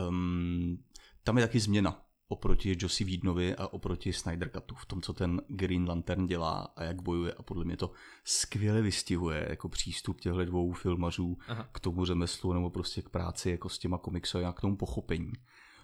um, 0.07 0.83
tam 1.23 1.37
je 1.37 1.47
taky 1.47 1.59
změna 1.59 2.06
oproti 2.27 2.75
Josi 2.79 3.03
Vídnovi 3.03 3.55
a 3.55 3.67
oproti 3.67 4.13
Snyder 4.13 4.49
Cutu 4.49 4.75
v 4.75 4.85
tom, 4.85 5.01
co 5.01 5.13
ten 5.13 5.41
Green 5.47 5.87
Lantern 5.87 6.27
dělá 6.27 6.73
a 6.75 6.83
jak 6.83 7.01
bojuje 7.01 7.33
a 7.33 7.43
podle 7.43 7.65
mě 7.65 7.77
to 7.77 7.91
skvěle 8.23 8.81
vystihuje 8.81 9.47
jako 9.49 9.69
přístup 9.69 10.21
těchto 10.21 10.45
dvou 10.45 10.73
filmařů 10.73 11.37
Aha. 11.47 11.69
k 11.71 11.79
tomu 11.79 12.05
řemeslu 12.05 12.53
nebo 12.53 12.69
prostě 12.69 13.01
k 13.01 13.09
práci 13.09 13.49
jako 13.49 13.69
s 13.69 13.77
těma 13.77 13.97
komiksy 13.97 14.45
a 14.45 14.51
k 14.51 14.61
tomu 14.61 14.77
pochopení. 14.77 15.33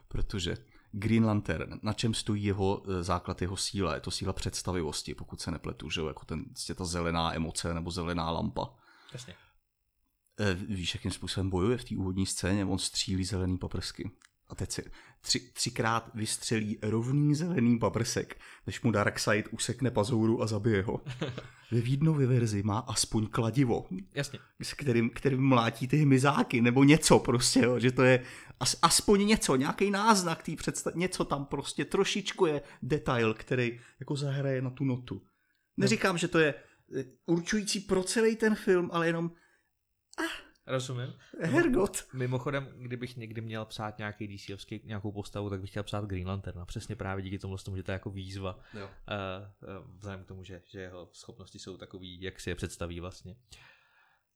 Protože 0.07 0.57
Green 0.91 1.25
Lantern, 1.25 1.79
na 1.81 1.93
čem 1.93 2.13
stojí 2.13 2.43
jeho 2.43 2.83
e, 2.87 3.03
základ, 3.03 3.41
jeho 3.41 3.57
síla, 3.57 3.95
je 3.95 4.01
to 4.01 4.11
síla 4.11 4.33
představivosti, 4.33 5.15
pokud 5.15 5.41
se 5.41 5.51
nepletu, 5.51 5.89
že 5.89 6.01
jo, 6.01 6.07
jako 6.07 6.25
ten, 6.25 6.45
prostě 6.45 6.75
ta 6.75 6.85
zelená 6.85 7.35
emoce 7.35 7.73
nebo 7.73 7.91
zelená 7.91 8.31
lampa. 8.31 8.69
Jasně. 9.13 9.35
E, 10.39 10.53
víš, 10.53 10.93
jakým 10.93 11.11
způsobem 11.11 11.49
bojuje 11.49 11.77
v 11.77 11.83
té 11.83 11.95
úvodní 11.97 12.25
scéně? 12.25 12.65
On 12.65 12.79
střílí 12.79 13.25
zelený 13.25 13.57
paprsky. 13.57 14.11
A 14.53 14.55
teď 14.55 14.71
si 14.71 14.91
tři, 15.21 15.39
třikrát 15.39 16.11
vystřelí 16.13 16.77
rovný 16.81 17.35
zelený 17.35 17.79
paprsek, 17.79 18.37
než 18.67 18.81
mu 18.81 18.91
Darkseid 18.91 19.47
usekne 19.51 19.91
pazouru 19.91 20.41
a 20.41 20.47
zabije 20.47 20.81
ho. 20.81 21.01
Ve 21.71 21.81
Vídnově 21.81 22.27
verzi 22.27 22.63
má 22.63 22.79
aspoň 22.79 23.27
kladivo. 23.27 23.85
Jasně. 24.13 24.39
S 24.61 24.73
kterým, 24.73 25.09
kterým 25.09 25.41
mlátí 25.41 25.87
ty 25.87 25.97
hmyzáky, 25.97 26.61
nebo 26.61 26.83
něco 26.83 27.19
prostě, 27.19 27.59
jo, 27.59 27.79
že 27.79 27.91
to 27.91 28.03
je 28.03 28.23
as, 28.59 28.75
aspoň 28.81 29.27
něco, 29.27 29.55
nějaký 29.55 29.91
náznak 29.91 30.43
tý 30.43 30.55
představ, 30.55 30.95
něco 30.95 31.25
tam 31.25 31.45
prostě 31.45 31.85
trošičku 31.85 32.45
je 32.45 32.61
detail, 32.81 33.33
který 33.33 33.79
jako 33.99 34.15
zahraje 34.15 34.61
na 34.61 34.69
tu 34.69 34.85
notu. 34.85 35.21
Neříkám, 35.77 36.17
že 36.17 36.27
to 36.27 36.39
je 36.39 36.53
eh, 36.97 37.05
určující 37.25 37.79
pro 37.79 38.03
celý 38.03 38.35
ten 38.35 38.55
film, 38.55 38.89
ale 38.93 39.07
jenom 39.07 39.31
ah, 40.19 40.42
Rozumím. 40.67 41.13
Hergot. 41.41 42.05
Mimochodem, 42.13 42.67
kdybych 42.77 43.17
někdy 43.17 43.41
měl 43.41 43.65
psát 43.65 43.97
nějaký 43.97 44.37
DCovský, 44.37 44.81
nějakou 44.83 45.11
postavu, 45.11 45.49
tak 45.49 45.61
bych 45.61 45.69
chtěl 45.69 45.83
psát 45.83 46.05
Green 46.05 46.27
Lantern. 46.27 46.59
A 46.59 46.65
přesně 46.65 46.95
právě 46.95 47.23
díky 47.23 47.39
tomu, 47.39 47.57
že 47.75 47.83
to 47.83 47.91
je 47.91 47.93
jako 47.93 48.09
výzva. 48.09 48.59
Jo. 48.73 48.85
Uh, 48.85 49.69
uh, 49.69 49.97
vzhledem 49.97 50.23
k 50.23 50.27
tomu, 50.27 50.43
že, 50.43 50.61
že 50.65 50.79
jeho 50.79 51.09
schopnosti 51.11 51.59
jsou 51.59 51.77
takový, 51.77 52.21
jak 52.21 52.39
si 52.39 52.49
je 52.49 52.55
představí 52.55 52.99
vlastně. 52.99 53.35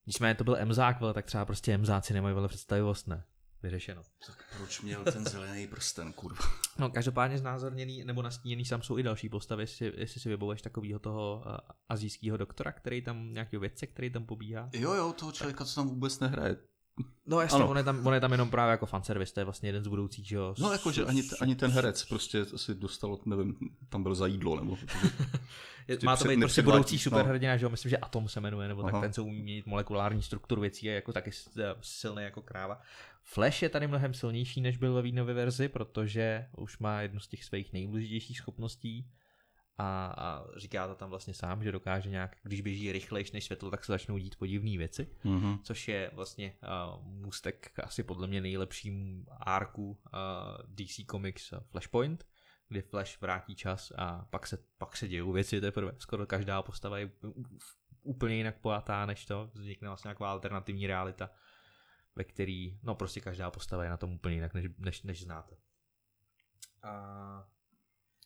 Nicméně 0.08 0.36
to 0.36 0.44
byl 0.44 0.58
Mzák, 0.66 1.02
ale 1.02 1.14
tak 1.14 1.26
třeba 1.26 1.46
prostě 1.46 1.78
Mzáci 1.78 2.14
nemají 2.14 2.36
vele 2.36 2.48
představivost, 2.48 3.08
ne? 3.08 3.24
Vyřešeno. 3.64 4.04
Tak 4.28 4.46
proč 4.58 4.82
měl 4.82 5.04
ten 5.04 5.26
zelený 5.26 5.68
prsten, 5.68 6.14
kurva? 6.14 6.46
No 6.80 6.90
každopádně 6.90 7.38
znázorněný 7.38 8.04
nebo 8.04 8.22
nastíněný 8.22 8.64
tam 8.64 8.82
jsou 8.82 8.98
i 8.98 9.04
další 9.04 9.30
postavy, 9.30 9.64
jestli, 9.64 9.94
jestli 9.96 10.22
si 10.22 10.30
vybavuješ 10.30 10.62
takového 10.62 11.00
toho 11.00 11.44
uh, 11.46 11.58
azijského 11.90 12.38
doktora, 12.38 12.72
který 12.72 13.02
tam, 13.02 13.34
nějakého 13.34 13.62
vědce, 13.62 13.88
který 13.88 14.10
tam 14.10 14.26
pobíhá. 14.26 14.70
Jo, 14.74 14.94
jo, 14.94 15.14
toho 15.14 15.32
člověka, 15.32 15.66
co 15.66 15.76
tam 15.76 15.90
vůbec 15.90 16.20
nehraje. 16.20 16.58
No 17.28 17.42
jasně, 17.42 17.64
on 17.64 17.78
je, 17.78 17.84
tam, 17.84 18.08
on 18.08 18.14
je 18.14 18.20
tam 18.20 18.32
jenom 18.32 18.50
právě 18.50 18.72
jako 18.72 18.86
fanservice, 18.86 19.34
to 19.34 19.40
je 19.40 19.44
vlastně 19.44 19.70
jeden 19.70 19.84
z 19.84 19.88
budoucích, 19.88 20.28
že 20.28 20.36
jo. 20.36 20.56
No 20.60 20.72
jako, 20.72 20.92
že 20.92 21.06
ani, 21.06 21.24
ani 21.42 21.56
ten 21.56 21.72
herec 21.72 22.06
prostě 22.06 22.46
si 22.46 22.76
dostal, 22.76 23.18
nevím, 23.26 23.56
tam 23.90 24.04
byl 24.04 24.16
za 24.16 24.28
jídlo, 24.28 24.56
nebo... 24.56 24.78
je, 25.88 25.98
má 26.04 26.18
to 26.18 26.28
být 26.28 26.40
prostě 26.40 26.62
budoucí 26.62 27.00
superhrdina, 27.00 27.54
no. 27.54 27.58
že 27.58 27.66
jo, 27.66 27.70
myslím, 27.70 27.90
že 27.90 27.98
Atom 27.98 28.30
se 28.30 28.40
jmenuje, 28.40 28.68
nebo 28.68 28.82
Aha. 28.82 28.92
tak 28.92 29.02
ten, 29.02 29.14
co 29.14 29.24
umí 29.24 29.42
měnit 29.42 29.66
molekulární 29.66 30.22
strukturu 30.22 30.62
věcí, 30.62 30.86
je 30.86 30.94
jako 30.94 31.14
taky 31.14 31.32
silný 31.82 32.24
jako 32.24 32.42
kráva. 32.42 32.82
Flash 33.24 33.62
je 33.62 33.70
tady 33.70 33.88
mnohem 33.88 34.14
silnější, 34.14 34.62
než 34.62 34.78
byl 34.78 34.94
ve 34.94 35.02
výnové 35.02 35.34
verzi, 35.34 35.68
protože 35.68 36.46
už 36.58 36.80
má 36.80 37.02
jednu 37.02 37.20
z 37.20 37.28
těch 37.28 37.44
svých 37.44 37.74
nejdůležitějších 37.74 38.38
schopností, 38.38 39.08
a, 39.78 40.06
a 40.18 40.46
říká 40.58 40.88
to 40.88 40.96
tam 40.96 41.10
vlastně 41.10 41.34
sám, 41.34 41.64
že 41.64 41.72
dokáže 41.72 42.10
nějak, 42.10 42.38
když 42.44 42.62
běží 42.62 42.92
rychlejš 42.92 43.32
než 43.32 43.46
světlo, 43.46 43.72
tak 43.72 43.86
se 43.86 43.92
začnou 43.92 44.18
dít 44.18 44.36
podivné 44.36 44.78
věci, 44.78 45.08
mm-hmm. 45.26 45.60
což 45.64 45.88
je 45.88 46.12
vlastně 46.14 46.54
uh, 46.64 47.04
můstek 47.04 47.72
k 47.74 47.80
asi 47.80 48.04
podle 48.04 48.28
mě 48.28 48.42
nejlepším 48.42 49.26
arku 49.40 49.90
uh, 49.90 49.98
DC 50.68 51.06
Comics 51.12 51.54
Flashpoint, 51.72 52.28
kdy 52.70 52.82
Flash 52.82 53.22
vrátí 53.22 53.56
čas 53.56 53.92
a 53.98 54.26
pak 54.30 54.48
se, 54.48 54.58
pak 54.78 54.98
se 54.98 55.08
dějou 55.08 55.32
věci 55.32 55.62
teprve. 55.62 55.92
Skoro 55.98 56.26
každá 56.26 56.62
postava 56.62 56.98
je 56.98 57.12
úplně 58.02 58.36
jinak 58.36 58.60
pojatá 58.60 59.06
než 59.06 59.26
to, 59.26 59.52
vznikne 59.54 59.88
vlastně 59.88 60.08
nějaká 60.08 60.32
alternativní 60.32 60.88
realita, 60.88 61.30
ve 62.16 62.24
který, 62.24 62.80
no 62.84 62.96
prostě 62.96 63.22
každá 63.22 63.52
postava 63.52 63.84
je 63.84 63.90
na 63.90 63.98
tom 63.98 64.14
úplně 64.14 64.36
jinak, 64.36 64.54
než, 64.54 64.66
než, 64.78 65.04
než 65.04 65.24
znáte. 65.24 65.56
A 66.84 67.57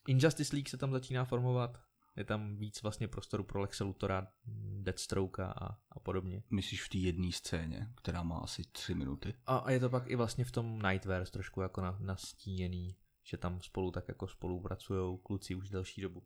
Injustice 0.08 0.56
League 0.56 0.70
se 0.70 0.78
tam 0.78 0.92
začíná 0.92 1.26
formovat, 1.26 1.78
je 2.18 2.24
tam 2.24 2.58
víc 2.58 2.82
vlastně 2.82 3.08
prostoru 3.08 3.44
pro 3.44 3.62
Lexe 3.62 3.84
Luthora, 3.84 4.28
Deathstroke 4.82 5.44
a, 5.44 5.78
a 5.92 6.00
podobně. 6.04 6.44
Myslíš 6.50 6.84
v 6.84 6.90
té 6.90 6.98
jedné 6.98 7.32
scéně, 7.32 7.88
která 7.96 8.24
má 8.24 8.38
asi 8.38 8.64
tři 8.72 8.96
minuty? 8.96 9.34
A, 9.46 9.58
a 9.58 9.72
je 9.72 9.80
to 9.80 9.90
pak 9.90 10.08
i 10.08 10.16
vlastně 10.16 10.46
v 10.46 10.52
tom 10.52 10.82
Nightverse 10.82 11.32
trošku 11.32 11.62
jako 11.62 11.82
na, 11.82 11.98
nastíněný, 12.00 12.96
že 13.24 13.38
tam 13.38 13.62
spolu 13.62 13.92
tak 13.92 14.08
jako 14.08 14.28
spolupracují 14.28 15.20
kluci 15.24 15.56
už 15.56 15.70
delší 15.70 16.02
dobu. 16.02 16.24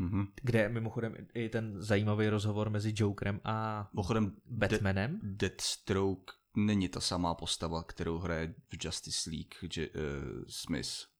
Mm-hmm. 0.00 0.28
Kde 0.42 0.68
mimochodem 0.68 1.14
i 1.34 1.48
ten 1.48 1.82
zajímavý 1.82 2.28
rozhovor 2.28 2.70
mezi 2.70 2.92
Jokerem 2.96 3.40
a 3.44 3.88
mimochodem 3.92 4.36
Batmanem. 4.46 5.20
De- 5.22 5.48
Deathstroke 5.48 6.32
není 6.56 6.88
ta 6.88 7.00
samá 7.00 7.34
postava, 7.34 7.82
kterou 7.82 8.18
hraje 8.18 8.54
v 8.68 8.84
Justice 8.84 9.30
League 9.30 9.76
J- 9.76 9.88
uh, 9.88 10.44
Smith. 10.48 11.13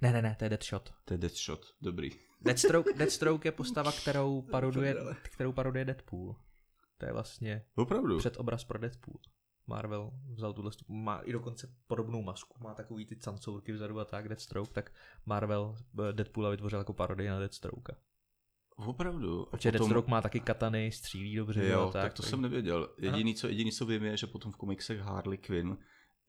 Ne, 0.00 0.12
ne, 0.12 0.22
ne, 0.22 0.36
to 0.38 0.44
je 0.44 0.50
Deadshot. 0.50 0.94
To 1.04 1.14
je 1.14 1.18
Deadshot, 1.18 1.66
dobrý. 1.80 2.10
Deathstroke, 2.40 2.92
Deathstroke 2.96 3.48
je 3.48 3.52
postava, 3.52 3.92
kterou 3.92 4.42
paroduje, 4.42 4.96
kterou 5.22 5.52
paroduje 5.52 5.84
Deadpool. 5.84 6.36
To 6.98 7.06
je 7.06 7.12
vlastně 7.12 7.64
Opravdu? 7.74 8.18
předobraz 8.18 8.64
pro 8.64 8.78
Deadpool. 8.78 9.18
Marvel 9.66 10.10
vzal 10.34 10.52
tuhle 10.52 10.70
má 10.88 11.18
i 11.18 11.32
dokonce 11.32 11.74
podobnou 11.86 12.22
masku, 12.22 12.64
má 12.64 12.74
takový 12.74 13.06
ty 13.06 13.16
cancourky 13.16 13.72
vzadu 13.72 14.00
a 14.00 14.04
tak, 14.04 14.28
Deathstroke, 14.28 14.72
tak 14.72 14.92
Marvel 15.26 15.74
eh, 16.08 16.12
Deadpoola 16.12 16.50
vytvořil 16.50 16.78
jako 16.78 16.92
parodii 16.92 17.28
na 17.28 17.38
Deathstroke. 17.38 17.96
Opravdu. 18.76 19.46
Protože 19.50 19.72
potom... 19.72 19.88
Deathstroke 19.88 20.10
má 20.10 20.22
taky 20.22 20.40
katany, 20.40 20.92
střílí 20.92 21.36
dobře. 21.36 21.66
Jo, 21.66 21.90
tak, 21.92 22.02
tak 22.02 22.12
to 22.12 22.22
tak... 22.22 22.30
jsem 22.30 22.40
nevěděl. 22.40 22.88
Jediný 22.98 23.34
co, 23.34 23.48
jediný, 23.48 23.72
co 23.72 23.86
vím, 23.86 24.04
je, 24.04 24.16
že 24.16 24.26
potom 24.26 24.52
v 24.52 24.56
komiksech 24.56 24.98
Harley 24.98 25.38
Quinn 25.38 25.78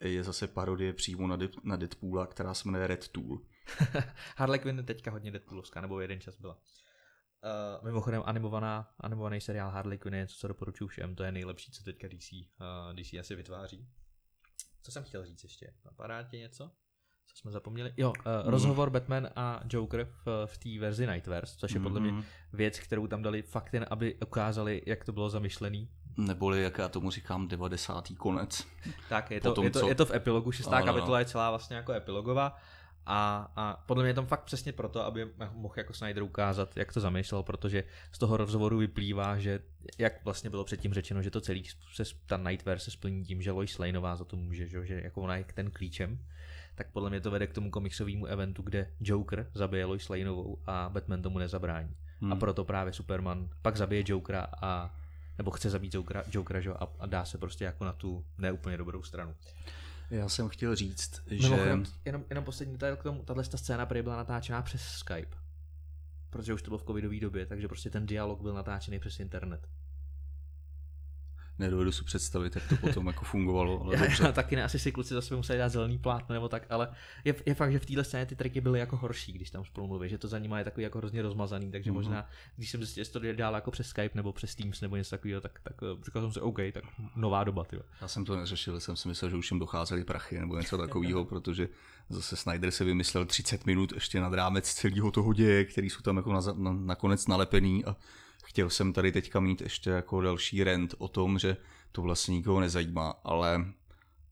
je 0.10 0.24
zase 0.24 0.48
parodie 0.48 0.94
přímo 0.94 1.28
na, 1.28 1.36
De- 1.36 1.50
na 1.64 1.76
Deadpoola, 1.76 2.28
která 2.28 2.54
se 2.54 2.68
jmenuje 2.68 2.88
Red 2.88 3.08
Tool. 3.08 3.40
Harley 4.38 4.60
Quinn 4.60 4.78
je 4.78 4.84
teďka 4.84 5.12
hodně 5.12 5.32
Deadpoolovská, 5.32 5.82
nebo 5.82 6.02
jeden 6.02 6.20
čas 6.20 6.38
byla. 6.38 6.54
Uh, 6.54 7.86
mimochodem 7.86 8.24
animovaná, 8.26 8.94
animovaný 9.00 9.42
seriál 9.42 9.72
Harley 9.72 9.98
Quinn 9.98 10.16
je 10.16 10.22
něco, 10.22 10.36
co 10.40 10.48
doporučuji 10.48 10.88
všem, 10.88 11.16
to 11.16 11.24
je 11.24 11.32
nejlepší, 11.32 11.72
co 11.72 11.84
teďka 11.84 12.08
DC, 12.08 12.32
uh, 12.32 12.40
eh, 12.92 13.04
DC 13.04 13.14
asi 13.14 13.36
vytváří. 13.36 13.88
Co 14.82 14.92
jsem 14.92 15.04
chtěl 15.04 15.26
říct 15.26 15.44
ještě? 15.44 15.74
Napadá 15.86 16.24
tě 16.24 16.38
něco? 16.38 16.72
Co 17.26 17.38
jsme 17.38 17.52
zapomněli? 17.52 17.94
Jo, 17.98 18.10
uh, 18.10 18.44
mm. 18.44 18.50
rozhovor 18.50 18.90
Batman 18.90 19.30
a 19.36 19.62
Joker 19.70 20.08
v, 20.26 20.46
v 20.46 20.58
té 20.58 20.80
verzi 20.80 21.08
Nightverse, 21.08 21.58
což 21.58 21.72
je 21.72 21.80
podle 21.80 22.00
mě 22.00 22.12
mhm. 22.12 22.24
věc, 22.54 22.80
kterou 22.80 23.08
tam 23.08 23.22
dali 23.22 23.42
fakt 23.42 23.74
jen, 23.74 23.86
aby 23.90 24.16
ukázali, 24.16 24.82
jak 24.86 25.06
to 25.06 25.12
bylo 25.12 25.30
zamýšlený. 25.30 25.90
Neboli, 26.18 26.64
jak 26.64 26.78
já 26.78 26.88
tomu 26.88 27.12
říkám, 27.12 27.48
90. 27.48 28.08
konec. 28.18 28.68
Tak, 29.10 29.32
je 29.32 29.42
to, 29.42 29.50
Potom, 29.50 29.64
je 29.64 29.72
to, 29.72 29.80
co... 29.80 29.88
je 29.88 29.96
to 29.96 30.06
v 30.06 30.14
epilogu, 30.14 30.52
šestá 30.52 30.80
no, 30.80 30.86
kapitola 30.86 31.20
je 31.20 31.26
celá 31.26 31.50
vlastně 31.50 31.76
jako 31.76 31.92
epilogová 31.92 32.58
a, 33.06 33.52
a 33.56 33.84
podle 33.86 34.04
mě 34.04 34.10
je 34.10 34.14
tam 34.14 34.26
fakt 34.26 34.44
přesně 34.44 34.72
proto, 34.72 35.06
aby 35.06 35.28
mohl 35.54 35.74
jako 35.78 35.94
Snyder 35.94 36.24
ukázat, 36.24 36.78
jak 36.78 36.94
to 36.94 37.00
zamýšlel, 37.00 37.44
protože 37.44 37.84
z 38.12 38.18
toho 38.18 38.38
rozhovoru 38.38 38.78
vyplývá, 38.78 39.38
že 39.38 39.60
jak 39.98 40.26
vlastně 40.26 40.50
bylo 40.50 40.64
předtím 40.64 40.94
řečeno, 40.94 41.22
že 41.22 41.32
to 41.32 41.42
celý, 41.42 41.64
se, 41.94 42.04
ta 42.26 42.38
Nightmare 42.38 42.80
se 42.80 42.92
splní 42.92 43.26
tím, 43.26 43.42
že 43.42 43.52
Lois 43.52 43.80
Laneová 43.80 44.16
za 44.16 44.26
to 44.26 44.36
může, 44.36 44.68
že, 44.68 44.86
že 44.86 45.02
jako 45.04 45.22
ona 45.22 45.36
je 45.36 45.46
ten 45.54 45.72
klíčem, 45.72 46.20
tak 46.76 46.92
podle 46.92 47.10
mě 47.10 47.22
to 47.22 47.32
vede 47.32 47.48
k 47.48 47.54
tomu 47.54 47.72
komiksovému 47.72 48.26
eventu, 48.26 48.62
kde 48.62 48.92
Joker 49.00 49.50
zabije 49.54 49.86
Lois 49.86 50.10
Laneovou 50.10 50.58
a 50.66 50.90
Batman 50.90 51.22
tomu 51.22 51.40
nezabrání. 51.40 51.96
Hmm. 52.22 52.34
A 52.34 52.36
proto 52.36 52.66
právě 52.66 52.94
Superman 52.94 53.50
pak 53.62 53.78
zabije 53.78 54.04
Jokera 54.08 54.48
a 54.62 54.96
nebo 55.38 55.52
chce 55.52 55.70
zabít 55.70 55.94
Jokera, 55.94 56.24
Jokera 56.32 56.62
že? 56.62 56.74
A, 56.74 56.88
a 57.00 57.06
dá 57.06 57.26
se 57.26 57.38
prostě 57.38 57.66
jako 57.66 57.86
na 57.86 57.94
tu 57.94 58.26
neúplně 58.38 58.78
dobrou 58.78 59.04
stranu. 59.04 59.36
Já 60.10 60.30
jsem 60.30 60.50
chtěl 60.50 60.76
říct, 60.76 61.22
Mimochodem, 61.30 61.86
že... 61.86 61.92
Jenom, 62.06 62.24
jenom 62.30 62.46
poslední 62.46 62.74
detail 62.74 62.96
k 62.96 63.04
tomu, 63.04 63.24
tahle 63.24 63.44
scéna 63.44 63.86
prý 63.86 64.02
byla 64.02 64.18
natáčená 64.18 64.62
přes 64.62 64.82
Skype. 64.82 65.38
Protože 66.30 66.54
už 66.54 66.62
to 66.62 66.70
bylo 66.70 66.78
v 66.78 66.84
covidové 66.84 67.20
době, 67.20 67.46
takže 67.46 67.68
prostě 67.68 67.90
ten 67.90 68.06
dialog 68.06 68.42
byl 68.42 68.54
natáčený 68.54 69.00
přes 69.00 69.20
internet 69.20 69.68
nedovedu 71.60 71.92
si 71.92 72.04
představit, 72.04 72.56
jak 72.56 72.70
to 72.70 72.78
potom 72.78 73.08
jako 73.08 73.26
fungovalo. 73.26 73.82
Ale 73.84 73.96
já, 73.96 74.26
já, 74.26 74.32
taky 74.32 74.56
ne, 74.56 74.64
asi 74.64 74.80
si 74.80 74.92
kluci 74.92 75.14
zase 75.14 75.36
museli 75.36 75.60
dát 75.60 75.70
zelený 75.70 75.98
plátno 75.98 76.34
nebo 76.34 76.50
tak, 76.50 76.66
ale 76.70 76.88
je, 77.26 77.36
je 77.46 77.54
fakt, 77.54 77.72
že 77.72 77.80
v 77.80 77.86
téhle 77.86 78.04
scéně 78.04 78.26
ty 78.26 78.36
triky 78.36 78.62
byly 78.62 78.80
jako 78.80 78.98
horší, 78.98 79.34
když 79.34 79.50
tam 79.50 79.66
spolu 79.66 79.88
mluví, 79.88 80.10
že 80.10 80.18
to 80.18 80.28
za 80.28 80.40
nimi 80.40 80.56
je 80.58 80.64
takový 80.64 80.84
jako 80.84 80.98
hrozně 80.98 81.22
rozmazaný, 81.22 81.72
takže 81.72 81.92
mm-hmm. 81.92 81.94
možná, 81.94 82.30
když 82.56 82.70
jsem 82.70 82.84
zjistil, 82.84 83.22
to 83.22 83.34
dál 83.34 83.56
jako 83.56 83.72
přes 83.72 83.88
Skype 83.88 84.12
nebo 84.16 84.34
přes 84.34 84.56
Teams 84.56 84.82
nebo 84.82 84.96
něco 84.96 85.10
takového, 85.10 85.42
tak, 85.42 85.60
tak 85.64 85.74
eh, 85.84 86.06
říkal 86.06 86.22
jsem 86.22 86.32
si, 86.32 86.40
OK, 86.40 86.60
tak 86.74 86.84
nová 87.16 87.44
doba. 87.44 87.64
Tyjo. 87.64 87.82
Já 88.02 88.08
jsem 88.08 88.26
to 88.26 88.36
neřešil, 88.36 88.80
jsem 88.80 88.96
si 88.96 89.08
myslel, 89.08 89.32
že 89.32 89.38
už 89.38 89.52
jim 89.52 89.60
docházely 89.60 90.04
prachy 90.04 90.40
nebo 90.40 90.58
něco 90.58 90.78
takového, 90.78 91.26
protože 91.34 91.70
zase 92.10 92.36
Snyder 92.36 92.72
se 92.72 92.84
vymyslel 92.84 93.26
30 93.26 93.66
minut 93.66 93.92
ještě 93.92 94.20
nad 94.20 94.34
rámec 94.34 94.74
celého 94.74 95.12
toho 95.12 95.34
děje, 95.34 95.66
který 95.66 95.90
jsou 95.90 96.02
tam 96.02 96.18
jako 96.18 96.34
na, 96.34 96.42
na, 96.54 96.74
nakonec 96.74 97.28
nalepený 97.28 97.86
a 97.86 97.96
chtěl 98.44 98.70
jsem 98.70 98.94
tady 98.94 99.12
teďka 99.12 99.40
mít 99.40 99.62
ještě 99.62 99.90
jako 99.90 100.22
další 100.22 100.64
rent 100.64 100.96
o 100.98 101.08
tom, 101.08 101.40
že 101.40 101.58
to 101.92 102.02
vlastně 102.02 102.36
nikoho 102.36 102.60
nezajímá, 102.60 103.14
ale 103.24 103.66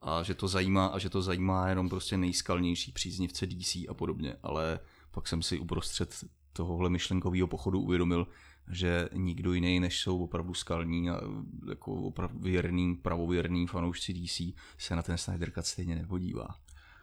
a 0.01 0.23
že 0.23 0.33
to 0.33 0.47
zajímá 0.47 0.85
a 0.87 0.99
že 0.99 1.09
to 1.09 1.21
zajímá 1.21 1.69
jenom 1.69 1.89
prostě 1.89 2.17
nejskalnější 2.17 2.91
příznivce 2.91 3.47
DC 3.47 3.75
a 3.89 3.93
podobně, 3.93 4.35
ale 4.43 4.79
pak 5.11 5.27
jsem 5.27 5.41
si 5.41 5.59
uprostřed 5.59 6.23
tohohle 6.53 6.89
myšlenkového 6.89 7.47
pochodu 7.47 7.79
uvědomil, 7.79 8.27
že 8.71 9.09
nikdo 9.13 9.53
jiný, 9.53 9.79
než 9.79 9.99
jsou 9.99 10.23
opravdu 10.23 10.53
skalní 10.53 11.09
a 11.09 11.21
jako 11.69 11.93
opravdu 11.93 12.39
věrný, 12.39 12.95
pravověrný 12.95 13.67
fanoušci 13.67 14.13
DC 14.13 14.41
se 14.77 14.95
na 14.95 15.01
ten 15.01 15.17
Snyder 15.17 15.51
Cut 15.51 15.65
stejně 15.65 15.95
nepodívá 15.95 16.55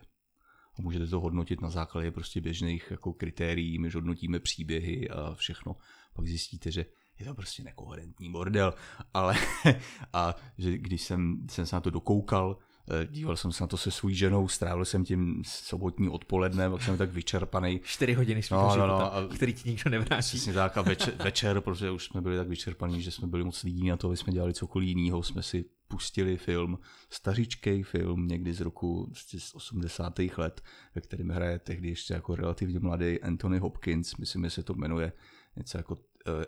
a 0.80 0.82
můžete 0.82 1.08
to 1.08 1.20
hodnotit 1.20 1.62
na 1.62 1.70
základě 1.70 2.12
prostě 2.12 2.42
běžných 2.42 2.92
jako 2.92 3.14
kritérií, 3.14 3.80
my 3.80 3.90
hodnotíme 3.90 4.40
příběhy 4.40 5.10
a 5.10 5.34
všechno. 5.34 5.76
Pak 6.14 6.28
zjistíte, 6.28 6.72
že 6.72 6.86
je 7.20 7.26
to 7.26 7.36
prostě 7.36 7.64
nekoherentní 7.64 8.32
bordel, 8.32 8.74
ale 9.14 9.36
a 10.14 10.36
že 10.58 10.78
když 10.78 11.02
jsem, 11.02 11.38
jsem 11.50 11.66
se 11.66 11.76
na 11.76 11.80
to 11.80 11.90
dokoukal, 11.90 12.58
eh, 12.90 13.08
díval 13.12 13.38
jsem 13.38 13.52
se 13.52 13.64
na 13.64 13.68
to 13.68 13.78
se 13.78 13.92
svou 13.92 14.10
ženou, 14.10 14.48
strávil 14.48 14.86
jsem 14.86 15.06
tím 15.06 15.42
sobotní 15.46 16.10
odpoledne, 16.10 16.70
pak 16.70 16.84
jsem 16.84 16.98
tak 16.98 17.12
vyčerpaný. 17.12 17.82
Čtyři 17.84 18.14
hodiny 18.14 18.42
no, 18.52 18.76
no, 18.78 18.88
no, 18.88 19.16
a, 19.16 19.28
který 19.36 19.54
ti 19.54 19.70
nikdo 19.70 19.90
nevrátí. 19.90 20.22
Přesně 20.22 20.54
tak 20.54 20.78
a 20.78 20.82
večer, 20.82 21.14
večer, 21.24 21.62
protože 21.62 21.92
už 21.92 22.06
jsme 22.06 22.22
byli 22.22 22.38
tak 22.38 22.48
vyčerpaní, 22.48 23.02
že 23.02 23.12
jsme 23.12 23.28
byli 23.28 23.44
moc 23.44 23.64
lidí 23.64 23.90
na 23.90 23.98
to, 23.98 24.08
aby 24.08 24.18
jsme 24.18 24.34
dělali 24.34 24.54
cokoliv 24.54 24.88
jiného, 24.88 25.24
jsme 25.24 25.44
si 25.44 25.66
pustili 25.94 26.38
film, 26.38 26.80
stařičký 27.10 27.84
film, 27.84 28.28
někdy 28.28 28.54
z 28.54 28.62
roku 28.62 29.12
z 29.38 29.56
80. 29.56 30.20
let, 30.38 30.62
ve 30.96 31.02
kterém 31.02 31.30
hraje 31.30 31.60
tehdy 31.60 31.90
ještě 31.90 32.14
jako 32.14 32.36
relativně 32.36 32.80
mladý 32.80 33.22
Anthony 33.22 33.60
Hopkins, 33.60 34.18
myslím, 34.18 34.44
že 34.44 34.50
se 34.50 34.64
to 34.64 34.74
jmenuje 34.74 35.14
něco 35.56 35.78
jako 35.78 35.94
uh, 35.94 36.02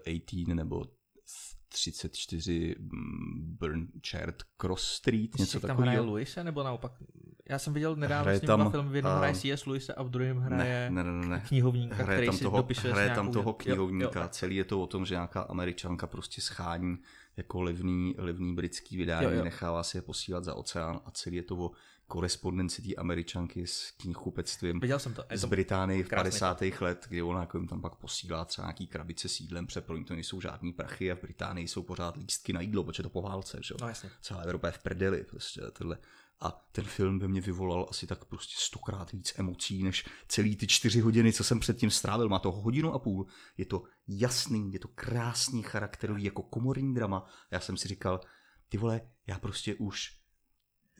eh, 0.07 0.19
18 0.25 0.47
nebo 0.47 0.85
34 1.69 2.75
mm, 2.79 3.57
Burnchard 3.59 4.43
Cross 4.57 4.83
Street, 4.83 5.39
něco 5.39 5.59
takového. 5.59 5.77
tam 5.77 5.83
hraje 5.83 5.99
Luise, 5.99 6.43
nebo 6.43 6.63
naopak? 6.63 6.91
Já 7.49 7.59
jsem 7.59 7.73
viděl 7.73 7.95
nedávno 7.95 8.31
s 8.31 8.41
ním 8.41 8.47
tam, 8.47 8.71
film, 8.71 8.89
v 8.89 8.95
jednom 8.95 9.17
hraje 9.17 9.33
C.S. 9.33 9.65
Luise 9.65 9.93
a 9.93 10.03
v 10.03 10.09
druhém 10.09 10.37
hraje 10.37 10.89
ne, 10.89 11.03
ne, 11.03 11.11
ne, 11.11 11.27
ne. 11.27 11.43
knihovníka, 11.47 11.95
hraje 11.95 12.17
který 12.17 12.27
tam 12.27 12.37
toho, 12.37 12.57
si 12.57 12.61
dopisuje 12.63 12.93
Hraje 12.93 13.09
tam 13.09 13.31
toho 13.31 13.53
knihovníka, 13.53 14.19
jo, 14.19 14.23
jo. 14.23 14.29
celý 14.31 14.55
je 14.55 14.63
to 14.63 14.81
o 14.81 14.87
tom, 14.87 15.05
že 15.05 15.13
nějaká 15.13 15.41
američanka 15.41 16.07
prostě 16.07 16.41
schání 16.41 16.97
jako 17.37 17.61
levný, 17.61 18.15
levný 18.17 18.55
britský 18.55 18.97
vydání, 18.97 19.25
jo, 19.25 19.31
jo. 19.31 19.43
nechává 19.43 19.83
si 19.83 19.97
je 19.97 20.01
posílat 20.01 20.43
za 20.43 20.53
oceán 20.53 21.01
a 21.05 21.11
celý 21.11 21.35
je 21.35 21.43
to 21.43 21.55
o 21.55 21.71
korespondenci 22.07 22.81
té 22.81 22.95
američanky 22.95 23.67
s 23.67 23.91
knihkupectvím 23.91 24.79
Viděl 24.79 24.99
jsem 24.99 25.13
to. 25.13 25.23
Je 25.29 25.37
z 25.37 25.45
Británii 25.45 26.03
v 26.03 26.09
50. 26.09 26.61
let, 26.79 27.05
kdy 27.09 27.21
ona 27.21 27.39
jako 27.39 27.57
jim 27.57 27.67
tam 27.67 27.81
pak 27.81 27.95
posílá 27.95 28.45
třeba 28.45 28.67
nějaký 28.67 28.87
krabice 28.87 29.29
s 29.29 29.39
jídlem, 29.39 29.65
protože 29.65 29.81
pro 29.81 30.03
to 30.03 30.13
nejsou 30.13 30.41
žádný 30.41 30.73
prachy 30.73 31.11
a 31.11 31.15
v 31.15 31.21
Británii 31.21 31.67
jsou 31.67 31.83
pořád 31.83 32.17
lístky 32.17 32.53
na 32.53 32.61
jídlo, 32.61 32.83
protože 32.83 33.03
to 33.03 33.09
po 33.09 33.21
válce, 33.21 33.59
že? 33.61 33.75
No, 33.81 33.87
jasně. 33.87 34.09
Celá 34.21 34.41
Evropa 34.41 34.67
je 34.67 34.71
v 34.71 34.79
prdeli, 34.79 35.23
prostě 35.23 35.61
tohle. 35.73 35.97
A 36.39 36.51
ten 36.71 36.85
film 36.85 37.19
ve 37.19 37.27
mně 37.27 37.41
vyvolal 37.41 37.87
asi 37.89 38.07
tak 38.07 38.25
prostě 38.25 38.55
stokrát 38.57 39.11
víc 39.11 39.33
emocí, 39.37 39.83
než 39.83 40.05
celý 40.27 40.55
ty 40.55 40.67
čtyři 40.67 40.99
hodiny, 40.99 41.33
co 41.33 41.43
jsem 41.43 41.59
předtím 41.59 41.91
strávil. 41.91 42.29
Má 42.29 42.39
to 42.39 42.51
hodinu 42.51 42.93
a 42.93 42.99
půl, 42.99 43.27
je 43.57 43.65
to 43.65 43.83
jasný, 44.07 44.73
je 44.73 44.79
to 44.79 44.87
krásný 44.87 45.63
charakterový, 45.63 46.23
jako 46.23 46.43
komorní 46.43 46.93
drama. 46.93 47.25
Já 47.51 47.59
jsem 47.59 47.77
si 47.77 47.87
říkal, 47.87 48.21
ty 48.69 48.77
vole, 48.77 49.01
já 49.27 49.39
prostě 49.39 49.75
už 49.75 50.25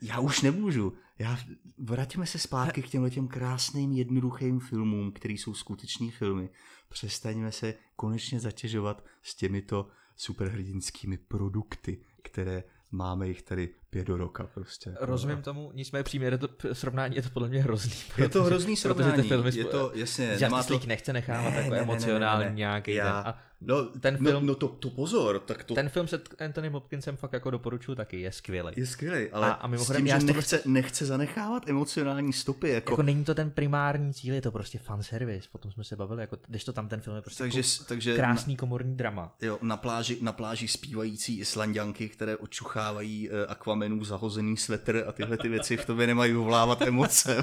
já 0.02 0.20
už 0.20 0.42
nemůžu. 0.42 0.92
Já, 1.18 1.38
vraťme 1.78 2.26
se 2.26 2.38
zpátky 2.38 2.82
k 2.82 2.88
těmhle 2.88 3.10
těm 3.10 3.28
krásným, 3.28 3.92
jednoduchým 3.92 4.60
filmům, 4.60 5.12
které 5.12 5.34
jsou 5.34 5.54
skuteční 5.54 6.10
filmy. 6.10 6.50
Přestaňme 6.88 7.52
se 7.52 7.74
konečně 7.96 8.40
zatěžovat 8.40 9.04
s 9.22 9.34
těmito 9.34 9.88
superhrdinskými 10.16 11.18
produkty, 11.18 12.04
které 12.22 12.64
máme 12.96 13.28
jich 13.28 13.42
tady 13.42 13.68
pět 13.90 14.06
do 14.06 14.16
roka 14.16 14.46
prostě. 14.54 14.94
Rozumím 15.00 15.42
tomu, 15.42 15.70
nicméně 15.74 16.02
přímě 16.02 16.38
to 16.38 16.48
srovnání 16.72 17.16
je 17.16 17.22
to 17.22 17.30
podle 17.30 17.48
mě 17.48 17.62
hrozný. 17.62 17.92
Protože, 18.08 18.22
je 18.22 18.28
to 18.28 18.44
hrozný 18.44 18.76
srovnání, 18.76 19.10
protože 19.12 19.22
ty 19.22 19.28
filmy, 19.28 19.50
je 19.54 19.64
to, 19.64 19.90
jasně, 19.94 20.36
nemá 20.40 20.62
to... 20.62 20.80
nechce 20.86 21.12
nechávat 21.12 21.52
ne, 21.52 21.58
jako 21.58 21.70
ne, 21.70 21.78
emocionální 21.78 22.44
ne, 22.44 22.44
ne, 22.44 22.50
ne, 22.50 22.56
nějaký 22.56 22.94
Já, 22.94 23.20
a 23.20 23.34
no, 23.60 23.84
ten 23.84 24.16
no, 24.20 24.30
film, 24.30 24.46
no, 24.46 24.52
no 24.52 24.54
to, 24.54 24.68
to 24.68 24.90
pozor, 24.90 25.38
tak 25.38 25.64
to... 25.64 25.74
Ten 25.74 25.88
film 25.88 26.08
se 26.08 26.20
Anthony 26.44 26.68
Hopkinsem 26.68 27.16
fakt 27.16 27.32
jako 27.32 27.50
doporučuji 27.50 27.94
taky, 27.94 28.20
je 28.20 28.32
skvělý. 28.32 28.72
Je 28.76 28.86
skvělý, 28.86 29.30
ale 29.30 29.50
a, 29.50 29.52
a 29.52 29.66
mimochodem, 29.66 29.96
s 29.96 29.98
tím, 30.00 30.06
já 30.06 30.18
že 30.18 30.26
nechce, 30.26 30.56
prostě... 30.56 30.68
nechce 30.68 31.06
zanechávat 31.06 31.68
emocionální 31.68 32.32
stopy. 32.32 32.68
Jako... 32.68 32.92
jako 32.92 33.02
není 33.02 33.24
to 33.24 33.34
ten 33.34 33.50
primární 33.50 34.14
cíl, 34.14 34.34
je 34.34 34.42
to 34.42 34.52
prostě 34.52 34.78
fanservice, 34.78 35.48
potom 35.52 35.72
jsme 35.72 35.84
se 35.84 35.96
bavili, 35.96 36.20
jako, 36.20 36.38
když 36.46 36.64
to 36.64 36.72
tam 36.72 36.88
ten 36.88 37.00
film 37.00 37.16
je 37.16 37.22
prostě 37.22 37.42
takže, 37.42 37.58
jako 37.58 37.84
takže 37.88 38.16
krásný 38.16 38.54
na, 38.54 38.58
komorní 38.58 38.96
drama. 38.96 39.34
Jo, 39.42 39.58
na 39.62 39.76
pláži, 39.76 40.18
na 40.20 40.32
pláži 40.32 40.68
zpívající 40.68 41.38
islandianky, 41.38 42.08
které 42.08 42.36
očuchávají 42.36 43.30
uh, 43.30 43.36
Aquamenů 43.48 44.04
zahozený 44.04 44.56
svetr 44.56 45.04
a 45.08 45.12
tyhle 45.12 45.36
ty 45.36 45.48
věci 45.48 45.76
v 45.76 45.84
tobě 45.84 46.06
nemají 46.06 46.32
vyvolávat 46.32 46.82
emoce. 46.82 47.42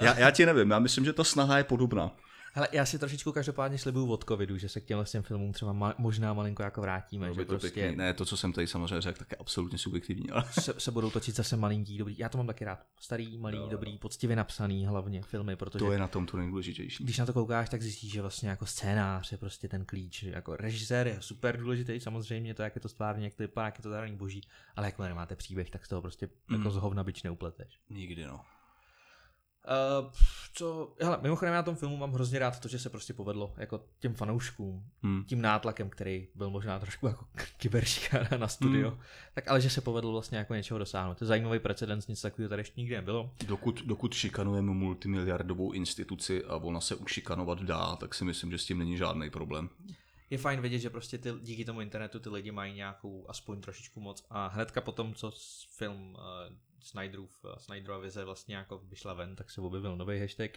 já, 0.00 0.18
já 0.18 0.30
ti 0.30 0.46
nevím, 0.46 0.70
já 0.70 0.78
myslím, 0.78 1.04
že 1.04 1.12
ta 1.12 1.24
snaha 1.24 1.58
je 1.58 1.64
podobná. 1.64 2.16
Hele, 2.52 2.68
já 2.72 2.86
si 2.86 2.98
trošičku 2.98 3.32
každopádně 3.32 3.78
slibuju 3.78 4.12
od 4.12 4.24
covidu, 4.24 4.58
že 4.58 4.68
se 4.68 4.80
k 4.80 4.84
těmhle 4.84 5.04
těm 5.04 5.22
filmům 5.22 5.52
třeba 5.52 5.72
ma- 5.72 5.94
možná 5.98 6.34
malinko 6.34 6.62
jako 6.62 6.80
vrátíme. 6.80 7.28
No, 7.28 7.34
že 7.34 7.44
to 7.44 7.46
prostě... 7.46 7.70
Pěkný. 7.70 7.96
Ne, 7.96 8.14
to, 8.14 8.24
co 8.24 8.36
jsem 8.36 8.52
tady 8.52 8.66
samozřejmě 8.66 9.00
řekl, 9.00 9.18
tak 9.18 9.30
je 9.30 9.36
absolutně 9.36 9.78
subjektivní. 9.78 10.30
Ale... 10.30 10.44
se, 10.60 10.74
se, 10.78 10.90
budou 10.90 11.10
točit 11.10 11.36
zase 11.36 11.56
malinký, 11.56 11.98
dobrý. 11.98 12.18
Já 12.18 12.28
to 12.28 12.38
mám 12.38 12.46
taky 12.46 12.64
rád. 12.64 12.86
Starý, 13.00 13.38
malý, 13.38 13.58
jo. 13.58 13.68
dobrý, 13.70 13.98
poctivě 13.98 14.36
napsaný 14.36 14.86
hlavně 14.86 15.22
filmy, 15.22 15.56
protože... 15.56 15.84
To 15.84 15.92
je 15.92 15.98
na 15.98 16.08
tom 16.08 16.26
to 16.26 16.36
nejdůležitější. 16.36 17.04
Když 17.04 17.18
na 17.18 17.26
to 17.26 17.32
koukáš, 17.32 17.68
tak 17.68 17.82
zjistíš, 17.82 18.12
že 18.12 18.20
vlastně 18.20 18.48
jako 18.48 18.66
scénář 18.66 19.32
je 19.32 19.38
prostě 19.38 19.68
ten 19.68 19.84
klíč. 19.84 20.22
Jako 20.22 20.56
režisér 20.56 21.06
je 21.06 21.16
super 21.20 21.60
důležitý, 21.60 22.00
samozřejmě 22.00 22.54
to, 22.54 22.62
jak 22.62 22.74
je 22.74 22.80
to 22.80 22.88
stvárně, 22.88 23.24
jak 23.24 23.34
to 23.34 23.42
vypadá, 23.42 23.66
jak 23.66 23.78
je 23.78 23.82
to 23.82 23.90
zároveň 23.90 24.16
boží, 24.16 24.40
ale 24.76 24.86
jak 24.86 24.98
nemáte 24.98 25.36
příběh, 25.36 25.70
tak 25.70 25.86
z 25.86 25.88
toho 25.88 26.02
prostě 26.02 26.28
mm. 26.48 26.56
jako 26.56 26.70
z 26.70 26.76
hovna 26.76 27.04
byč 27.04 27.22
neupleteš. 27.22 27.80
Nikdy 27.90 28.26
no. 28.26 28.40
Uh, 30.00 30.10
co, 30.54 30.94
hele, 31.00 31.18
mimochodem 31.22 31.54
na 31.54 31.62
tom 31.62 31.76
filmu 31.76 31.96
mám 31.96 32.12
hrozně 32.12 32.38
rád 32.38 32.60
to, 32.60 32.68
že 32.68 32.78
se 32.78 32.90
prostě 32.90 33.12
povedlo 33.12 33.54
jako 33.56 33.84
těm 33.98 34.14
fanouškům, 34.14 34.84
hmm. 35.02 35.24
tím 35.24 35.42
nátlakem, 35.42 35.90
který 35.90 36.28
byl 36.34 36.50
možná 36.50 36.78
trošku 36.78 37.06
jako 37.06 37.24
kyberšika 37.56 38.36
na 38.36 38.48
studio, 38.48 38.90
hmm. 38.90 39.00
tak 39.34 39.48
ale 39.48 39.60
že 39.60 39.70
se 39.70 39.80
povedlo 39.80 40.12
vlastně 40.12 40.38
jako 40.38 40.54
něčeho 40.54 40.78
dosáhnout. 40.78 41.18
To 41.18 41.24
je 41.24 41.28
zajímavý 41.28 41.58
precedens, 41.58 42.06
nic 42.06 42.20
takového 42.20 42.48
tady 42.48 42.60
ještě 42.60 42.80
nikdy 42.80 42.96
nebylo. 42.96 43.30
Dokud, 43.46 43.82
dokud 43.86 44.14
šikanujeme 44.14 44.72
multimiliardovou 44.72 45.72
instituci 45.72 46.44
a 46.44 46.56
ona 46.56 46.80
se 46.80 46.94
ušikanovat 46.94 47.62
dá, 47.62 47.96
tak 47.96 48.14
si 48.14 48.24
myslím, 48.24 48.50
že 48.50 48.58
s 48.58 48.64
tím 48.64 48.78
není 48.78 48.96
žádný 48.96 49.30
problém. 49.30 49.70
Je 50.30 50.38
fajn 50.38 50.60
vědět, 50.60 50.78
že 50.78 50.90
prostě 50.90 51.18
ty, 51.18 51.32
díky 51.42 51.64
tomu 51.64 51.80
internetu 51.80 52.18
ty 52.18 52.28
lidi 52.28 52.50
mají 52.50 52.74
nějakou 52.74 53.26
aspoň 53.28 53.60
trošičku 53.60 54.00
moc 54.00 54.26
a 54.30 54.46
hnedka 54.46 54.80
potom, 54.80 55.14
co 55.14 55.32
film 55.76 56.16
uh, 56.18 56.56
Snyderův, 56.82 57.44
eh, 57.44 57.60
Snyderova 57.60 58.00
vize 58.00 58.24
vlastně 58.24 58.56
jako 58.56 58.78
vyšla 58.78 59.14
ven, 59.14 59.36
tak 59.36 59.50
se 59.50 59.60
objevil 59.60 59.96
nový 59.96 60.20
hashtag 60.20 60.50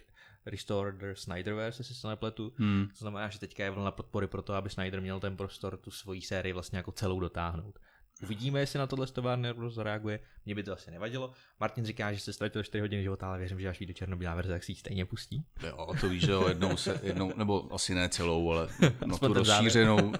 Restore 0.46 0.92
the 0.92 1.12
Snyderverse, 1.14 1.80
jestli 1.80 1.94
se 1.94 2.08
nepletu. 2.08 2.52
Hmm. 2.56 2.88
To 2.88 2.98
znamená, 2.98 3.28
že 3.28 3.38
teďka 3.38 3.64
je 3.64 3.70
vlna 3.70 3.90
podpory 3.90 4.26
pro 4.26 4.42
to, 4.42 4.54
aby 4.54 4.70
Snyder 4.70 5.00
měl 5.00 5.20
ten 5.20 5.36
prostor 5.36 5.76
tu 5.76 5.90
svoji 5.90 6.22
sérii 6.22 6.52
vlastně 6.52 6.76
jako 6.76 6.92
celou 6.92 7.20
dotáhnout. 7.20 7.78
Uvidíme, 8.22 8.60
jestli 8.60 8.78
na 8.78 8.86
tohle 8.86 9.06
Warner 9.20 9.54
Bros. 9.54 9.74
zareaguje. 9.74 10.20
Mně 10.46 10.54
by 10.54 10.62
to 10.62 10.72
asi 10.72 10.90
nevadilo. 10.90 11.32
Martin 11.60 11.84
říká, 11.84 12.12
že 12.12 12.20
se 12.20 12.32
ztratil 12.32 12.62
4 12.62 12.80
hodiny 12.80 13.02
života, 13.02 13.28
ale 13.28 13.38
věřím, 13.38 13.60
že 13.60 13.68
až 13.68 13.78
vyjde 13.78 13.94
černobílá 13.94 14.34
verze, 14.34 14.52
tak 14.52 14.64
si 14.64 14.72
ji 14.72 14.76
stejně 14.76 15.04
pustí. 15.04 15.44
Jo, 15.66 15.94
to 16.00 16.08
víš, 16.08 16.26
že 16.26 16.32
jo, 16.32 16.48
jednou, 16.48 16.76
se, 16.76 17.00
jednou, 17.02 17.32
nebo 17.36 17.74
asi 17.74 17.94
ne 17.94 18.08
celou, 18.08 18.50
ale 18.50 18.68
na 19.06 19.18
tu 19.18 19.32
rozšířenou 19.32 20.12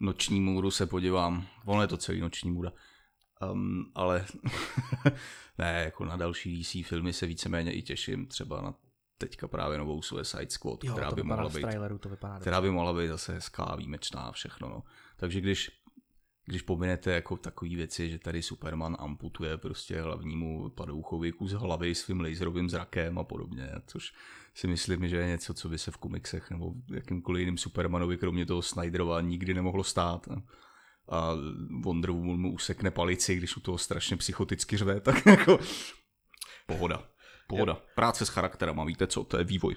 noční 0.00 0.40
můru 0.40 0.70
se 0.70 0.86
podívám. 0.86 1.46
Ono 1.64 1.82
je 1.82 1.88
to 1.88 1.96
celý 1.96 2.20
noční 2.20 2.50
můra. 2.50 2.72
Um, 3.50 3.92
ale 3.94 4.24
ne, 5.58 5.82
jako 5.84 6.04
na 6.04 6.16
další 6.16 6.62
DC 6.62 6.86
filmy 6.86 7.12
se 7.12 7.26
víceméně 7.26 7.72
i 7.72 7.82
těším, 7.82 8.26
třeba 8.26 8.60
na 8.60 8.74
teďka 9.18 9.48
právě 9.48 9.78
novou 9.78 10.02
Suicide 10.02 10.50
Squad, 10.50 10.84
jo, 10.84 10.92
která 10.92 11.10
by 11.10 11.22
mohla 11.22 11.48
být, 11.48 11.66
to 12.00 12.08
vypadá 12.08 12.38
která 12.40 12.60
by 12.60 12.70
mohla 12.70 12.92
být 12.92 13.08
zase 13.08 13.32
hezká, 13.32 13.76
výjimečná, 13.76 14.32
všechno. 14.32 14.68
No. 14.68 14.82
Takže 15.16 15.40
když 15.40 15.82
když 16.44 16.62
pominete 16.62 17.12
jako 17.12 17.36
takové 17.36 17.70
věci, 17.76 18.10
že 18.10 18.18
tady 18.18 18.42
Superman 18.42 18.96
amputuje 18.98 19.56
prostě 19.56 20.02
hlavnímu 20.02 20.70
padouchovi 20.70 21.32
kus 21.32 21.52
hlavy 21.52 21.94
svým 21.94 22.20
laserovým 22.20 22.70
zrakem 22.70 23.18
a 23.18 23.24
podobně, 23.24 23.70
což 23.86 24.14
si 24.54 24.66
myslím, 24.66 25.08
že 25.08 25.16
je 25.16 25.26
něco, 25.26 25.54
co 25.54 25.68
by 25.68 25.78
se 25.78 25.90
v 25.90 25.96
komiksech 25.96 26.50
nebo 26.50 26.74
jakýmkoliv 26.94 27.40
jiným 27.40 27.58
Supermanovi, 27.58 28.16
kromě 28.16 28.46
toho 28.46 28.62
Snyderova, 28.62 29.20
nikdy 29.20 29.54
nemohlo 29.54 29.84
stát 29.84 30.28
a 31.12 31.32
Wonder 31.82 32.10
Woman 32.10 32.40
mu 32.40 32.52
usekne 32.52 32.90
palici, 32.90 33.36
když 33.36 33.56
u 33.56 33.60
toho 33.60 33.78
strašně 33.78 34.16
psychoticky 34.16 34.76
řve, 34.76 35.00
tak 35.00 35.26
jako 35.26 35.58
pohoda. 36.66 37.08
Pohoda. 37.48 37.82
Práce 37.94 38.26
s 38.26 38.28
charakterem 38.28 38.80
a 38.80 38.84
víte 38.84 39.06
co, 39.06 39.24
to 39.24 39.38
je 39.38 39.44
vývoj. 39.44 39.76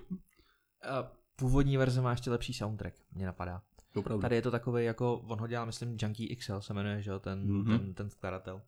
Původní 1.36 1.78
verze 1.78 2.02
má 2.02 2.12
ještě 2.12 2.32
lepší 2.32 2.54
soundtrack, 2.54 2.96
mě 3.12 3.26
napadá. 3.26 3.62
To 3.94 4.20
Tady 4.20 4.36
je 4.36 4.42
to 4.42 4.52
takový 4.52 4.86
jako, 4.86 5.18
on 5.18 5.40
ho 5.40 5.48
dělal, 5.48 5.66
myslím, 5.66 5.98
Junkie 6.02 6.36
XL 6.36 6.62
se 6.62 6.74
jmenuje, 6.74 7.02
že 7.02 7.12
jo, 7.12 7.20
ten, 7.20 7.48
mm-hmm. 7.48 7.80
ten, 7.80 7.94
ten 7.94 8.10
skladatel, 8.10 8.62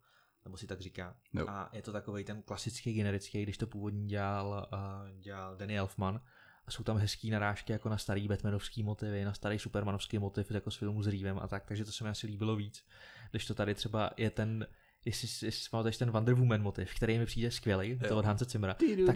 nebo 0.45 0.57
si 0.57 0.68
tak 0.68 0.82
říká. 0.82 1.15
Jo. 1.34 1.45
A 1.49 1.70
je 1.74 1.82
to 1.82 1.91
takový 1.91 2.24
ten 2.24 2.41
klasický 2.41 2.93
generický, 2.93 3.43
když 3.43 3.57
to 3.57 3.68
původní 3.68 4.07
dělal, 4.07 4.70
uh, 4.74 5.20
dělal 5.20 5.55
Danny 5.55 5.78
Elfman, 5.78 6.22
jsou 6.70 6.84
tam 6.84 6.97
hezký 6.97 7.30
narážky 7.30 7.72
jako 7.72 7.89
na 7.89 7.97
starý 7.97 8.28
Batmanovský 8.28 8.84
motivy, 8.84 9.26
na 9.26 9.34
starý 9.34 9.59
Supermanovský 9.59 10.20
motiv 10.20 10.51
jako 10.51 10.72
z 10.72 10.76
filmu 10.76 11.03
s 11.03 11.07
Reevem 11.07 11.39
a 11.39 11.47
tak, 11.47 11.65
takže 11.65 11.86
to 11.86 11.91
se 11.91 12.03
mi 12.03 12.09
asi 12.09 12.28
líbilo 12.28 12.55
víc. 12.55 12.84
Když 13.32 13.45
to 13.45 13.53
tady 13.55 13.76
třeba 13.76 14.09
je 14.18 14.30
ten 14.30 14.68
jestli, 15.07 15.47
jestli 15.47 15.70
pamatuješ 15.70 15.97
ten 15.97 16.11
Wonder 16.11 16.34
Woman 16.34 16.61
motiv, 16.61 16.95
který 16.95 17.20
mi 17.20 17.26
přijde 17.26 17.51
skvělý, 17.51 17.99
to 18.07 18.18
od 18.18 18.26
Hanse 18.26 18.45
Cimra, 18.45 18.74
tak, 19.05 19.15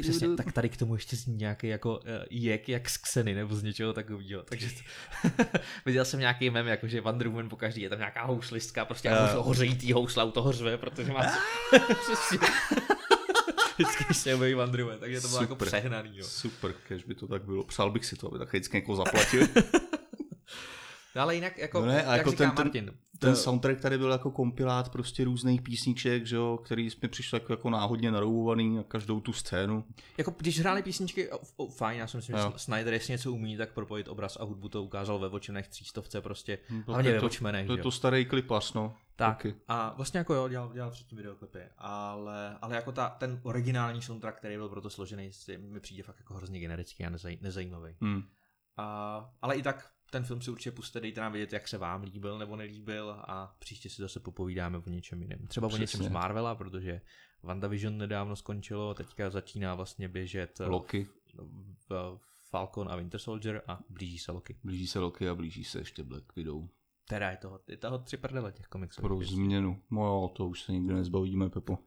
přesně, 0.00 0.28
tak 0.36 0.52
tady 0.52 0.68
k 0.68 0.76
tomu 0.76 0.94
ještě 0.94 1.16
zní 1.16 1.36
nějaký 1.36 1.68
jako 1.68 1.98
uh, 1.98 2.04
jek 2.30 2.68
jak 2.68 2.88
z 2.88 2.96
Xeny 2.96 3.34
nebo 3.34 3.56
z 3.56 3.62
něčeho 3.62 3.92
takového. 3.92 4.42
Takže 4.42 4.68
to, 4.68 5.44
viděl 5.86 6.04
jsem 6.04 6.20
nějaký 6.20 6.50
mem, 6.50 6.66
jako 6.66 6.88
že 6.88 7.00
Wonder 7.00 7.28
Woman 7.28 7.48
po 7.48 7.56
každý 7.56 7.82
je 7.82 7.88
tam 7.88 7.98
nějaká 7.98 8.24
houslistka, 8.24 8.84
prostě 8.84 9.10
uh. 9.10 9.46
hořejítý 9.46 9.92
housla 9.92 10.24
u 10.24 10.30
toho 10.30 10.52
řve, 10.52 10.78
protože 10.78 11.12
má 11.12 11.22
vždycky 13.74 14.14
se 14.14 14.34
objeví 14.34 14.54
Wonder 14.54 14.98
takže 15.00 15.20
to 15.20 15.28
bylo 15.28 15.40
jako 15.40 15.56
přehnaný. 15.56 16.10
Jo. 16.14 16.24
Super, 16.24 16.74
kež 16.88 17.04
by 17.04 17.14
to 17.14 17.26
tak 17.26 17.44
bylo. 17.44 17.64
Přál 17.64 17.90
bych 17.90 18.04
si 18.04 18.16
to, 18.16 18.28
aby 18.28 18.38
tak 18.38 18.48
vždycky 18.48 18.76
jako 18.76 18.96
zaplatil. 18.96 19.46
No 21.16 21.22
ale 21.22 21.34
jinak, 21.34 21.58
jako, 21.58 21.80
no 21.80 21.86
ne, 21.86 22.04
a 22.04 22.16
jako 22.16 22.30
říká 22.30 22.50
ten, 22.50 22.64
Martin. 22.64 22.86
Ten, 22.86 22.96
ten 23.18 23.36
soundtrack 23.36 23.80
tady 23.80 23.98
byl 23.98 24.10
jako 24.10 24.30
kompilát 24.30 24.88
prostě 24.88 25.24
různých 25.24 25.62
písniček, 25.62 26.26
že 26.26 26.36
jo, 26.36 26.60
který 26.64 26.90
jsme 26.90 27.08
přišli 27.08 27.36
jako, 27.36 27.52
jako 27.52 27.70
náhodně 27.70 28.10
naroubovaný 28.10 28.76
na 28.76 28.82
každou 28.82 29.20
tu 29.20 29.32
scénu. 29.32 29.84
Jako 30.18 30.34
když 30.38 30.60
hráli 30.60 30.82
písničky, 30.82 31.30
oh, 31.30 31.40
oh, 31.56 31.70
fajn, 31.70 31.98
já 31.98 32.06
si 32.06 32.16
myslím, 32.16 32.36
jo. 32.36 32.52
že 32.52 32.58
Snyder 32.58 32.92
jestli 32.92 33.12
něco 33.12 33.32
umí, 33.32 33.56
tak 33.56 33.72
propojit 33.72 34.08
obraz 34.08 34.36
a 34.40 34.44
hudbu 34.44 34.68
to 34.68 34.82
ukázal 34.82 35.18
ve 35.18 35.28
Vočmenech 35.28 35.68
třístovce 35.68 36.20
prostě, 36.20 36.58
no, 36.70 36.82
hlavně 36.86 37.12
ve 37.12 37.20
Vočmenech. 37.20 37.66
To 37.66 37.76
je 37.76 37.82
to 37.82 37.90
starý 37.90 38.24
klipař, 38.24 38.72
no. 38.72 38.96
Tak 39.16 39.36
taky. 39.36 39.54
a 39.68 39.94
vlastně 39.96 40.18
jako 40.18 40.34
jo, 40.34 40.48
dělal, 40.48 40.72
dělal 40.72 40.90
předtím 40.90 41.16
videoklipy, 41.16 41.60
ale, 41.78 42.58
ale 42.62 42.76
jako 42.76 42.92
ta, 42.92 43.08
ten 43.08 43.40
originální 43.42 44.02
soundtrack, 44.02 44.38
který 44.38 44.56
byl 44.56 44.68
proto 44.68 44.90
složený, 44.90 45.30
mi 45.58 45.80
přijde 45.80 46.02
fakt 46.02 46.18
jako 46.18 46.34
hrozně 46.34 46.60
generický 46.60 47.04
a 47.04 47.10
nezaj, 47.10 47.38
nezajímavý. 47.40 47.96
Hmm. 48.00 48.22
A, 48.76 49.34
ale 49.42 49.56
i 49.56 49.62
tak 49.62 49.90
ten 50.10 50.24
film 50.24 50.42
si 50.42 50.50
určitě 50.50 50.70
puste, 50.70 51.00
dejte 51.00 51.20
nám 51.20 51.32
vědět, 51.32 51.52
jak 51.52 51.68
se 51.68 51.78
vám 51.78 52.02
líbil 52.02 52.38
nebo 52.38 52.56
nelíbil 52.56 53.16
a 53.18 53.56
příště 53.58 53.90
si 53.90 54.02
zase 54.02 54.20
popovídáme 54.20 54.78
o 54.78 54.90
něčem 54.90 55.22
jiném. 55.22 55.46
Třeba 55.46 55.68
Přesně. 55.68 55.80
o 55.80 55.84
něčem 55.84 56.02
z 56.02 56.08
Marvela, 56.08 56.54
protože 56.54 57.00
WandaVision 57.42 57.98
nedávno 57.98 58.36
skončilo, 58.36 58.94
teďka 58.94 59.30
začíná 59.30 59.74
vlastně 59.74 60.08
běžet 60.08 60.60
eh, 60.60 60.64
Loki. 60.64 61.08
V, 61.88 61.90
v 61.90 62.20
Falcon 62.50 62.88
a 62.92 62.96
Winter 62.96 63.20
Soldier 63.20 63.62
a 63.66 63.80
blíží 63.88 64.18
se 64.18 64.32
Loki. 64.32 64.58
Blíží 64.64 64.86
se 64.86 64.98
Loki 64.98 65.28
a 65.28 65.34
blíží 65.34 65.64
se 65.64 65.78
ještě 65.78 66.02
Black 66.02 66.36
Widow. 66.36 66.68
Teda 67.12 67.30
je 67.30 67.36
toho, 67.36 67.60
je 67.68 67.76
toho 67.76 67.98
tři 67.98 68.16
prdele 68.16 68.52
těch 68.52 68.66
komiksů. 68.66 69.00
Pro 69.00 69.20
změnu. 69.20 69.82
No 69.90 70.06
jo, 70.06 70.30
to 70.36 70.48
už 70.48 70.62
se 70.62 70.72
nikdy 70.72 70.94
nezbavíme, 70.94 71.50
Pepo. 71.50 71.78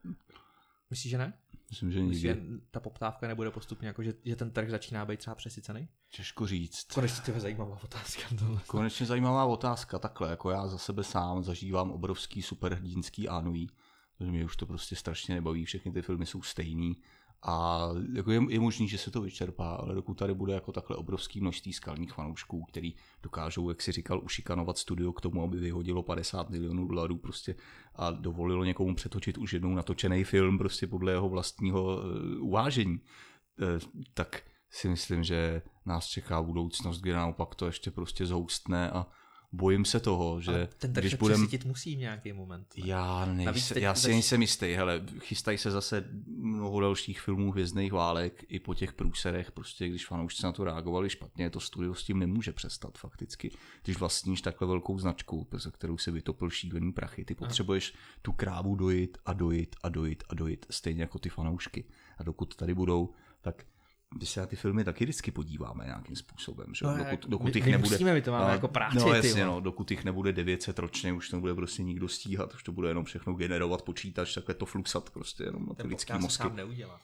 Myslíš, 0.90 1.12
že 1.12 1.18
ne? 1.18 1.34
Myslím, 1.70 1.92
že 1.92 2.00
nikdy. 2.00 2.16
Myslím, 2.16 2.54
že 2.54 2.62
ta 2.72 2.80
poptávka 2.80 3.28
nebude 3.28 3.52
postupně, 3.52 3.88
jako 3.88 4.04
že, 4.04 4.14
že 4.26 4.36
ten 4.36 4.52
trh 4.52 4.70
začíná 4.70 5.06
být 5.06 5.20
třeba 5.20 5.36
přesycený? 5.36 5.88
Těžko 6.10 6.48
říct. 6.48 6.94
Konečně 6.94 7.24
to 7.24 7.32
je 7.32 7.40
zajímavá 7.40 7.80
otázka. 7.84 8.22
Tohle. 8.40 8.62
Konečně 8.68 9.06
zajímavá 9.06 9.46
otázka. 9.46 10.00
Takhle, 10.00 10.30
jako 10.30 10.50
já 10.50 10.68
za 10.68 10.78
sebe 10.78 11.04
sám 11.04 11.44
zažívám 11.44 11.92
obrovský 11.92 12.42
superhrdinský 12.42 13.30
anuí, 13.30 13.70
protože 14.18 14.32
mě 14.32 14.46
už 14.46 14.56
to 14.56 14.66
prostě 14.66 14.96
strašně 14.96 15.36
nebaví, 15.36 15.66
všechny 15.66 15.92
ty 15.92 16.02
filmy 16.02 16.26
jsou 16.26 16.42
stejný 16.42 16.98
a 17.48 17.90
jako 18.14 18.32
je, 18.32 18.42
je 18.50 18.60
možný, 18.60 18.88
že 18.88 18.98
se 18.98 19.12
to 19.12 19.22
vyčerpá, 19.22 19.76
ale 19.76 19.96
dokud 19.96 20.14
tady 20.14 20.34
bude 20.34 20.54
jako 20.54 20.72
takhle 20.72 20.98
obrovský 20.98 21.42
množství 21.42 21.74
skalních 21.74 22.14
fanoušků, 22.14 22.64
který 22.64 22.96
dokážou, 23.24 23.70
jak 23.70 23.82
si 23.82 23.92
říkal, 23.92 24.22
ušikanovat 24.24 24.78
studio 24.78 25.14
k 25.14 25.22
tomu, 25.22 25.44
aby 25.44 25.60
vyhodilo 25.60 26.04
50 26.04 26.50
milionů 26.50 26.88
dolarů 26.88 27.18
prostě 27.18 27.56
a 27.96 28.12
dovolilo 28.12 28.64
někomu 28.64 28.96
přetočit 28.96 29.38
už 29.38 29.54
jednou 29.54 29.76
natočený 29.76 30.24
film 30.24 30.58
prostě 30.58 30.88
podle 30.88 31.12
jeho 31.12 31.30
vlastního 31.30 31.84
uh, 31.84 32.48
uvážení, 32.48 32.98
uh, 32.98 33.80
tak 34.14 34.42
si 34.70 34.90
myslím, 34.90 35.24
že 35.24 35.62
nás 35.86 36.06
čeká 36.08 36.42
budoucnost, 36.42 37.02
kde 37.02 37.14
naopak 37.14 37.56
to 37.56 37.66
ještě 37.66 37.92
prostě 37.92 38.26
zhoustne 38.26 38.92
a 38.92 39.06
bojím 39.56 39.86
se 39.86 40.00
toho, 40.00 40.42
že 40.42 40.52
Ale 40.52 40.68
ten 40.78 40.94
když 40.94 41.14
budem... 41.14 41.48
musí 41.66 41.96
v 41.96 42.00
nějaký 42.00 42.34
moment. 42.34 42.68
Já, 42.76 43.26
nejsem, 43.26 43.78
já 43.78 43.96
si 43.96 44.10
nejsem 44.10 44.42
jistý, 44.42 44.74
hele, 44.74 45.02
chystají 45.20 45.58
se 45.58 45.72
zase 45.72 46.04
mnoho 46.28 46.80
dalších 46.80 47.22
filmů 47.22 47.52
hvězdných 47.52 47.94
válek 47.94 48.46
i 48.48 48.60
po 48.60 48.74
těch 48.74 48.94
průserech, 48.94 49.52
prostě 49.52 49.88
když 49.90 50.06
fanoušci 50.06 50.44
na 50.44 50.52
to 50.52 50.64
reagovali 50.64 51.10
špatně, 51.10 51.50
to 51.50 51.60
studio 51.60 51.94
s 51.94 52.04
tím 52.04 52.20
nemůže 52.20 52.52
přestat 52.52 52.98
fakticky. 52.98 53.52
Když 53.84 53.98
vlastníš 53.98 54.42
takhle 54.42 54.68
velkou 54.68 55.00
značku, 55.00 55.48
za 55.52 55.72
kterou 55.72 55.98
se 55.98 56.12
vytopil 56.12 56.50
šílený 56.50 56.92
prachy, 56.92 57.26
ty 57.26 57.36
potřebuješ 57.36 57.94
tu 58.22 58.32
krávu 58.32 58.76
dojit 58.76 59.18
a 59.26 59.34
dojit 59.34 59.76
a 59.84 59.90
dojit 59.90 60.24
a 60.30 60.36
dojit, 60.36 60.66
stejně 60.70 61.02
jako 61.02 61.20
ty 61.20 61.30
fanoušky. 61.30 61.86
A 62.18 62.24
dokud 62.24 62.56
tady 62.56 62.74
budou, 62.74 63.10
tak 63.42 63.66
my 64.20 64.26
se 64.26 64.40
na 64.40 64.46
ty 64.46 64.56
filmy 64.56 64.84
taky 64.84 65.06
vždycky 65.06 65.32
podíváme 65.32 65.86
nějakým 65.86 66.16
způsobem, 66.16 66.74
že? 66.74 66.86
No, 66.86 66.98
dokud, 66.98 67.30
dokud 67.30 67.44
my, 67.44 67.52
jich 67.56 67.66
nebude, 67.66 67.90
musíme, 67.90 68.14
my 68.14 68.22
to 68.22 68.32
máme 68.32 68.46
a, 68.46 68.52
jako 68.52 68.68
práci. 68.68 68.98
No 68.98 69.14
jasně, 69.14 69.46
no, 69.46 69.60
dokud 69.60 69.92
jich 69.92 70.04
nebude 70.04 70.34
900 70.34 70.80
ročně, 70.80 71.14
už 71.14 71.30
to 71.30 71.40
bude 71.40 71.56
prostě 71.56 71.84
nikdo 71.84 72.08
stíhat, 72.08 72.54
už 72.54 72.64
to 72.64 72.72
bude 72.72 72.88
jenom 72.88 73.06
všechno 73.06 73.34
generovat 73.34 73.82
počítač, 73.82 74.34
takhle 74.34 74.56
to 74.56 74.66
fluxat 74.66 75.10
prostě 75.10 75.44
jenom 75.44 75.66
na 75.66 75.76
ty 75.76 75.88
lidský 75.88 76.14
mozky. 76.20 76.50
neudělá. 76.54 77.00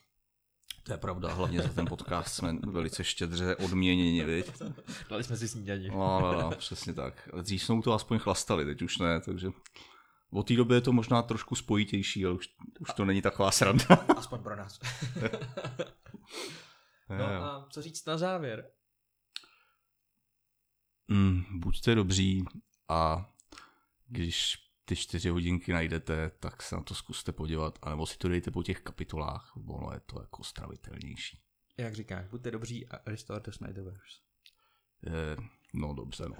To 0.83 0.91
je 0.91 0.97
pravda, 0.97 1.33
hlavně 1.33 1.61
za 1.61 1.69
ten 1.69 1.85
podcast 1.85 2.35
jsme 2.35 2.53
velice 2.53 3.03
štědře 3.03 3.55
odměněni, 3.55 4.23
viď? 4.23 4.45
Dali 5.09 5.23
jsme 5.23 5.37
si 5.37 5.47
snídaní. 5.47 5.87
No, 5.87 6.19
no, 6.21 6.41
no, 6.41 6.51
přesně 6.51 6.93
tak. 6.93 7.29
Dřív 7.41 7.63
jsme 7.63 7.81
to 7.81 7.93
aspoň 7.93 8.19
chlastali, 8.19 8.65
teď 8.65 8.81
už 8.81 8.97
ne, 8.97 9.21
takže 9.21 9.49
od 10.31 10.47
té 10.47 10.55
doby 10.55 10.75
je 10.75 10.81
to 10.81 10.93
možná 10.93 11.21
trošku 11.21 11.55
spojitější, 11.55 12.25
ale 12.25 12.35
už, 12.35 12.49
už 12.79 12.93
to 12.93 13.05
není 13.05 13.21
taková 13.21 13.51
sranda. 13.51 13.85
Aspoň 14.17 14.39
pro 14.39 14.55
nás. 14.55 14.79
No 17.17 17.25
a 17.25 17.67
co 17.69 17.81
říct 17.81 18.05
na 18.05 18.17
závěr? 18.17 18.71
Mm, 21.07 21.59
buďte 21.59 21.95
dobří 21.95 22.45
a 22.87 23.29
když 24.07 24.57
ty 24.85 24.95
čtyři 24.95 25.29
hodinky 25.29 25.73
najdete, 25.73 26.31
tak 26.39 26.63
se 26.63 26.75
na 26.75 26.83
to 26.83 26.95
zkuste 26.95 27.31
podívat, 27.31 27.79
anebo 27.81 28.05
si 28.05 28.17
to 28.17 28.27
dejte 28.27 28.51
po 28.51 28.63
těch 28.63 28.81
kapitolách, 28.81 29.53
ono 29.67 29.93
je 29.93 29.99
to 29.99 30.21
jako 30.21 30.43
stravitelnější. 30.43 31.41
Jak 31.77 31.95
říkáš, 31.95 32.27
buďte 32.27 32.51
dobří 32.51 32.87
a 32.87 33.09
restore 33.09 33.39
the 33.39 33.51
Snyderverse. 33.51 34.17
Eh, 35.07 35.37
no 35.73 35.93
dobře, 35.93 36.25
no. 36.29 36.35